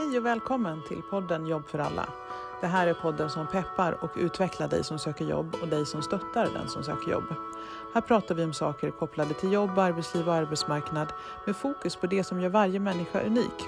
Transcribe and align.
Hej 0.00 0.18
och 0.18 0.26
välkommen 0.26 0.82
till 0.88 1.02
podden 1.10 1.46
Jobb 1.46 1.68
för 1.68 1.78
alla. 1.78 2.08
Det 2.60 2.66
här 2.66 2.86
är 2.86 2.94
podden 2.94 3.30
som 3.30 3.46
peppar 3.46 4.04
och 4.04 4.10
utvecklar 4.16 4.68
dig 4.68 4.84
som 4.84 4.98
söker 4.98 5.24
jobb 5.24 5.56
och 5.62 5.68
dig 5.68 5.86
som 5.86 6.02
stöttar 6.02 6.48
den 6.54 6.68
som 6.68 6.84
söker 6.84 7.10
jobb. 7.10 7.24
Här 7.94 8.00
pratar 8.00 8.34
vi 8.34 8.44
om 8.44 8.52
saker 8.52 8.90
kopplade 8.90 9.34
till 9.34 9.52
jobb, 9.52 9.78
arbetsliv 9.78 10.28
och 10.28 10.34
arbetsmarknad 10.34 11.12
med 11.46 11.56
fokus 11.56 11.96
på 11.96 12.06
det 12.06 12.24
som 12.24 12.40
gör 12.40 12.48
varje 12.48 12.80
människa 12.80 13.20
unik. 13.20 13.64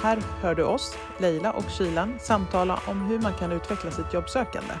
Här 0.00 0.22
hör 0.42 0.54
du 0.54 0.62
oss, 0.62 0.96
Leila 1.18 1.52
och 1.52 1.70
Kylan, 1.70 2.18
samtala 2.20 2.80
om 2.86 3.00
hur 3.00 3.20
man 3.20 3.32
kan 3.32 3.52
utveckla 3.52 3.90
sitt 3.90 4.14
jobbsökande. 4.14 4.74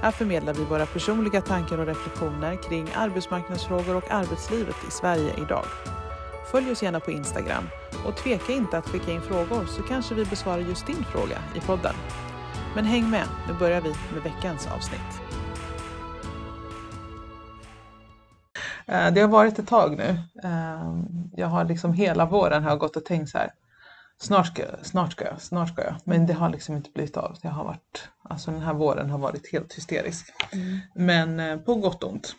Här 0.00 0.10
förmedlar 0.10 0.54
vi 0.54 0.64
våra 0.64 0.86
personliga 0.86 1.40
tankar 1.40 1.78
och 1.78 1.86
reflektioner 1.86 2.56
kring 2.56 2.88
arbetsmarknadsfrågor 2.94 3.96
och 3.96 4.10
arbetslivet 4.10 4.76
i 4.88 4.90
Sverige 4.90 5.32
idag. 5.38 5.64
Följ 6.50 6.70
oss 6.70 6.82
gärna 6.82 7.00
på 7.00 7.10
Instagram 7.10 7.64
och 8.06 8.16
tveka 8.16 8.52
inte 8.52 8.78
att 8.78 8.88
skicka 8.88 9.12
in 9.12 9.20
frågor 9.22 9.66
så 9.66 9.82
kanske 9.82 10.14
vi 10.14 10.24
besvarar 10.24 10.58
just 10.58 10.86
din 10.86 11.04
fråga 11.04 11.38
i 11.56 11.60
podden. 11.60 11.94
Men 12.74 12.84
häng 12.84 13.10
med, 13.10 13.24
nu 13.48 13.54
börjar 13.54 13.80
vi 13.80 13.88
med 14.14 14.22
veckans 14.22 14.66
avsnitt. 14.66 15.20
Eh, 18.86 19.12
Det 19.12 19.20
har 19.20 19.28
varit 19.28 19.58
ett 19.58 19.68
tag 19.68 19.96
nu. 19.96 20.18
Eh, 20.44 20.94
Jag 21.36 21.46
har 21.46 21.64
liksom 21.64 21.92
hela 21.92 22.26
våren 22.26 22.64
har 22.64 22.76
gått 22.76 22.96
och 22.96 23.04
tänkt 23.04 23.30
så 23.30 23.38
här. 23.38 23.50
Snart 24.18 24.46
ska 24.46 24.62
jag, 24.62 24.86
snart 24.86 25.12
ska 25.12 25.24
jag, 25.24 25.40
snart 25.42 25.68
ska 25.68 25.82
jag. 25.84 25.94
Men 26.04 26.26
det 26.26 26.32
har 26.32 26.50
liksom 26.50 26.76
inte 26.76 26.90
blivit 26.90 27.16
av. 27.16 27.36
Jag 27.42 27.50
har 27.50 27.64
varit, 27.64 28.08
alltså 28.22 28.50
den 28.50 28.60
här 28.62 28.74
våren 28.74 29.10
har 29.10 29.18
varit 29.18 29.52
helt 29.52 29.74
hysterisk. 29.74 30.26
Men 30.94 31.40
eh, 31.40 31.56
på 31.58 31.74
gott 31.74 32.02
och 32.02 32.12
ont. 32.12 32.34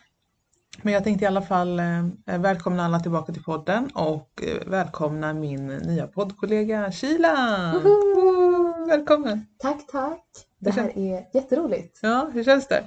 Men 0.82 0.92
jag 0.94 1.04
tänkte 1.04 1.24
i 1.24 1.28
alla 1.28 1.42
fall 1.42 1.78
eh, 1.80 2.04
välkomna 2.38 2.84
alla 2.84 3.00
tillbaka 3.00 3.32
till 3.32 3.42
podden 3.42 3.90
och 3.94 4.42
eh, 4.42 4.68
välkomna 4.70 5.32
min 5.32 5.66
nya 5.66 6.06
poddkollega! 6.06 6.92
Woo! 7.84 8.86
Välkommen! 8.88 9.46
Tack, 9.58 9.86
tack. 9.86 10.24
Det 10.58 10.70
här 10.70 10.98
är 10.98 11.26
jätteroligt. 11.32 11.98
Ja, 12.02 12.30
hur 12.32 12.44
känns 12.44 12.66
det? 12.68 12.84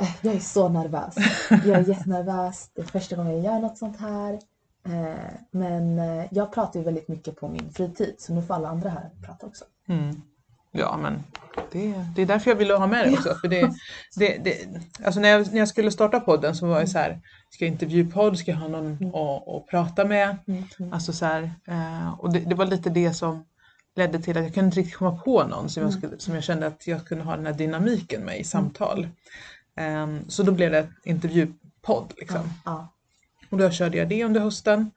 Eh, 0.00 0.08
Jag 0.22 0.34
är 0.34 0.40
så 0.40 0.68
nervös. 0.68 1.14
Jag 1.50 1.66
är 1.78 1.88
jättenervös. 1.88 2.70
Det 2.74 2.80
är 2.82 2.86
första 2.86 3.16
gången 3.16 3.32
jag 3.32 3.44
gör 3.54 3.60
något 3.60 3.78
sånt 3.78 3.96
här. 4.00 4.38
Men 5.50 5.98
jag 6.30 6.52
pratar 6.52 6.78
ju 6.80 6.84
väldigt 6.84 7.08
mycket 7.08 7.36
på 7.36 7.48
min 7.48 7.70
fritid 7.72 8.14
så 8.18 8.34
nu 8.34 8.42
får 8.42 8.54
alla 8.54 8.68
andra 8.68 8.90
här 8.90 9.10
prata 9.26 9.46
också. 9.46 9.64
Mm. 9.88 10.22
Ja, 10.72 10.96
men 10.96 11.24
det, 11.72 12.04
det 12.14 12.22
är 12.22 12.26
därför 12.26 12.50
jag 12.50 12.56
ville 12.56 12.74
ha 12.74 12.86
med 12.86 13.04
dig 13.04 13.14
också. 13.14 13.34
För 13.34 13.48
det, 13.48 13.70
det, 14.16 14.38
det, 14.44 14.68
alltså 15.04 15.20
när, 15.20 15.28
jag, 15.28 15.52
när 15.52 15.58
jag 15.58 15.68
skulle 15.68 15.90
starta 15.90 16.20
podden 16.20 16.54
så 16.54 16.66
var 16.66 16.78
jag 16.78 16.88
så 16.88 16.98
här, 16.98 17.20
ska 17.50 17.64
jag 17.64 17.72
intervjupodd, 17.72 18.38
ska 18.38 18.50
jag 18.50 18.58
ha 18.58 18.68
någon 18.68 18.92
att, 18.92 19.48
att 19.48 19.66
prata 19.66 20.04
med? 20.04 20.36
Alltså 20.92 21.12
så 21.12 21.24
här, 21.24 21.50
eh, 21.68 22.20
och 22.20 22.32
det, 22.32 22.38
det 22.38 22.54
var 22.54 22.66
lite 22.66 22.90
det 22.90 23.14
som 23.14 23.44
ledde 23.96 24.18
till 24.18 24.38
att 24.38 24.44
jag 24.44 24.54
kunde 24.54 24.66
inte 24.66 24.80
riktigt 24.80 24.96
komma 24.96 25.16
på 25.24 25.44
någon 25.44 25.68
som 25.68 25.82
jag, 25.82 25.92
skulle, 25.92 26.18
som 26.18 26.34
jag 26.34 26.44
kände 26.44 26.66
att 26.66 26.86
jag 26.86 27.06
kunde 27.06 27.24
ha 27.24 27.36
den 27.36 27.46
här 27.46 27.52
dynamiken 27.52 28.22
med 28.22 28.40
i 28.40 28.44
samtal. 28.44 29.08
Ehm, 29.76 30.28
så 30.28 30.42
då 30.42 30.52
blev 30.52 30.70
det 30.70 30.88
intervjupodd 31.04 32.12
liksom. 32.16 32.48
Ja. 32.64 32.92
Och 33.50 33.58
då 33.58 33.70
körde 33.70 33.98
jag 33.98 34.08
det 34.08 34.24
under 34.24 34.40
hösten 34.40 34.90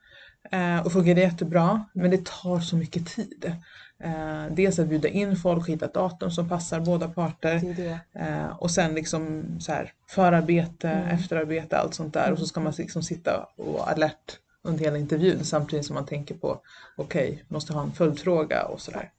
eh, 0.52 0.86
och 0.86 0.92
fungerade 0.92 1.22
jättebra. 1.22 1.86
Men 1.94 2.12
det 2.12 2.26
tar 2.26 2.60
så 2.60 2.76
mycket 2.76 3.08
tid. 3.08 3.56
Eh, 4.04 4.46
dels 4.52 4.80
att 4.80 4.88
bjuda 4.88 5.08
in 5.08 5.36
folk, 5.36 5.70
hitta 5.70 5.86
ett 5.86 5.94
datum 5.94 6.32
som 6.32 6.50
passar 6.50 6.80
båda 6.80 7.10
parter. 7.10 7.60
Det 7.60 7.74
det. 7.74 8.00
Eh, 8.14 8.48
och 8.60 8.72
sen 8.72 8.96
liksom 8.96 9.44
så 9.60 9.72
här, 9.72 9.94
förarbete, 10.08 10.90
efterarbete, 10.90 11.78
allt 11.78 11.94
sånt 11.94 12.14
där. 12.14 12.32
Och 12.32 12.40
så 12.40 12.46
ska 12.46 12.60
man 12.60 12.74
liksom 12.78 13.04
sitta 13.04 13.48
och 13.56 13.92
alert 13.92 14.40
under 14.62 14.84
hela 14.84 14.98
intervjun 14.98 15.44
samtidigt 15.44 15.86
som 15.86 15.94
man 15.94 16.06
tänker 16.06 16.36
på 16.36 16.62
okej, 16.96 17.44
måste 17.48 17.74
ha 17.74 17.84
en 17.84 17.92
följdfråga 17.92 18.66
och 18.66 18.82
sådär. 18.82 19.12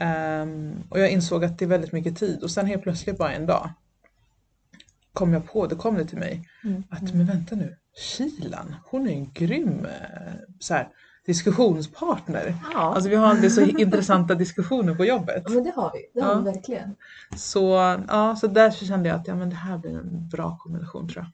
Ehm, 0.00 0.82
och 0.88 1.00
jag 1.00 1.10
insåg 1.10 1.44
att 1.44 1.58
det 1.58 1.64
är 1.64 1.68
väldigt 1.68 1.92
mycket 1.92 2.18
tid 2.18 2.42
och 2.42 2.50
sen 2.50 2.66
helt 2.66 2.82
plötsligt 2.82 3.18
bara 3.18 3.32
en 3.32 3.46
dag 3.46 3.70
kom 5.12 5.32
jag 5.32 5.46
på, 5.46 5.66
det 5.66 5.74
kom 5.74 5.94
det 5.94 6.04
till 6.04 6.18
mig, 6.18 6.48
att 6.90 7.14
men 7.14 7.26
vänta 7.26 7.54
nu, 7.56 7.76
Kilan, 7.96 8.74
hon 8.84 9.08
är 9.08 9.12
en 9.12 9.32
grym 9.32 9.86
eh, 9.86 10.32
så 10.58 10.74
här, 10.74 10.88
diskussionspartner. 11.26 12.54
Ja. 12.74 12.78
Alltså 12.94 13.10
vi 13.10 13.16
har 13.16 13.26
alltid 13.26 13.52
så 13.52 13.60
intressanta 13.60 14.34
diskussioner 14.34 14.94
på 14.94 15.04
jobbet. 15.04 15.48
Men 15.50 15.64
det 15.64 15.72
har 15.76 15.92
vi. 15.94 16.20
Det 16.20 16.26
har 16.26 16.32
Ja. 16.32 16.38
vi 16.38 16.44
verkligen. 16.44 16.94
Så, 17.36 17.68
ja, 18.08 18.36
så 18.40 18.46
därför 18.46 18.84
kände 18.84 19.08
jag 19.08 19.20
att 19.20 19.28
ja, 19.28 19.34
men 19.34 19.50
det 19.50 19.56
här 19.56 19.78
blir 19.78 19.98
en 19.98 20.28
bra 20.28 20.56
kombination 20.60 21.08
tror 21.08 21.24
jag. 21.24 21.32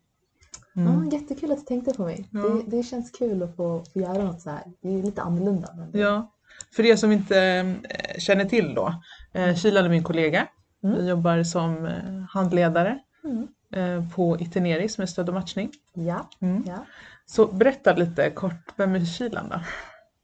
Mm. 0.86 1.04
Ja, 1.10 1.18
jättekul 1.18 1.52
att 1.52 1.58
du 1.58 1.64
tänkte 1.64 1.94
på 1.94 2.02
mig. 2.02 2.28
Ja. 2.30 2.40
Det, 2.40 2.76
det 2.76 2.82
känns 2.82 3.10
kul 3.10 3.42
att 3.42 3.56
få, 3.56 3.84
få 3.92 3.98
göra 4.00 4.24
något 4.24 4.40
så 4.40 4.50
här. 4.50 4.62
Det 4.82 4.88
är 4.88 5.02
lite 5.02 5.22
annorlunda. 5.22 5.68
Men... 5.76 6.00
Ja, 6.00 6.32
för 6.76 6.86
er 6.86 6.96
som 6.96 7.12
inte 7.12 7.40
eh, 7.40 8.18
känner 8.18 8.44
till 8.44 8.74
då. 8.74 8.94
Eh, 9.32 9.54
Kilan 9.54 9.84
är 9.84 9.88
min 9.88 10.04
kollega. 10.04 10.46
Mm. 10.84 10.96
Vi 10.98 11.08
jobbar 11.08 11.42
som 11.42 11.86
eh, 11.86 11.92
handledare 12.30 12.98
Mm. 13.24 13.48
eh, 13.74 14.10
på 14.14 14.36
Iteneris 14.40 14.98
med 14.98 15.08
stöd 15.08 15.28
och 15.28 15.34
matchning. 15.34 15.70
Ja. 15.94 16.28
Mm. 16.40 16.64
ja. 16.66 16.84
Så 17.30 17.46
berätta 17.46 17.92
lite 17.92 18.30
kort, 18.30 18.72
vem 18.76 18.94
är 18.94 19.04
Kilan 19.04 19.48
då? 19.48 19.60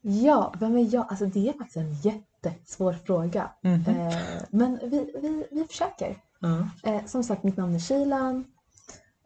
Ja, 0.00 0.54
vem 0.58 0.76
är 0.76 0.94
jag? 0.94 1.06
Alltså 1.08 1.26
det 1.26 1.48
är 1.48 1.52
faktiskt 1.52 1.76
en 1.76 1.94
jättesvår 1.94 2.92
fråga. 2.92 3.50
Mhm. 3.60 3.84
Eh, 3.88 4.42
men 4.50 4.78
vi, 4.82 5.12
vi, 5.22 5.46
vi 5.50 5.64
försöker. 5.64 6.16
Eh, 6.82 7.04
som 7.06 7.24
sagt, 7.24 7.42
mitt 7.42 7.56
namn 7.56 7.74
är 7.74 7.78
Kilan. 7.78 8.44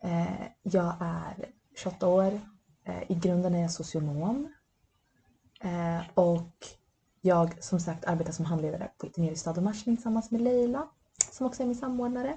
Eh, 0.02 0.46
jag 0.62 0.94
är 1.00 1.48
28 1.76 2.06
år. 2.08 2.40
Eh, 2.84 3.02
I 3.10 3.14
grunden 3.14 3.54
är 3.54 3.62
jag 3.62 3.70
socionom. 3.70 4.48
Och 6.14 6.52
jag 7.20 7.62
som 7.64 7.80
sagt 7.80 8.04
arbetar 8.04 8.32
som 8.32 8.44
handledare 8.44 8.90
på 8.98 9.06
Itineris 9.06 9.40
stad 9.40 9.56
och 9.56 9.62
matchning 9.62 9.96
tillsammans 9.96 10.30
med 10.30 10.40
Leila 10.40 10.88
som 11.32 11.46
också 11.46 11.62
är 11.62 11.66
min 11.66 11.76
samordnare. 11.76 12.36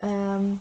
Ehm, 0.00 0.58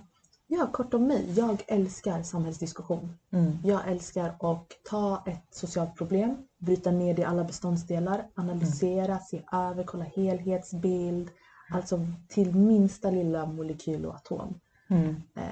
ja, 0.47 0.67
kort 0.71 0.93
om 0.93 1.07
mig. 1.07 1.33
Jag 1.35 1.63
älskar 1.67 2.23
samhällsdiskussion. 2.23 3.17
Mm. 3.33 3.57
Jag 3.63 3.87
älskar 3.87 4.29
att 4.39 4.71
ta 4.89 5.23
ett 5.25 5.47
socialt 5.55 5.95
problem, 5.95 6.37
bryta 6.59 6.91
ner 6.91 7.13
det 7.13 7.21
i 7.21 7.25
alla 7.25 7.43
beståndsdelar, 7.43 8.25
analysera, 8.35 9.19
se 9.19 9.41
över, 9.51 9.83
kolla 9.83 10.03
helhetsbild. 10.15 11.29
Alltså 11.71 11.99
till 12.27 12.55
minsta 12.55 13.09
lilla 13.09 13.45
molekyl 13.45 14.05
och 14.05 14.15
atom. 14.15 14.59
Mm. 14.89 15.15
Eh, 15.35 15.43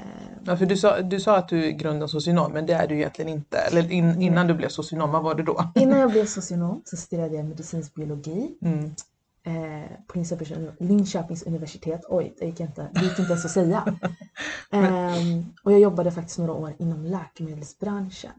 Ja, 0.45 0.57
för 0.57 0.65
du 0.65 0.77
sa, 0.77 1.01
du 1.01 1.19
sa 1.19 1.37
att 1.37 1.47
du 1.49 1.65
är 1.65 1.71
grunden 1.71 2.09
socionom, 2.09 2.51
men 2.51 2.65
det 2.65 2.73
är 2.73 2.87
du 2.87 2.95
egentligen 2.95 3.29
inte. 3.29 3.57
Eller 3.57 3.91
in, 3.91 4.21
innan 4.21 4.47
du 4.47 4.53
blev 4.53 4.69
socionom, 4.69 5.11
vad 5.11 5.23
var 5.23 5.35
du 5.35 5.43
då? 5.43 5.71
innan 5.75 5.99
jag 5.99 6.11
blev 6.11 6.25
socionom 6.35 6.81
så 6.85 6.97
studerade 6.97 7.35
jag 7.35 7.45
medicinsk 7.45 7.93
biologi 7.93 8.57
Mm. 8.61 8.95
Eh, 9.45 9.89
på 10.07 10.17
Linköpings, 10.17 10.51
Linköpings 10.79 11.43
universitet. 11.43 12.01
Oj, 12.09 12.35
det 12.39 12.45
gick 12.45 12.59
inte, 12.59 12.87
det 12.93 12.99
gick 13.01 13.19
inte 13.19 13.31
ens 13.31 13.45
att 13.45 13.51
säga. 13.51 13.97
Ehm, 14.71 15.45
och 15.63 15.71
jag 15.71 15.79
jobbade 15.79 16.11
faktiskt 16.11 16.37
några 16.39 16.53
år 16.53 16.73
inom 16.79 17.05
läkemedelsbranschen. 17.05 18.31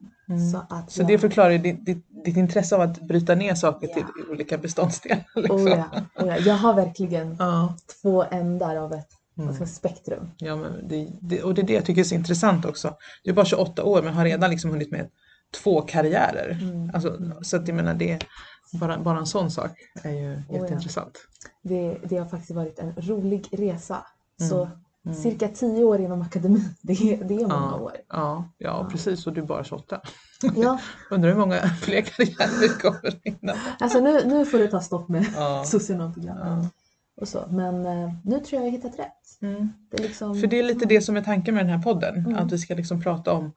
Så, 0.53 0.59
att 0.59 0.71
Mm. 0.71 0.87
Så 0.89 1.01
jag, 1.01 1.09
det 1.09 1.19
förklarar 1.19 1.59
ditt, 1.59 1.87
ditt, 1.87 2.07
ditt 2.25 2.37
intresse 2.37 2.75
av 2.75 2.81
att 2.81 3.01
bryta 3.01 3.35
ner 3.35 3.55
saker 3.55 3.87
till 3.89 4.05
olika 4.31 4.59
beståndsdelar. 4.59 5.25
Liksom. 5.35 5.57
oh 5.57 5.71
ja, 5.71 5.85
oh 6.19 6.27
ja, 6.29 6.37
jag 6.39 6.55
har 6.55 6.75
verkligen 6.75 7.37
Ja. 7.39 7.77
två 8.03 8.25
ändar 8.31 8.77
av 8.77 8.93
ett 8.93 9.09
Mm. 9.39 9.55
säga, 9.55 9.67
spektrum. 9.67 10.31
Ja, 10.37 10.57
men 10.57 10.89
det, 10.89 11.09
det, 11.21 11.43
och 11.43 11.55
det 11.55 11.63
är 11.63 11.67
det 11.67 11.73
jag 11.73 11.85
tycker 11.85 12.01
är 12.01 12.05
så 12.05 12.15
intressant 12.15 12.65
också. 12.65 12.97
Du 13.25 13.31
är 13.31 13.35
bara 13.35 13.47
28 13.47 13.85
år 13.85 14.03
men 14.03 14.15
har 14.15 14.25
redan 14.25 14.51
liksom 14.51 14.71
hunnit 14.71 14.91
med 14.91 15.09
två 15.63 15.81
karriärer. 15.83 16.59
Mm. 16.63 16.91
Alltså, 16.95 17.19
så 17.43 17.57
att 17.57 17.69
jag 17.69 17.75
menar, 17.75 17.95
det, 17.95 18.19
bara, 18.73 18.99
bara 18.99 19.19
en 19.19 19.27
sån 19.27 19.51
sak 19.51 19.71
är 20.03 20.11
ju 20.11 20.35
Oh 20.35 20.43
ja. 20.49 20.55
jätteintressant. 20.63 21.19
Det, 21.63 21.99
det 22.05 22.17
har 22.17 22.27
faktiskt 22.27 22.51
varit 22.51 22.79
en 22.79 22.93
rolig 22.97 23.49
resa. 23.53 24.07
Mm. 24.41 24.51
Så 24.51 24.69
cirka 25.23 25.49
tio 25.49 25.85
år 25.85 26.01
inom 26.01 26.23
akademin, 26.23 26.75
det, 26.83 26.93
är- 26.93 27.25
det 27.25 27.35
är 27.35 27.41
många 27.41 27.55
Ja, 27.73 27.81
år. 27.81 27.93
ja, 28.09 28.49
ja, 28.59 28.89
precis. 28.93 29.27
Och 29.27 29.33
du 29.33 29.41
är 29.41 29.45
bara 29.47 29.65
28. 29.65 30.01
Ja, 30.57 30.81
Undrar 31.11 31.31
hur 31.31 31.39
många 31.39 31.61
fler 31.83 32.03
karriärer 32.03 32.61
det 32.61 32.69
kommer 32.83 33.21
innan. 33.23 33.57
alltså 33.81 34.01
nu, 34.01 34.25
nu 34.25 34.45
får 34.47 34.59
det 34.59 34.69
ta 34.69 34.81
stopp 34.81 35.09
med 35.09 35.27
Ja. 35.37 35.65
socionomprogrammet. 35.67 36.73
Och 37.21 37.29
så. 37.29 37.45
Men 37.51 37.87
eh, 37.87 38.13
nu 38.25 38.41
tror 38.41 38.47
jag 38.51 38.53
jag 38.53 38.61
har 38.61 38.71
hittat 38.71 38.99
rätt. 38.99 39.43
Mm. 39.43 39.73
Det 39.91 40.03
liksom, 40.03 40.41
För 40.41 40.47
det 40.47 40.59
är 40.59 40.63
lite 40.63 40.85
det 40.87 41.01
som 41.01 41.17
är 41.17 41.23
tanken 41.23 41.55
med 41.55 41.65
den 41.67 41.73
här 41.77 41.83
podden. 41.83 42.17
Mm. 42.17 42.37
Att 42.37 42.53
vi 42.53 42.59
ska 42.59 42.75
liksom 42.75 43.03
prata 43.03 43.33
om 43.33 43.53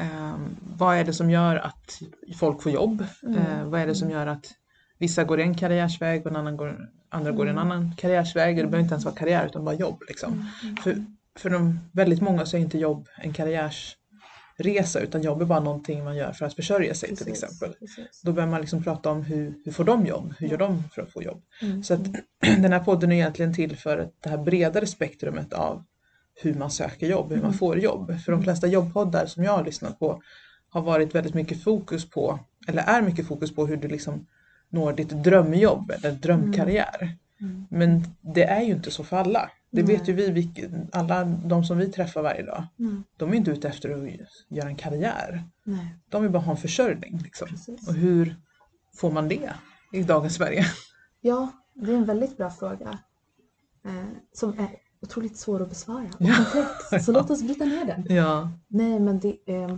ehm, 0.00 0.56
vad 0.76 0.96
är 0.96 1.04
det 1.04 1.12
som 1.12 1.30
gör 1.30 1.56
att 1.56 2.00
folk 2.38 2.62
får 2.62 2.72
jobb? 2.72 3.00
Eh, 3.36 3.64
vad 3.64 3.80
är 3.80 3.86
det 3.86 3.94
som 3.94 4.10
gör 4.10 4.26
att 4.26 4.46
vissa 4.98 5.24
går 5.24 5.40
en 5.40 5.54
karriärsväg 5.54 6.26
och 6.26 6.30
en 6.30 6.36
annan 6.36 6.56
går, 6.56 6.88
andra 7.08 7.30
går 7.30 7.46
en 7.46 7.58
Mm. 7.58 7.70
annan 7.70 7.94
karriärsväg. 7.96 8.56
Det 8.56 8.62
behöver 8.62 8.78
inte 8.80 8.94
ens 8.94 9.04
vara 9.04 9.14
karriär 9.14 9.46
utan 9.46 9.64
bara 9.64 9.74
jobb. 9.74 10.02
Liksom. 10.08 10.46
Mm. 10.62 10.76
För, 10.76 11.04
för 11.38 11.50
de, 11.50 11.78
väldigt 11.92 12.20
många 12.20 12.46
så 12.46 12.56
är 12.56 12.60
inte 12.60 12.78
jobb 12.78 13.08
en 13.16 13.32
karriärsresa 13.32 15.00
utan 15.00 15.22
jobb 15.22 15.40
är 15.42 15.46
bara 15.46 15.60
någonting 15.60 16.04
man 16.04 16.16
gör 16.16 16.32
för 16.32 16.46
att 16.46 16.54
försörja 16.54 16.94
sig 16.94 17.08
till 17.08 17.26
Precis, 17.26 17.42
exempel. 17.42 17.72
precis. 17.78 18.22
Då 18.24 18.32
börjar 18.32 18.48
man 18.48 18.60
liksom 18.60 18.82
prata 18.82 19.10
om 19.10 19.22
hur, 19.22 19.54
hur 19.64 19.72
får 19.72 19.84
de 19.84 20.06
jobb? 20.06 20.34
Hur 20.38 20.48
gör 20.48 20.58
de 20.58 20.84
för 20.94 21.02
att 21.02 21.12
få 21.12 21.22
jobb? 21.22 21.42
Mm. 21.62 21.82
Så 21.82 21.94
att 21.94 22.00
den 22.40 22.72
här 22.72 22.80
podden 22.80 23.12
är 23.12 23.16
egentligen 23.16 23.54
till 23.54 23.76
för 23.76 24.08
det 24.22 24.28
här 24.28 24.38
bredare 24.38 24.86
spektrumet 24.86 25.52
av 25.52 25.84
hur 26.42 26.54
man 26.54 26.70
söker 26.70 27.06
jobb, 27.08 27.28
hur 27.28 27.36
man 27.36 27.44
Mm. 27.44 27.58
får 27.58 27.78
jobb. 27.78 28.20
För 28.20 28.32
de 28.32 28.42
flesta 28.42 28.66
jobbpoddar 28.66 29.26
som 29.26 29.44
jag 29.44 29.52
har 29.52 29.64
lyssnat 29.64 29.98
på 29.98 30.22
har 30.68 30.82
varit 30.82 31.14
väldigt 31.14 31.34
mycket 31.34 31.62
fokus 31.62 32.10
på, 32.10 32.38
eller 32.68 32.82
är 32.82 33.02
mycket 33.02 33.26
fokus 33.26 33.54
på 33.54 33.66
hur 33.66 33.76
du 33.76 33.88
liksom 33.88 34.26
når 34.68 34.92
ditt 34.92 35.08
drömjobb 35.24 35.90
eller 35.90 36.12
drömkarriär. 36.12 37.16
Mm. 37.40 37.66
Men 37.70 38.04
det 38.20 38.44
är 38.44 38.60
ju 38.62 38.72
inte 38.72 38.90
så 38.90 39.04
för 39.04 39.16
alla. 39.16 39.50
Det 39.70 39.82
Nej. 39.82 39.96
vet 39.96 40.08
ju 40.08 40.12
vi, 40.12 40.70
alla 40.92 41.24
de 41.24 41.64
som 41.64 41.78
vi 41.78 41.88
träffar 41.92 42.22
varje 42.22 42.42
dag. 42.42 42.66
Mm. 42.78 43.04
De 43.16 43.30
är 43.32 43.34
inte 43.34 43.50
ute 43.50 43.68
efter 43.68 43.90
att 43.90 44.10
göra 44.48 44.68
en 44.68 44.76
karriär. 44.76 45.44
Nej, 45.64 45.94
De 46.08 46.22
vill 46.22 46.30
bara 46.30 46.42
ha 46.42 46.50
en 46.52 46.56
försörjning. 46.58 47.18
Liksom. 47.24 47.48
Och 47.88 47.94
hur 47.94 48.36
får 48.96 49.10
man 49.10 49.28
det 49.28 49.50
i 49.92 50.02
dagens 50.02 50.34
Sverige? 50.34 50.64
Ja, 51.20 51.48
det 51.74 51.92
är 51.92 51.96
en 51.96 52.04
väldigt 52.04 52.36
bra 52.36 52.50
fråga. 52.50 52.98
Eh, 53.84 54.04
som 54.32 54.58
är 54.58 54.68
otroligt 55.02 55.36
svår 55.36 55.62
att 55.62 55.68
besvara 55.68 56.04
och 56.04 56.18
komplex. 56.18 57.04
Så 57.04 57.12
låt 57.18 57.30
oss 57.30 57.42
bryta 57.42 57.64
ner 57.64 57.84
den. 57.84 58.16
Ja. 58.16 58.50
Nej, 58.68 59.00
men 59.00 59.18
det, 59.20 59.38
eh, 59.46 59.76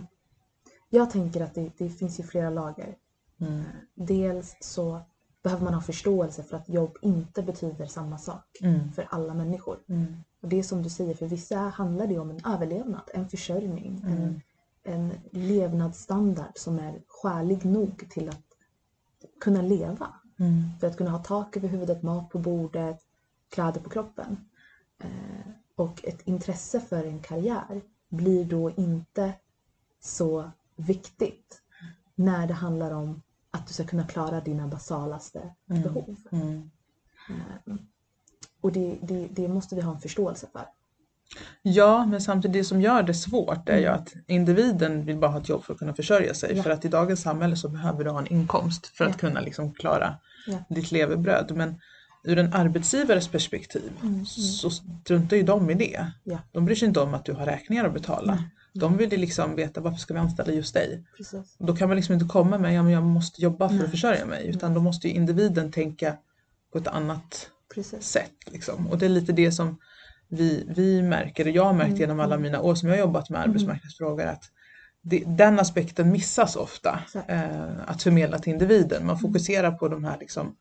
jag 0.89 1.09
tänker 1.09 1.41
att 1.41 1.53
det, 1.55 1.71
det 1.77 1.89
finns 1.89 2.19
ju 2.19 2.23
flera 2.23 2.49
lager. 2.49 2.95
Mm. 3.41 3.63
Dels 3.95 4.55
så 4.61 4.99
behöver 5.43 5.63
man 5.63 5.73
ha 5.73 5.81
förståelse 5.81 6.43
för 6.43 6.57
att 6.57 6.69
jobb 6.69 6.97
inte 7.01 7.43
betyder 7.43 7.85
samma 7.85 8.17
sak 8.17 8.57
Mm. 8.61 8.91
för 8.91 9.07
alla 9.09 9.33
människor. 9.33 9.77
Mm. 9.87 10.15
Och 10.41 10.49
det 10.49 10.59
är 10.59 10.63
som 10.63 10.83
du 10.83 10.89
säger, 10.89 11.15
för 11.15 11.27
vissa 11.27 11.57
handlar 11.57 12.07
det 12.07 12.19
om 12.19 12.29
en 12.29 12.39
överlevnad, 12.45 13.01
en 13.13 13.29
försörjning, 13.29 14.01
Mm. 14.07 14.21
en, 14.21 14.41
en 14.83 15.11
levnadsstandard 15.31 16.51
som 16.55 16.79
är 16.79 17.01
skälig 17.07 17.65
nog 17.65 18.09
till 18.09 18.29
att 18.29 18.41
kunna 19.41 19.61
leva. 19.61 20.07
Mm. 20.39 20.63
För 20.79 20.87
att 20.87 20.97
kunna 20.97 21.09
ha 21.09 21.19
tak 21.19 21.57
över 21.57 21.67
huvudet, 21.67 22.03
mat 22.03 22.29
på 22.29 22.39
bordet, 22.39 22.99
kläder 23.49 23.81
på 23.81 23.89
kroppen. 23.89 24.37
Eh, 25.03 25.51
och 25.75 26.05
ett 26.05 26.21
intresse 26.27 26.79
för 26.79 27.03
en 27.03 27.19
karriär 27.19 27.81
blir 28.09 28.45
då 28.45 28.71
inte 28.71 29.33
så 30.01 30.51
viktigt 30.75 31.61
när 32.15 32.47
det 32.47 32.53
handlar 32.53 32.91
om 32.91 33.21
att 33.51 33.67
du 33.67 33.73
ska 33.73 33.83
kunna 33.83 34.03
klara 34.07 34.41
dina 34.41 34.67
basalaste 34.67 35.53
Mm. 35.69 35.81
behov. 35.81 36.15
Mm. 36.31 36.71
Eh, 37.29 37.75
och 38.61 38.71
det, 38.71 38.97
det, 39.01 39.27
det 39.31 39.47
måste 39.47 39.75
vi 39.75 39.81
ha 39.81 39.93
en 39.95 40.01
förståelse 40.01 40.47
för. 40.51 40.61
Ja, 41.61 42.05
men 42.05 42.21
samtidigt 42.21 42.53
det 42.53 42.63
som 42.63 42.81
gör 42.81 43.03
det 43.03 43.13
svårt 43.13 43.69
är 43.69 43.77
ju 43.77 43.85
att 43.87 44.13
individen 44.27 45.05
vill 45.05 45.17
bara 45.17 45.31
ha 45.31 45.39
ett 45.41 45.49
jobb 45.49 45.63
för 45.63 45.73
att 45.73 45.79
kunna 45.79 45.93
försörja 45.93 46.33
sig. 46.33 46.55
Ja. 46.57 46.63
För 46.63 46.69
att 46.69 46.85
i 46.85 46.87
dagens 46.87 47.21
samhälle 47.21 47.55
så 47.55 47.69
behöver 47.69 48.03
du 48.03 48.09
ha 48.09 48.19
en 48.19 48.27
inkomst 48.27 48.87
för 48.87 49.05
att 49.05 49.11
Ja. 49.11 49.17
kunna 49.17 49.39
liksom 49.41 49.73
klara 49.73 50.15
Ja. 50.47 50.57
ditt 50.69 50.91
levebröd. 50.91 51.51
Men 51.55 51.81
ur 52.23 52.37
en 52.39 52.53
arbetsgivares 52.53 53.27
perspektiv 53.27 53.91
Mm, 54.01 54.13
mm. 54.13 54.25
så 54.25 54.69
struntar 54.69 55.37
ju 55.37 55.43
de 55.43 55.69
i 55.69 55.73
det. 55.73 56.11
Ja. 56.23 56.39
De 56.51 56.65
bryr 56.65 56.75
sig 56.75 56.87
inte 56.87 56.99
om 56.99 57.13
att 57.13 57.25
du 57.25 57.33
har 57.33 57.45
räkningar 57.45 57.85
att 57.85 57.93
betala. 57.93 58.35
Nej. 58.35 58.43
De 58.73 58.97
vill 58.97 59.11
ju 59.11 59.17
liksom 59.17 59.55
veta 59.55 59.81
varför 59.81 59.97
ska 59.97 60.13
vi 60.13 60.19
anställa 60.19 60.53
just 60.53 60.73
dig? 60.73 61.03
Precis. 61.17 61.55
Då 61.59 61.75
kan 61.75 61.87
man 61.89 61.95
liksom 61.95 62.13
inte 62.13 62.25
komma 62.25 62.57
med 62.57 62.73
ja, 62.73 62.83
men 62.83 62.91
jag 62.93 63.03
måste 63.03 63.41
jobba 63.41 63.69
för 63.69 63.75
Nej. 63.75 63.85
att 63.85 63.91
försörja 63.91 64.25
mig. 64.25 64.47
Utan 64.47 64.73
då 64.73 64.81
måste 64.81 65.07
ju 65.07 65.13
individen 65.13 65.71
tänka 65.71 66.17
på 66.71 66.77
ett 66.77 66.87
annat 66.87 67.49
Precis. 67.75 68.03
sätt. 68.07 68.31
Liksom. 68.51 68.87
Och 68.87 68.97
det 68.97 69.05
är 69.05 69.09
lite 69.09 69.31
det 69.31 69.51
som 69.51 69.77
vi, 70.27 70.65
vi 70.75 71.01
märker, 71.01 71.45
och 71.45 71.51
jag 71.51 71.65
har 71.65 71.73
märkt 71.73 71.87
Mm, 71.89 71.99
genom 71.99 72.19
alla 72.19 72.35
mm. 72.35 72.41
mina 72.43 72.61
år 72.61 72.75
som 72.75 72.89
jag 72.89 72.95
har 72.95 72.99
jobbat 72.99 73.29
med 73.29 73.37
Mm. 73.39 73.49
arbetsmarknadsfrågor, 73.49 74.25
att 74.25 74.43
det, 75.01 75.23
den 75.27 75.59
aspekten 75.59 76.11
missas 76.11 76.55
ofta. 76.55 76.99
Eh, 77.27 77.71
att 77.85 78.03
förmedla 78.03 78.39
till 78.39 78.53
individen. 78.53 79.05
Man 79.05 79.15
Mm. 79.15 79.19
fokuserar 79.19 79.71
på 79.71 79.87
de 79.87 80.03
här 80.03 80.17
liksom, 80.19 80.55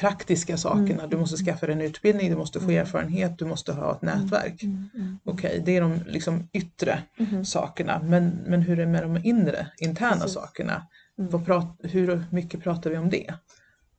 praktiska 0.00 0.56
sakerna. 0.56 0.98
Mm. 0.98 1.10
Du 1.10 1.16
måste 1.16 1.36
skaffa 1.36 1.66
dig 1.66 1.74
en 1.74 1.80
utbildning, 1.80 2.30
du 2.30 2.36
måste 2.36 2.58
få 2.60 2.64
Mm. 2.70 2.80
erfarenhet, 2.80 3.38
du 3.38 3.44
måste 3.44 3.72
ha 3.72 3.92
ett 3.96 4.02
nätverk. 4.02 4.62
Mm, 4.62 4.88
mm, 4.94 5.18
Okej, 5.24 5.62
det 5.66 5.76
är 5.76 5.80
de 5.80 6.00
liksom 6.06 6.48
yttre 6.52 7.02
mhm, 7.18 7.44
sakerna. 7.44 8.00
Men, 8.02 8.28
men 8.46 8.62
hur 8.62 8.78
är 8.78 8.86
det 8.86 8.92
med 8.92 9.02
de 9.02 9.20
inre, 9.24 9.66
interna 9.78 10.16
Precis. 10.16 10.32
sakerna? 10.34 10.86
mm. 11.18 11.44
Prat, 11.44 11.76
hur 11.82 12.24
mycket 12.32 12.62
pratar 12.62 12.90
vi 12.90 12.98
om 12.98 13.10
det? 13.10 13.34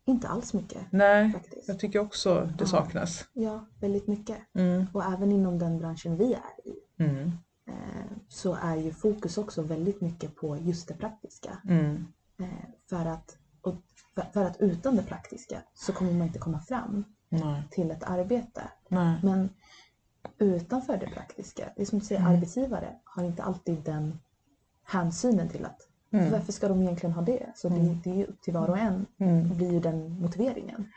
Inte 0.07 0.27
alls 0.27 0.53
mycket 0.53 0.81
Nej, 0.89 1.31
faktiskt. 1.33 1.67
jag 1.67 1.79
tycker 1.79 1.99
också 1.99 2.45
det 2.57 2.63
Ja. 2.63 2.67
saknas. 2.67 3.25
Ja, 3.33 3.67
väldigt 3.81 4.07
mycket. 4.07 4.37
Mm. 4.57 4.85
Och 4.93 5.03
även 5.13 5.31
inom 5.31 5.59
den 5.59 5.79
branschen 5.79 6.17
vi 6.17 6.33
är 6.33 6.69
i 6.69 7.03
Mm. 7.03 7.31
eh, 7.69 8.05
så 8.29 8.57
är 8.61 8.75
ju 8.75 8.91
fokus 8.93 9.37
också 9.37 9.61
väldigt 9.61 10.01
mycket 10.01 10.35
på 10.35 10.57
just 10.57 10.87
det 10.87 10.93
praktiska. 10.93 11.57
Mm. 11.69 12.05
Eh, 12.39 12.45
för, 12.89 13.05
att, 13.05 13.37
för, 14.33 14.45
att 14.45 14.57
utan 14.61 14.95
det 14.95 15.03
praktiska 15.03 15.61
så 15.73 15.93
kommer 15.93 16.11
man 16.11 16.27
inte 16.27 16.39
komma 16.39 16.59
fram 16.59 17.03
Nej. 17.29 17.63
till 17.71 17.91
ett 17.91 18.03
arbete. 18.03 18.61
Nej. 18.89 19.19
Men 19.23 19.49
utanför 20.37 20.97
det 20.97 21.07
praktiska, 21.07 21.69
det 21.75 21.81
är 21.81 21.85
som 21.85 21.99
du 21.99 22.05
säger, 22.05 22.21
Mm. 22.21 22.33
arbetsgivare 22.33 22.95
har 23.03 23.23
inte 23.23 23.43
alltid 23.43 23.83
den 23.83 24.19
hänsynen 24.83 25.49
till 25.49 25.65
att 25.65 25.81
Mm. 26.11 26.31
varför 26.31 26.51
ska 26.51 26.67
de 26.67 26.81
egentligen 26.81 27.13
ha 27.13 27.21
det? 27.21 27.51
Så 27.55 27.69
det, 27.69 27.75
Mm. 27.75 28.01
det 28.03 28.09
är 28.09 28.15
ju 28.15 28.25
upp 28.25 28.41
till 28.41 28.53
var 28.53 28.69
och 28.69 28.77
en, 28.77 29.05
Mm. 29.17 29.57
blir 29.57 29.71
ju 29.71 29.79
den 29.79 30.21
motiveringen. 30.21 30.91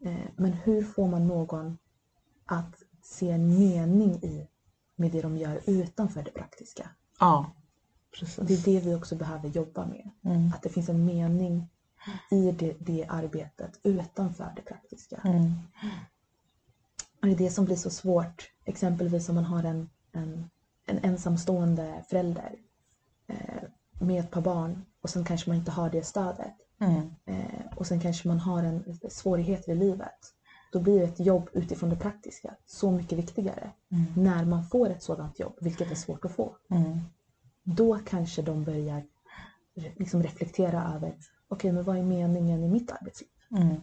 Eh, 0.00 0.26
men 0.36 0.52
hur 0.52 0.82
får 0.82 1.06
man 1.08 1.26
någon 1.26 1.78
att 2.46 2.82
se 3.02 3.30
en 3.30 3.58
mening 3.58 4.14
i 4.14 4.48
med 4.96 5.10
det 5.12 5.20
de 5.22 5.36
gör 5.36 5.60
utanför 5.66 6.22
det 6.22 6.30
praktiska? 6.30 6.90
Ja, 7.20 7.52
Det 8.10 8.16
är 8.24 8.46
precis. 8.46 8.64
det 8.64 8.80
vi 8.80 8.94
också 8.94 9.16
behöver 9.16 9.48
jobba 9.48 9.86
med. 9.86 10.10
Mm. 10.24 10.52
Att 10.54 10.62
det 10.62 10.68
finns 10.68 10.88
en 10.88 11.04
mening 11.04 11.68
i 12.30 12.52
det, 12.52 12.76
det 12.78 13.06
arbetet 13.08 13.80
utanför 13.82 14.52
det 14.56 14.62
praktiska. 14.62 15.20
Mm. 15.24 15.52
Och 17.20 17.26
det 17.26 17.32
är 17.32 17.36
det 17.36 17.50
som 17.50 17.64
blir 17.64 17.76
så 17.76 17.90
svårt. 17.90 18.50
Exempelvis 18.64 19.28
om 19.28 19.34
man 19.34 19.44
har 19.44 19.64
en, 19.64 19.90
en, 20.12 20.50
en 20.86 20.98
ensamstående 20.98 22.04
förälder 22.08 22.54
eh, 23.26 23.62
med 24.00 24.20
ett 24.20 24.30
par 24.30 24.40
barn 24.40 24.84
och 25.00 25.10
sen 25.10 25.24
kanske 25.24 25.50
man 25.50 25.56
inte 25.56 25.70
har 25.70 25.90
det 25.90 26.02
stödet. 26.02 26.54
Mm. 26.78 27.14
Eh, 27.24 27.66
och 27.76 27.86
sen 27.86 28.00
kanske 28.00 28.28
man 28.28 28.40
har 28.40 28.62
en 28.62 28.98
svårigheter 29.10 29.72
i 29.72 29.74
livet. 29.74 30.32
Då 30.72 30.80
blir 30.80 31.02
ett 31.02 31.20
jobb 31.20 31.48
utifrån 31.52 31.90
det 31.90 31.96
praktiska 31.96 32.54
så 32.66 32.90
mycket 32.90 33.18
viktigare. 33.18 33.70
Mm. 33.88 34.04
När 34.16 34.44
man 34.44 34.66
får 34.66 34.90
ett 34.90 35.02
sådant 35.02 35.40
jobb, 35.40 35.58
vilket 35.60 35.90
är 35.90 35.94
svårt 35.94 36.24
att 36.24 36.32
få. 36.32 36.56
Mm. 36.70 37.00
Då 37.62 37.98
kanske 38.06 38.42
de 38.42 38.64
börjar 38.64 39.02
liksom 39.74 40.22
reflektera 40.22 40.94
över 40.94 41.16
okej, 41.48 41.72
men 41.72 41.84
vad 41.84 41.96
är 41.98 42.02
meningen 42.02 42.64
i 42.64 42.68
mitt 42.68 42.90
arbetsliv? 42.90 43.28
Mm. 43.56 43.76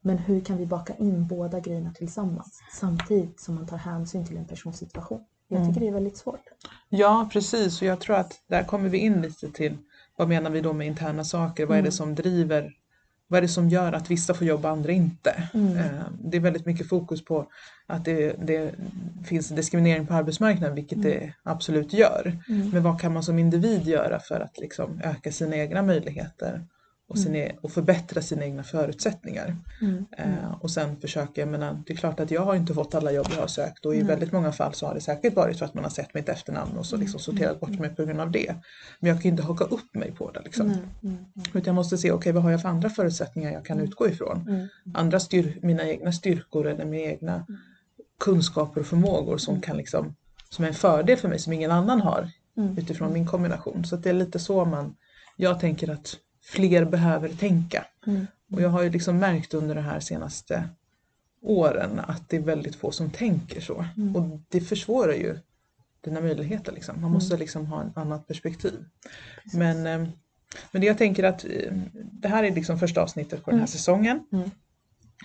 Men 0.00 0.18
hur 0.18 0.40
kan 0.40 0.56
vi 0.56 0.66
baka 0.66 0.94
in 0.94 1.26
båda 1.26 1.60
grejerna 1.60 1.92
tillsammans 1.92 2.60
samtidigt 2.72 3.40
som 3.40 3.54
man 3.54 3.66
tar 3.66 3.76
hänsyn 3.76 4.26
till 4.26 4.36
en 4.36 4.44
persons 4.44 4.78
situation? 4.78 5.20
Jag 5.48 5.56
Mm. 5.60 5.68
tycker 5.68 5.80
det 5.80 5.88
är 5.88 5.92
väldigt 5.94 6.16
svårt. 6.16 6.40
Ja, 6.88 7.28
precis. 7.32 7.82
Och 7.82 7.88
jag 7.88 8.00
tror 8.00 8.16
att 8.16 8.32
där 8.48 8.62
kommer 8.64 8.88
vi 8.88 8.98
in 8.98 9.22
lite 9.22 9.50
till 9.50 9.76
vad 10.16 10.28
menar 10.28 10.50
vi 10.50 10.60
då 10.60 10.72
med 10.72 10.86
interna 10.86 11.24
saker? 11.24 11.66
Vad 11.66 11.76
är 11.78 11.82
det 11.82 11.86
Mm. 11.88 11.92
som 11.92 12.14
driver? 12.14 12.72
Vad 13.28 13.38
är 13.38 13.42
det 13.42 13.48
som 13.48 13.68
gör 13.68 13.92
att 13.92 14.10
vissa 14.10 14.34
får 14.34 14.46
jobba 14.46 14.68
och 14.68 14.76
andra 14.76 14.92
inte? 14.92 15.48
Mm. 15.54 15.76
Eh, 15.76 16.02
Det 16.24 16.36
är 16.36 16.40
väldigt 16.40 16.66
mycket 16.66 16.88
fokus 16.88 17.24
på 17.24 17.46
att 17.86 18.04
det, 18.04 18.32
det 18.46 18.74
finns 19.24 19.48
diskriminering 19.48 20.06
på 20.06 20.14
arbetsmarknaden, 20.14 20.74
vilket 20.74 20.98
Mm. 20.98 21.10
det 21.10 21.34
absolut 21.42 21.92
gör. 21.92 22.38
Mm. 22.48 22.70
Men 22.70 22.82
vad 22.82 23.00
kan 23.00 23.12
man 23.12 23.22
som 23.22 23.38
individ 23.38 23.82
göra 23.86 24.18
för 24.20 24.40
att 24.40 24.58
liksom 24.58 25.00
öka 25.04 25.32
sina 25.32 25.56
egna 25.56 25.82
möjligheter 25.82 26.66
och, 27.08 27.16
Mm. 27.16 27.24
sina, 27.32 27.60
och 27.62 27.72
förbättra 27.72 28.22
sina 28.22 28.44
egna 28.44 28.62
förutsättningar? 28.62 29.56
Mm. 29.80 30.06
Eh, 30.18 30.54
och 30.60 30.70
sen 30.70 30.96
försöka, 31.00 31.40
jag 31.40 31.48
menar, 31.48 31.82
det 31.86 31.92
är 31.92 31.96
klart 31.96 32.20
att 32.20 32.30
jag 32.30 32.40
har 32.44 32.54
inte 32.54 32.74
fått 32.74 32.94
alla 32.94 33.12
jobb 33.12 33.26
jag 33.34 33.40
har 33.40 33.46
sökt 33.46 33.86
och 33.86 33.94
i 33.94 33.98
Nej. 33.98 34.06
väldigt 34.06 34.32
många 34.32 34.52
fall 34.52 34.74
så 34.74 34.86
har 34.86 34.94
det 34.94 35.00
säkert 35.00 35.34
varit 35.36 35.58
för 35.58 35.64
att 35.66 35.74
man 35.74 35.84
har 35.84 35.90
sett 35.90 36.14
mitt 36.14 36.28
efternamn 36.28 36.78
och 36.78 36.86
så 36.86 36.96
liksom 36.96 37.20
sorterat 37.20 37.60
bort 37.60 37.78
mig 37.78 37.90
på 37.90 38.04
grund 38.04 38.20
av 38.20 38.30
det. 38.30 38.54
Men 39.00 39.08
jag 39.10 39.22
kan 39.22 39.30
inte 39.30 39.42
haka 39.42 39.64
upp 39.64 39.94
mig 39.94 40.12
på 40.12 40.30
det 40.30 40.40
liksom. 40.44 40.66
Mm. 40.66 40.78
Mm. 41.02 41.24
Utan 41.48 41.62
jag 41.64 41.74
måste 41.74 41.98
se, 41.98 42.12
okej 42.12 42.32
vad 42.32 42.42
har 42.42 42.50
jag 42.50 42.62
för 42.62 42.68
andra 42.68 42.90
förutsättningar 42.90 43.52
jag 43.52 43.64
kan 43.64 43.80
utgå 43.80 44.08
ifrån? 44.08 44.48
Mm. 44.48 44.68
Andra 44.94 45.20
styr, 45.20 45.58
mina 45.62 45.88
egna 45.88 46.12
styrkor 46.12 46.66
eller 46.66 46.84
mina 46.84 47.10
egna 47.10 47.46
kunskaper 48.20 48.80
och 48.80 48.86
förmågor 48.86 49.38
som 49.38 49.60
kan 49.60 49.76
liksom, 49.76 50.14
som 50.50 50.64
är 50.64 50.68
en 50.68 50.74
fördel 50.74 51.16
för 51.18 51.28
mig 51.28 51.38
som 51.38 51.52
ingen 51.52 51.70
annan 51.70 52.00
har 52.00 52.30
Mm. 52.56 52.78
utifrån 52.78 53.12
min 53.12 53.26
kombination. 53.26 53.84
Så 53.84 53.96
det 53.96 54.08
är 54.08 54.12
lite 54.12 54.38
så 54.38 54.64
man, 54.64 54.94
jag 55.36 55.60
tänker 55.60 55.90
att 55.90 56.16
fler 56.44 56.84
behöver 56.84 57.28
tänka. 57.28 57.86
Mm. 58.06 58.26
Och 58.52 58.62
jag 58.62 58.68
har 58.68 58.82
ju 58.82 58.90
liksom 58.90 59.18
märkt 59.18 59.54
under 59.54 59.74
de 59.74 59.80
här 59.80 60.00
senaste 60.00 60.68
åren 61.42 62.00
att 62.06 62.28
det 62.28 62.36
är 62.36 62.40
väldigt 62.40 62.76
få 62.76 62.90
som 62.90 63.10
tänker 63.10 63.60
så. 63.60 63.84
Mm. 63.96 64.16
Och 64.16 64.40
det 64.48 64.60
försvårar 64.60 65.12
ju 65.14 65.38
dina 66.04 66.20
möjligheter. 66.20 66.72
Liksom. 66.72 67.00
Man 67.00 67.10
måste 67.10 67.36
liksom 67.36 67.66
ha 67.66 67.84
ett 67.84 67.96
annat 67.96 68.26
perspektiv. 68.26 68.84
Precis. 69.42 69.58
Men, 69.58 69.86
eh, 69.86 70.08
men 70.72 70.80
det 70.80 70.86
jag 70.86 70.98
tänker 70.98 71.24
att 71.24 71.44
eh, 71.44 71.72
det 72.12 72.28
här 72.28 72.44
är 72.44 72.54
liksom 72.54 72.78
första 72.78 73.02
avsnittet 73.02 73.44
på 73.44 73.50
den 73.50 73.60
här 73.60 73.66
Mm. 73.66 73.68
säsongen. 73.68 74.26
Mm. 74.32 74.50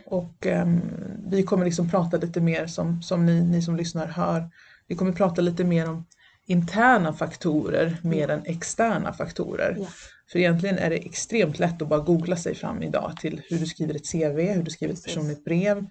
Och 0.05 0.45
ehm, 0.47 0.81
vi 1.27 1.43
kommer 1.43 1.65
liksom 1.65 1.89
prata 1.89 2.17
lite 2.17 2.41
mer 2.41 2.67
som, 2.67 3.01
som 3.01 3.25
ni, 3.25 3.41
ni 3.41 3.61
som 3.61 3.75
lyssnar 3.75 4.07
hör. 4.07 4.49
Vi 4.87 4.95
kommer 4.95 5.11
prata 5.11 5.41
lite 5.41 5.63
mer 5.63 5.89
om 5.89 6.05
interna 6.45 7.13
faktorer 7.13 7.97
mer 8.01 8.29
än 8.29 8.41
externa 8.45 9.13
faktorer. 9.13 9.75
Ja. 9.79 9.87
För 10.31 10.39
egentligen 10.39 10.77
är 10.77 10.89
det 10.89 10.95
extremt 11.05 11.59
lätt 11.59 11.81
att 11.81 11.87
bara 11.87 11.99
googla 11.99 12.35
sig 12.35 12.55
fram 12.55 12.83
idag 12.83 13.13
till 13.21 13.41
hur 13.49 13.59
du 13.59 13.65
skriver 13.65 13.95
ett 13.95 14.11
CV, 14.11 14.39
hur 14.53 14.63
du 14.63 14.71
skriver 14.71 14.93
ett 14.93 15.03
personligt 15.03 15.45
brev, 15.45 15.85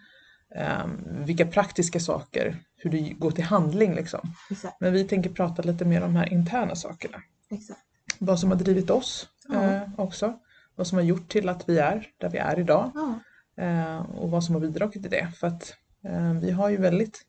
ehm, 0.54 1.25
vilka 1.25 1.47
praktiska 1.47 2.00
saker, 2.00 2.57
hur 2.76 2.90
du 2.90 3.14
går 3.18 3.30
till 3.30 3.45
handling 3.45 3.95
liksom. 3.95 4.21
Exakt. 4.50 4.76
Men 4.80 4.92
vi 4.92 5.04
tänker 5.04 5.30
prata 5.30 5.62
lite 5.62 5.85
mer 5.85 6.00
om 6.02 6.14
de 6.14 6.16
här 6.18 6.33
interna 6.33 6.76
sakerna. 6.76 7.23
Exakt. 7.50 7.80
Vad 8.18 8.40
som 8.40 8.50
har 8.50 8.59
drivit 8.59 8.90
oss 8.90 9.28
Ja. 9.49 9.64
eh, 9.64 9.83
också. 9.97 10.38
vad 10.76 10.87
som 10.87 10.99
har 10.99 11.02
gjort 11.04 11.28
till 11.28 11.49
att 11.49 11.68
vi 11.68 11.78
är 11.78 12.07
där 12.18 12.28
vi 12.30 12.38
är 12.38 12.59
idag 12.59 12.90
Ja. 12.95 13.21
eh, 13.64 13.99
och 14.11 14.30
vad 14.30 14.45
som 14.45 14.54
har 14.54 14.61
bidragit 14.62 15.02
till 15.02 15.11
det. 15.11 15.28
För 15.37 15.47
att 15.47 15.75
eh, 16.04 16.33
vi 16.33 16.50
har 16.50 16.68
ju 16.68 16.76
väldigt 16.76 17.21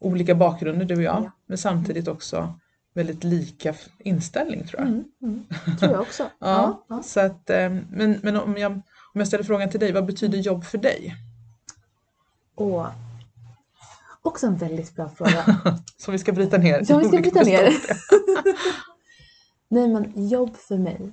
olika 0.00 0.34
bakgrunder 0.34 0.84
du 0.86 0.96
och 0.96 1.02
jag, 1.02 1.22
Ja. 1.24 1.30
men 1.46 1.58
samtidigt 1.58 2.08
också 2.08 2.58
väldigt 2.98 3.24
lika 3.24 3.74
inställning 3.98 4.66
tror 4.66 4.80
jag. 4.80 4.88
Mm, 4.88 5.04
mm. 5.22 5.46
tror 5.78 5.92
jag 5.92 6.00
också. 6.00 6.22
Ja, 6.38 6.84
Ja. 6.88 7.02
Så 7.02 7.20
att, 7.20 7.50
eh, 7.50 7.70
men 7.90 8.20
men 8.22 8.36
om, 8.36 8.56
jag, 8.56 8.72
om 8.72 8.82
jag 9.20 9.26
ställer 9.28 9.44
frågan 9.44 9.70
till 9.70 9.80
dig, 9.80 9.92
vad 9.92 10.06
betyder 10.06 10.38
jobb 10.38 10.64
för 10.64 10.78
dig? 10.78 11.14
Och 12.54 12.86
också 14.22 14.46
en 14.46 14.56
väldigt 14.56 14.94
bra 14.96 15.08
fråga. 15.08 15.44
Så 15.96 16.12
vi 16.12 16.18
ska 16.18 16.32
bryta 16.32 16.58
ner. 16.58 16.84
Ja, 16.88 16.98
vi 16.98 17.04
ska 17.08 17.18
bryta 17.20 17.42
ner. 17.42 17.72
Nej, 19.68 19.88
men 19.88 20.28
jobb 20.28 20.56
för 20.56 20.78
mig. 20.78 21.12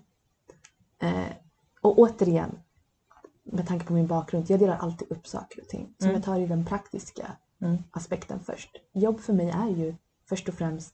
Eh, 1.02 1.26
och 1.82 2.00
återigen, 2.00 2.60
med 3.44 3.68
tanke 3.68 3.86
på 3.86 3.94
min 3.94 4.08
bakgrund, 4.08 4.50
jag 4.50 4.60
delar 4.60 4.78
alltid 4.78 5.12
upp 5.12 5.28
saker 5.28 5.62
och 5.62 5.68
ting. 5.68 5.94
Så 6.00 6.06
Mm. 6.06 6.16
jag 6.16 6.24
tar 6.24 6.38
ju 6.38 6.48
den 6.48 6.66
praktiska 6.66 7.32
Mm. 7.62 7.78
aspekten 7.92 8.40
först. 8.46 8.70
Jobb 8.94 9.20
för 9.20 9.34
mig 9.34 9.50
är 9.50 9.70
ju 9.70 9.96
först 10.30 10.50
och 10.50 10.56
främst 10.56 10.94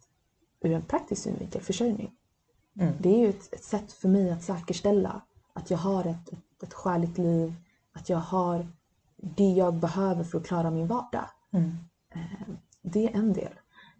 ur 0.62 0.72
en 0.72 0.82
praktisk 0.82 1.24
synvinkel 1.24 1.62
försörjning. 1.62 2.12
Mm. 2.80 2.94
Det 3.00 3.10
är 3.10 3.18
ju 3.18 3.30
ett, 3.30 3.53
ett 3.53 3.63
sätt 3.63 3.91
för 3.91 4.08
mig 4.08 4.32
att 4.32 4.44
säkerställa 4.44 5.22
att 5.53 5.72
jag 5.72 5.77
har 5.77 6.06
ett, 6.06 6.34
ett, 6.34 6.63
ett 6.63 6.74
skäligt 6.74 7.18
liv, 7.18 7.53
att 7.94 8.10
jag 8.10 8.18
har 8.18 8.68
det 9.15 9.51
jag 9.51 9.74
behöver 9.74 10.24
för 10.24 10.38
att 10.38 10.46
klara 10.46 10.72
min 10.72 10.88
vardag. 10.88 11.25
Mm. 11.51 11.77
Det 12.82 13.06
är 13.06 13.18
en 13.18 13.34
del. 13.34 13.53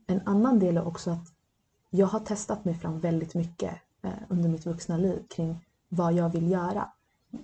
En 0.08 0.22
annan 0.25 0.60
del 0.60 0.77
är 0.77 0.88
också 0.88 1.12
att 1.12 1.34
jag 1.89 2.08
har 2.08 2.20
testat 2.20 2.65
mig 2.65 2.75
fram 2.75 3.00
väldigt 3.00 3.36
mycket 3.36 3.74
eh, 4.01 4.12
under 4.30 4.50
mitt 4.50 4.65
vuxna 4.65 4.98
liv 4.98 5.20
kring 5.30 5.65
vad 5.89 6.13
jag 6.13 6.30
vill 6.30 6.51
göra. 6.51 6.91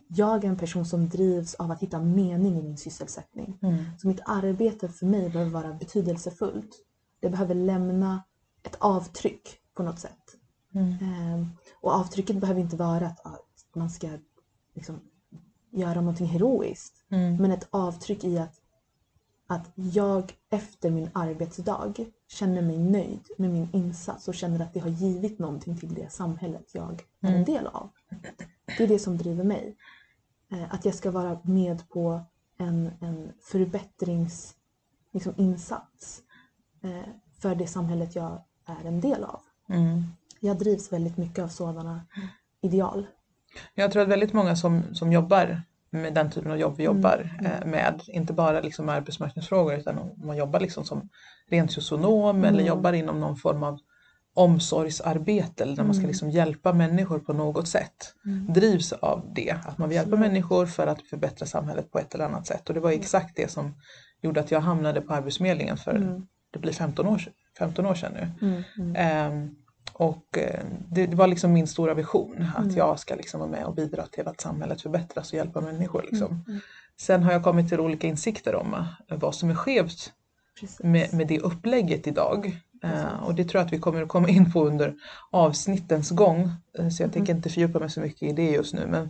Jag 0.08 0.44
är 0.44 0.50
en 0.50 0.58
person 0.58 0.86
som 0.86 1.10
drivs 1.10 1.56
av 1.56 1.72
att 1.72 1.80
hitta 1.80 2.00
mening 2.00 2.58
i 2.58 2.64
min 2.64 2.78
sysselsättning. 2.78 3.60
Mm. 3.62 3.84
Så 3.98 4.08
mitt 4.08 4.22
arbete 4.26 4.90
för 4.90 5.06
mig 5.06 5.30
behöver 5.30 5.52
vara 5.52 5.74
betydelsefullt. 5.74 6.84
Det 7.20 7.30
behöver 7.30 7.56
lämna 7.56 8.24
ett 8.68 8.76
avtryck 8.80 9.58
på 9.74 9.84
något 9.84 10.00
sätt. 10.00 10.36
Mm. 10.76 10.94
Ehm, 11.02 11.50
och 11.82 11.92
avtrycket 11.92 12.36
behöver 12.38 12.62
inte 12.62 12.76
vara 12.76 13.08
att, 13.08 13.26
att 13.26 13.66
man 13.76 13.90
ska 13.90 14.10
liksom, 14.74 15.00
göra 15.72 16.02
någonting 16.02 16.28
heroiskt. 16.28 17.06
Mm. 17.10 17.36
Men 17.36 17.52
ett 17.52 17.68
avtryck 17.70 18.24
i 18.24 18.38
att, 18.38 18.62
att 19.48 19.72
jag 19.76 20.34
efter 20.50 20.90
min 20.92 21.10
arbetsdag 21.14 21.94
känner 22.28 22.62
mig 22.62 22.78
nöjd 22.78 23.28
med 23.38 23.50
min 23.52 23.70
insats 23.74 24.28
och 24.28 24.36
känner 24.36 24.60
att 24.60 24.74
det 24.74 24.80
har 24.80 24.90
givit 24.90 25.40
någonting 25.40 25.78
till 25.78 25.94
det 25.94 26.12
samhället 26.12 26.66
jag 26.74 27.06
är 27.22 27.28
en 27.28 27.34
Mm. 27.34 27.46
del 27.46 27.68
av. 27.68 27.90
Det 28.78 28.84
är 28.84 28.88
det 28.88 29.00
som 29.00 29.18
driver 29.18 29.44
mig. 29.44 29.76
Eh, 30.52 30.74
Att 30.74 30.86
jag 30.86 30.96
ska 30.96 31.12
vara 31.12 31.40
med 31.44 31.90
på 31.90 32.22
en, 32.58 32.92
en 33.02 33.32
förbättringsinsats 33.42 34.56
liksom, 35.12 35.34
eh, 36.82 37.08
för 37.40 37.56
det 37.56 37.68
samhället 37.68 38.16
jag 38.16 38.44
är 38.68 38.88
en 38.88 39.02
del 39.02 39.24
av. 39.24 39.40
Mm. 39.70 40.04
Jag 40.40 40.58
drivs 40.60 40.94
väldigt 40.94 41.18
mycket 41.18 41.44
av 41.44 41.48
sådana 41.48 42.02
ideal. 42.62 43.08
Jag 43.76 43.92
tror 43.92 44.04
att 44.04 44.10
väldigt 44.10 44.34
många 44.34 44.56
som, 44.56 44.84
som 44.94 45.12
jobbar 45.12 45.62
med 45.90 46.14
den 46.14 46.32
typen 46.32 46.52
av 46.52 46.58
jobb 46.58 46.78
vi 46.78 46.84
jobbar 46.84 47.36
Mm. 47.40 47.52
eh, 47.52 47.66
med, 47.68 48.02
inte 48.08 48.34
bara 48.34 48.62
liksom 48.62 48.90
arbetsmarknadsfrågor 48.90 49.74
utan 49.74 49.98
om 49.98 50.12
man 50.26 50.38
jobbar 50.38 50.60
liksom 50.60 50.86
som 50.86 51.10
rent 51.50 51.72
socionom 51.72 52.38
eller 52.44 52.60
Mm. 52.60 52.66
jobbar 52.66 52.94
inom 52.94 53.20
någon 53.20 53.36
form 53.36 53.64
av 53.64 53.80
omsorgsarbete 54.34 55.64
eller 55.64 55.76
när 55.76 55.84
man 55.84 55.94
ska 55.94 56.00
Mm. 56.02 56.08
liksom 56.10 56.30
hjälpa 56.30 56.74
människor 56.74 57.20
på 57.20 57.34
något 57.34 57.68
sätt 57.68 58.14
Mm. 58.26 58.54
drivs 58.54 58.92
av 58.94 59.32
det, 59.36 59.52
att 59.52 59.78
man 59.78 59.90
vill 59.90 59.96
hjälpa 59.96 60.16
människor 60.16 60.66
för 60.66 60.88
att 60.88 61.02
förbättra 61.02 61.46
samhället 61.46 61.92
på 61.92 62.00
ett 62.00 62.16
eller 62.16 62.26
annat 62.26 62.48
sätt 62.48 62.68
och 62.70 62.74
det 62.74 62.80
var 62.80 62.90
Mm. 62.90 63.02
exakt 63.02 63.36
det 63.36 63.52
som 63.52 63.74
gjorde 64.22 64.40
att 64.40 64.52
jag 64.52 64.62
hamnade 64.62 65.02
på 65.02 65.14
Arbetsförmedlingen 65.14 65.78
för 65.78 65.96
Mm. 65.96 66.28
det 66.52 66.60
blir 66.60 66.74
15 66.74 67.08
år, 67.08 67.22
15 67.60 67.86
år 67.86 67.96
sedan 67.96 68.12
nu. 68.14 68.48
Mm. 68.48 68.64
Mm. 68.78 68.96
Ehm, 68.96 69.56
och 69.94 70.38
eh, 70.38 70.64
det, 70.92 71.06
det 71.06 71.16
var 71.16 71.28
liksom 71.28 71.54
min 71.54 71.68
stora 71.68 71.94
vision 71.94 72.46
att 72.56 72.64
Mm. 72.64 72.76
jag 72.78 73.00
ska 73.00 73.16
liksom 73.16 73.40
vara 73.40 73.50
med 73.50 73.66
och 73.66 73.76
bidra 73.76 74.06
till 74.08 74.28
att 74.28 74.42
samhället 74.42 74.82
förbättras 74.82 75.32
och 75.32 75.38
hjälpa 75.38 75.62
människor. 75.62 76.06
Liksom. 76.12 76.44
Mm. 76.48 76.60
Sen 77.00 77.24
har 77.24 77.32
jag 77.32 77.44
kommit 77.44 77.70
till 77.70 77.80
olika 77.80 78.08
insikter 78.08 78.56
om 78.56 78.74
eh, 78.74 79.18
vad 79.18 79.36
som 79.36 79.50
är 79.50 79.56
skevt 79.56 80.14
med, 80.80 81.14
med 81.14 81.28
det 81.28 81.40
upplägget 81.40 82.08
idag. 82.08 82.60
Precis. 82.82 83.06
och 83.26 83.36
det 83.36 83.44
tror 83.44 83.60
jag 83.60 83.66
att 83.66 83.74
vi 83.74 83.80
kommer 83.80 84.02
att 84.02 84.08
komma 84.10 84.30
in 84.30 84.52
på 84.52 84.66
under 84.68 84.96
avsnittens 85.32 86.10
gång. 86.10 86.52
Eh, 86.80 86.90
så 86.90 87.04
jag 87.04 87.14
tänker 87.14 87.36
inte 87.36 87.50
fördjupa 87.50 87.80
mig 87.80 87.90
så 87.90 88.00
mycket 88.00 88.22
i 88.30 88.34
det 88.34 88.52
just 88.52 88.74
nu. 88.74 88.88
Men, 88.88 89.10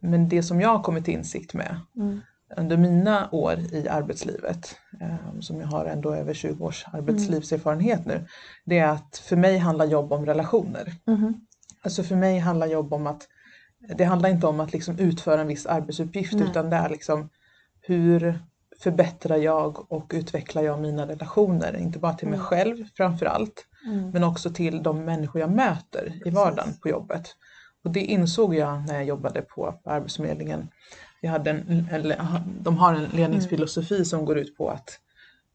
men 0.00 0.28
det 0.28 0.42
som 0.42 0.60
jag 0.60 0.68
har 0.68 0.82
kommit 0.82 1.04
till 1.04 1.14
insikt 1.14 1.54
med 1.54 1.80
Mm. 1.96 2.20
Under 2.56 2.76
mina 2.76 3.28
år 3.32 3.58
i 3.72 3.88
arbetslivet, 3.88 4.76
eh, 5.00 5.40
som 5.40 5.60
jag 5.60 5.66
har 5.66 5.84
ändå 5.84 6.14
över 6.14 6.34
20 6.34 6.64
års 6.64 6.84
arbetslivserfarenhet 6.92 8.06
nu, 8.06 8.26
det 8.64 8.78
är 8.78 8.88
att 8.88 9.16
för 9.24 9.36
mig 9.36 9.58
handlar 9.58 9.86
jobb 9.86 10.12
om 10.12 10.26
relationer. 10.26 10.92
Mhm. 11.06 11.46
Alltså 11.82 12.02
för 12.02 12.16
mig 12.16 12.38
handlar 12.38 12.66
jobb 12.66 12.92
om 12.92 13.06
att, 13.06 13.28
det 13.96 14.04
handlar 14.04 14.28
inte 14.28 14.46
om 14.46 14.60
att 14.60 14.72
liksom 14.72 14.98
utföra 14.98 15.40
en 15.40 15.46
viss 15.46 15.66
arbetsuppgift 15.66 16.32
Nej. 16.32 16.48
utan 16.50 16.70
det 16.70 16.76
är 16.76 16.88
liksom 16.88 17.28
hur 17.80 18.38
förbättrar 18.82 19.36
jag 19.36 19.92
och 19.92 20.10
utvecklar 20.14 20.62
jag 20.62 20.80
mina 20.80 21.06
relationer, 21.08 21.76
inte 21.76 21.98
bara 21.98 22.14
till 22.14 22.28
mig 22.28 22.36
Mm. 22.36 22.46
själv 22.46 22.84
framför 22.96 23.26
allt, 23.26 23.66
Mm. 23.86 24.10
men 24.10 24.24
också 24.24 24.50
till 24.50 24.82
de 24.82 25.04
människor 25.04 25.40
jag 25.40 25.50
möter 25.50 26.12
i 26.24 26.30
vardagen 26.30 26.74
på 26.82 26.88
jobbet. 26.88 27.34
Och 27.84 27.90
det 27.90 28.00
insåg 28.00 28.54
jag 28.54 28.86
när 28.86 28.94
jag 28.94 29.04
jobbade 29.04 29.42
på 29.42 29.74
Arbetsförmedlingen. 29.84 30.68
Jag 31.20 31.30
hade 31.30 31.50
en, 31.50 31.86
eller, 31.92 32.16
de 32.62 32.76
har 32.76 32.94
en 32.94 33.04
ledningsfilosofi 33.04 34.04
som 34.04 34.24
går 34.24 34.38
ut 34.38 34.56
på 34.56 34.70
att 34.70 34.98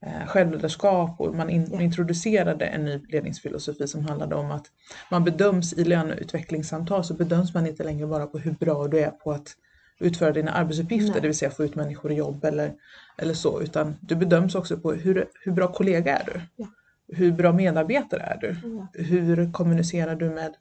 eh, 0.05 0.27
självledarskap 0.27 1.19
och 1.21 1.35
man 1.35 1.49
in, 1.49 1.69
Ja. 1.73 1.81
introducerade 1.81 2.65
en 2.65 2.85
ny 2.85 2.99
ledningsfilosofi 3.09 3.87
som 3.87 4.05
handlade 4.05 4.35
om 4.35 4.51
att 4.51 4.65
man 5.11 5.23
bedöms 5.23 5.73
i 5.73 5.83
löneutvecklingssamtal 5.83 7.03
så 7.03 7.13
bedöms 7.13 7.53
man 7.53 7.67
inte 7.67 7.83
längre 7.83 8.07
bara 8.07 8.25
på 8.27 8.37
hur 8.37 8.51
bra 8.51 8.87
du 8.87 8.99
är 8.99 9.11
på 9.11 9.31
att 9.31 9.55
utföra 9.99 10.31
dina 10.31 10.51
arbetsuppgifter, 10.51 11.11
Nej. 11.11 11.21
det 11.21 11.27
vill 11.27 11.37
säga 11.37 11.51
få 11.51 11.63
ut 11.63 11.75
människor 11.75 12.11
i 12.11 12.15
jobb 12.15 12.45
eller, 12.45 12.73
eller 13.17 13.33
så, 13.33 13.61
utan 13.61 13.95
du 14.01 14.15
bedöms 14.15 14.55
också 14.55 14.77
på 14.77 14.91
hur, 14.93 15.25
hur 15.43 15.51
bra 15.51 15.67
kollega 15.67 16.17
är 16.17 16.25
du? 16.33 16.41
Ja. 16.55 16.67
Hur 17.13 17.31
bra 17.31 17.53
medarbetare 17.53 18.21
är 18.21 18.37
du? 18.41 18.55
Ja. 18.77 18.87
Hur 19.03 19.51
kommunicerar 19.51 20.15
du 20.15 20.29
med 20.29 20.53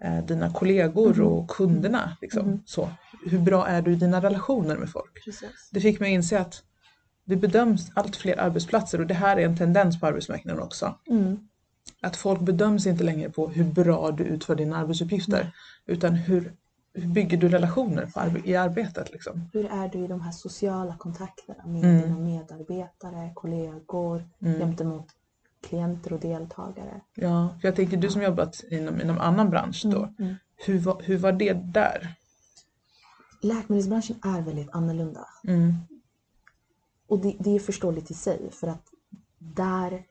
eh, 0.00 0.24
dina 0.24 0.50
kollegor 0.52 1.14
Mhm. 1.14 1.26
och 1.26 1.50
kunderna? 1.50 2.16
Liksom? 2.20 2.46
Mhm. 2.46 2.60
Så. 2.66 2.88
Hur 3.30 3.38
bra 3.38 3.66
är 3.66 3.82
du 3.82 3.92
i 3.92 3.96
dina 3.96 4.20
relationer 4.22 4.76
med 4.76 4.90
folk? 4.90 5.24
Precis. 5.24 5.68
Det 5.72 5.80
fick 5.80 6.00
mig 6.00 6.12
att 6.12 6.14
inse 6.14 6.40
att 6.40 6.62
vi 7.24 7.36
bedöms 7.36 7.90
allt 7.94 8.16
fler 8.16 8.40
arbetsplatser 8.40 9.00
och 9.00 9.06
det 9.06 9.14
här 9.14 9.36
är 9.36 9.44
en 9.44 9.56
tendens 9.56 10.00
på 10.00 10.06
arbetsmarknaden 10.06 10.62
också. 10.62 10.94
Mm. 11.10 11.38
Att 12.00 12.16
folk 12.16 12.40
bedöms 12.40 12.86
inte 12.86 13.04
längre 13.04 13.30
på 13.30 13.48
hur 13.48 13.64
bra 13.64 14.10
du 14.10 14.24
utför 14.24 14.54
dina 14.54 14.76
arbetsuppgifter 14.76 15.42
Nej. 15.42 15.52
utan 15.86 16.14
hur, 16.14 16.52
hur 16.94 17.08
bygger 17.08 17.36
du 17.38 17.48
relationer 17.48 18.06
arbe- 18.06 18.42
i 18.46 18.56
arbetet. 18.56 19.12
Liksom. 19.12 19.48
Hur 19.52 19.64
är 19.72 19.88
du 19.88 19.98
i 19.98 20.06
de 20.06 20.20
här 20.20 20.32
sociala 20.32 20.96
kontakterna 20.96 21.66
med 21.66 21.84
Mm. 21.84 22.02
dina 22.02 22.18
medarbetare, 22.18 23.30
kollegor, 23.34 24.28
Mm. 24.42 24.58
gentemot 24.58 25.06
klienter 25.68 26.12
och 26.12 26.20
deltagare? 26.20 27.00
Ja, 27.14 27.58
jag 27.62 27.76
tänker 27.76 27.96
du 27.96 28.10
som 28.10 28.22
jobbat 28.22 28.64
inom, 28.70 29.00
inom 29.00 29.18
annan 29.18 29.50
bransch 29.50 29.82
då, 29.84 29.98
Mm. 29.98 30.14
Mm. 30.18 30.34
hur, 30.66 30.78
var, 30.78 31.02
hur 31.04 31.18
var 31.18 31.32
det 31.32 31.52
där? 31.52 32.14
Läkemedelsbranschen 33.44 34.16
är 34.22 34.42
väldigt 34.42 34.70
annorlunda. 34.70 35.26
Mm. 35.44 35.74
Och 37.06 37.18
det, 37.18 37.36
det 37.40 37.50
är 37.50 37.60
förståeligt 37.60 38.10
i 38.10 38.14
sig 38.14 38.50
för 38.50 38.68
att 38.68 38.92
där 39.38 40.06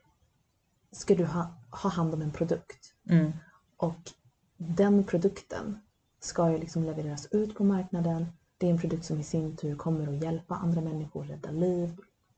ska 0.92 1.14
du 1.14 1.24
ha, 1.24 1.54
ha 1.70 1.90
hand 1.90 2.14
om 2.14 2.22
en 2.22 2.32
produkt. 2.32 2.94
Mm. 3.08 3.32
Och 3.76 4.12
den 4.56 5.04
produkten 5.04 5.78
ska 6.20 6.50
ju 6.50 6.58
liksom 6.58 6.84
levereras 6.84 7.26
ut 7.30 7.54
på 7.54 7.64
marknaden. 7.64 8.26
Det 8.58 8.66
är 8.66 8.70
en 8.70 8.78
produkt 8.78 9.04
som 9.04 9.20
i 9.20 9.24
sin 9.24 9.56
tur 9.56 9.76
kommer 9.76 10.16
att 10.16 10.22
hjälpa 10.22 10.54
andra 10.54 10.80
människor, 10.80 11.24
rädda 11.24 11.50
liv 11.50 11.96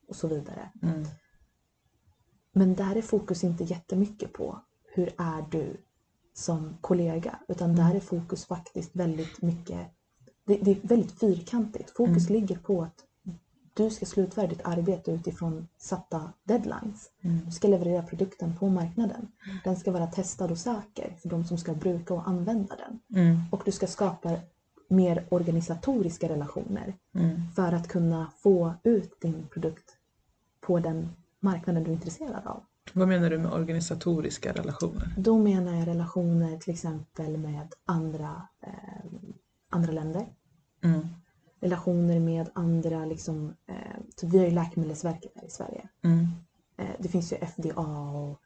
och 0.09 0.17
så 0.17 0.29
vidare. 0.29 0.71
Mm. 0.83 1.05
Men 2.53 2.75
där 2.75 2.97
är 2.97 3.03
fokus 3.03 3.45
inte 3.45 3.65
jättemycket 3.65 4.33
på 4.33 4.61
hur 4.95 5.15
är 5.19 5.45
du 5.51 5.77
som 6.33 6.77
kollega, 6.81 7.39
utan 7.49 7.77
där 7.77 7.95
är 7.95 8.01
fokus 8.01 8.47
faktiskt 8.47 8.97
väldigt 8.97 9.43
mycket, 9.43 9.91
det, 10.45 10.57
det 10.63 10.71
är 10.71 10.89
väldigt 10.89 11.21
fyrkantigt. 11.21 11.91
Fokus 11.91 12.31
ligger 12.31 12.57
på 12.57 12.83
att 12.83 13.05
du 13.75 13.91
ska 13.91 14.07
slutföra 14.07 14.47
ditt 14.47 14.61
arbete 14.65 15.11
utifrån 15.13 15.69
satta 15.79 16.33
deadlines. 16.45 17.11
Mm. 17.21 17.41
Du 17.47 17.53
ska 17.53 17.69
leverera 17.69 18.03
produkten 18.03 18.57
på 18.57 18.69
marknaden. 18.69 19.29
Den 19.65 19.77
ska 19.77 19.93
vara 19.93 20.07
testad 20.07 20.51
och 20.51 20.59
säker 20.59 21.17
för 21.23 21.29
de 21.29 21.45
som 21.45 21.59
ska 21.59 21.75
bruka 21.75 22.15
och 22.15 22.29
använda 22.29 22.77
den. 22.77 23.23
Mm. 23.23 23.41
Och 23.51 23.63
du 23.65 23.73
ska 23.73 23.87
skapa 23.87 24.37
mer 24.89 25.27
organisatoriska 25.31 26.29
relationer 26.29 26.95
Mm. 27.15 27.41
för 27.57 27.73
att 27.73 27.89
kunna 27.89 28.31
få 28.39 28.75
ut 28.83 29.21
din 29.21 29.47
produkt 29.53 29.97
på 30.61 30.79
den 30.79 31.09
marknaden 31.41 31.85
du 31.85 31.91
är 31.91 31.95
intresserad 31.95 32.47
av. 32.47 32.63
Vad 32.93 33.09
menar 33.09 33.31
du 33.31 33.39
med 33.39 33.53
organisatoriska 33.53 34.53
relationer? 34.53 35.15
Då 35.17 35.39
menar 35.39 35.75
jag 35.75 35.89
relationer 35.89 36.57
till 36.59 36.75
exempel 36.75 37.37
med 37.39 37.75
andra, 37.85 38.49
eh, 38.61 39.05
andra 39.75 39.93
länder. 39.93 40.27
Mm. 40.85 41.09
Relationer 41.61 42.21
med 42.21 42.51
andra, 42.53 43.05
liksom, 43.05 43.55
eh, 43.67 43.75
typ 44.17 44.31
vi 44.31 44.39
har 44.39 44.45
ju 44.45 44.51
Läkemedelsverket 44.51 45.33
här 45.37 45.45
i 45.47 45.51
Sverige. 45.51 45.89
Mm. 46.05 46.27
Eh, 46.77 46.87
det 46.99 47.09
finns 47.09 47.33
ju 47.33 47.37
FDA 47.37 47.81
och 48.11 48.41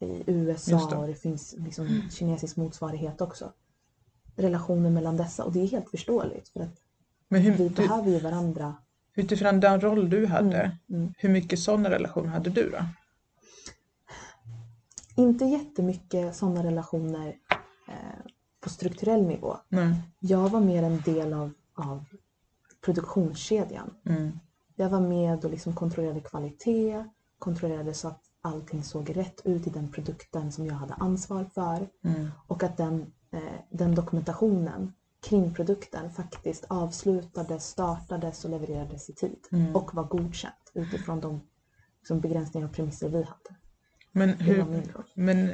i 0.00 0.22
USA 0.26 0.88
det. 0.90 0.96
och 0.96 1.06
det 1.06 1.14
finns 1.14 1.54
liksom 1.58 2.02
kinesisk 2.10 2.56
motsvarighet 2.56 3.20
också. 3.20 3.52
Relationer 4.36 4.90
mellan 4.90 5.16
dessa 5.16 5.44
och 5.44 5.52
det 5.52 5.60
är 5.60 5.66
helt 5.66 5.90
förståeligt 5.90 6.48
för 6.48 6.60
att 6.60 6.80
Men 7.28 7.42
hur, 7.42 7.52
vi 7.54 7.70
behöver 7.70 8.10
ju 8.10 8.18
varandra. 8.18 8.74
utifrån 9.14 9.60
den 9.60 9.80
roll 9.80 10.10
du 10.10 10.26
hade, 10.26 10.60
Mm, 10.60 11.00
mm. 11.02 11.14
hur 11.18 11.28
mycket 11.28 11.58
sådana 11.58 11.90
relationer 11.90 12.28
hade 12.28 12.50
du 12.50 12.70
då? 12.70 12.78
Inte 15.16 15.44
jättemycket 15.44 16.36
sådana 16.36 16.62
relationer 16.64 17.36
eh, 17.88 17.94
på 18.64 18.70
strukturell 18.70 19.22
nivå. 19.22 19.56
Nej. 19.68 19.94
Jag 20.18 20.48
var 20.48 20.60
mer 20.60 20.82
en 20.82 21.00
del 21.00 21.32
av, 21.32 21.52
av 21.74 22.04
produktionskedjan. 22.84 23.90
Mm. 24.06 24.38
Jag 24.76 24.88
var 24.90 25.00
med 25.00 25.44
och 25.44 25.50
liksom 25.50 25.74
kontrollerade 25.74 26.20
kvalitet, 26.20 27.04
kontrollerade 27.38 27.94
så 27.94 28.08
att 28.08 28.20
allting 28.40 28.82
såg 28.84 29.16
rätt 29.16 29.40
ut 29.44 29.66
i 29.66 29.70
den 29.70 29.92
produkten 29.92 30.52
som 30.52 30.66
jag 30.66 30.74
hade 30.74 30.94
ansvar 30.94 31.44
för 31.54 31.88
Mm. 32.04 32.30
och 32.46 32.62
att 32.62 32.76
den, 32.76 33.12
eh, 33.32 33.60
den 33.70 33.94
dokumentationen 33.94 34.92
kring 35.28 35.54
produkten 35.54 36.10
faktiskt 36.10 36.64
avslutades, 36.68 37.68
startades 37.68 38.44
och 38.44 38.50
levererades 38.50 39.10
i 39.10 39.14
tid 39.14 39.38
Mm. 39.52 39.76
och 39.76 39.94
var 39.94 40.04
godkänt 40.04 40.70
utifrån 40.74 41.20
de 41.20 41.40
liksom, 42.00 42.20
begränsningar 42.20 42.66
och 42.68 42.74
premisser 42.74 43.08
vi 43.08 43.16
hade. 43.22 43.56
Men 44.12 44.28
hur, 44.28 44.82
men 45.14 45.48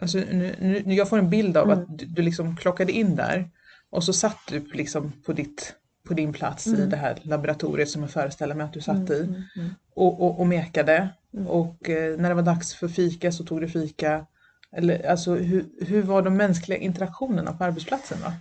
alltså, 0.00 0.18
nu, 0.18 0.82
nu, 0.86 0.94
jag 0.94 1.08
får 1.08 1.18
en 1.18 1.30
bild 1.30 1.56
av 1.56 1.70
Mm. 1.70 1.78
att 1.78 1.98
du, 1.98 2.06
du 2.06 2.22
liksom 2.22 2.56
klockade 2.56 2.92
in 2.92 3.16
där 3.16 3.50
och 3.90 4.04
så 4.04 4.12
satt 4.12 4.38
du 4.48 4.60
liksom 4.72 5.12
på, 5.26 5.32
ditt, 5.32 5.74
på 6.08 6.14
din 6.14 6.32
plats 6.32 6.66
i 6.66 6.74
Mm. 6.74 6.90
det 6.90 6.96
här 6.96 7.18
laboratoriet 7.22 7.88
som 7.90 8.02
jag 8.02 8.10
föreställer 8.10 8.54
mig 8.54 8.64
att 8.64 8.72
du 8.72 8.80
satt 8.80 9.10
i 9.10 9.20
Mm, 9.20 9.42
mm. 9.56 9.70
och, 9.94 10.20
och, 10.22 10.40
och 10.40 10.46
mekade 10.46 11.08
Mm. 11.34 11.46
och 11.46 11.88
eh, 11.90 12.18
när 12.18 12.28
det 12.28 12.34
var 12.34 12.42
dags 12.42 12.74
för 12.74 12.88
fika 12.88 13.32
så 13.32 13.44
tog 13.44 13.60
du 13.60 13.68
fika. 13.68 14.26
Eller, 14.72 15.06
alltså, 15.10 15.34
hur, 15.34 15.66
hur 15.86 16.02
var 16.02 16.22
de 16.22 16.36
mänskliga 16.36 16.78
interaktionerna 16.78 17.52
på 17.52 17.64
arbetsplatsen 17.64 18.18
då? 18.24 18.32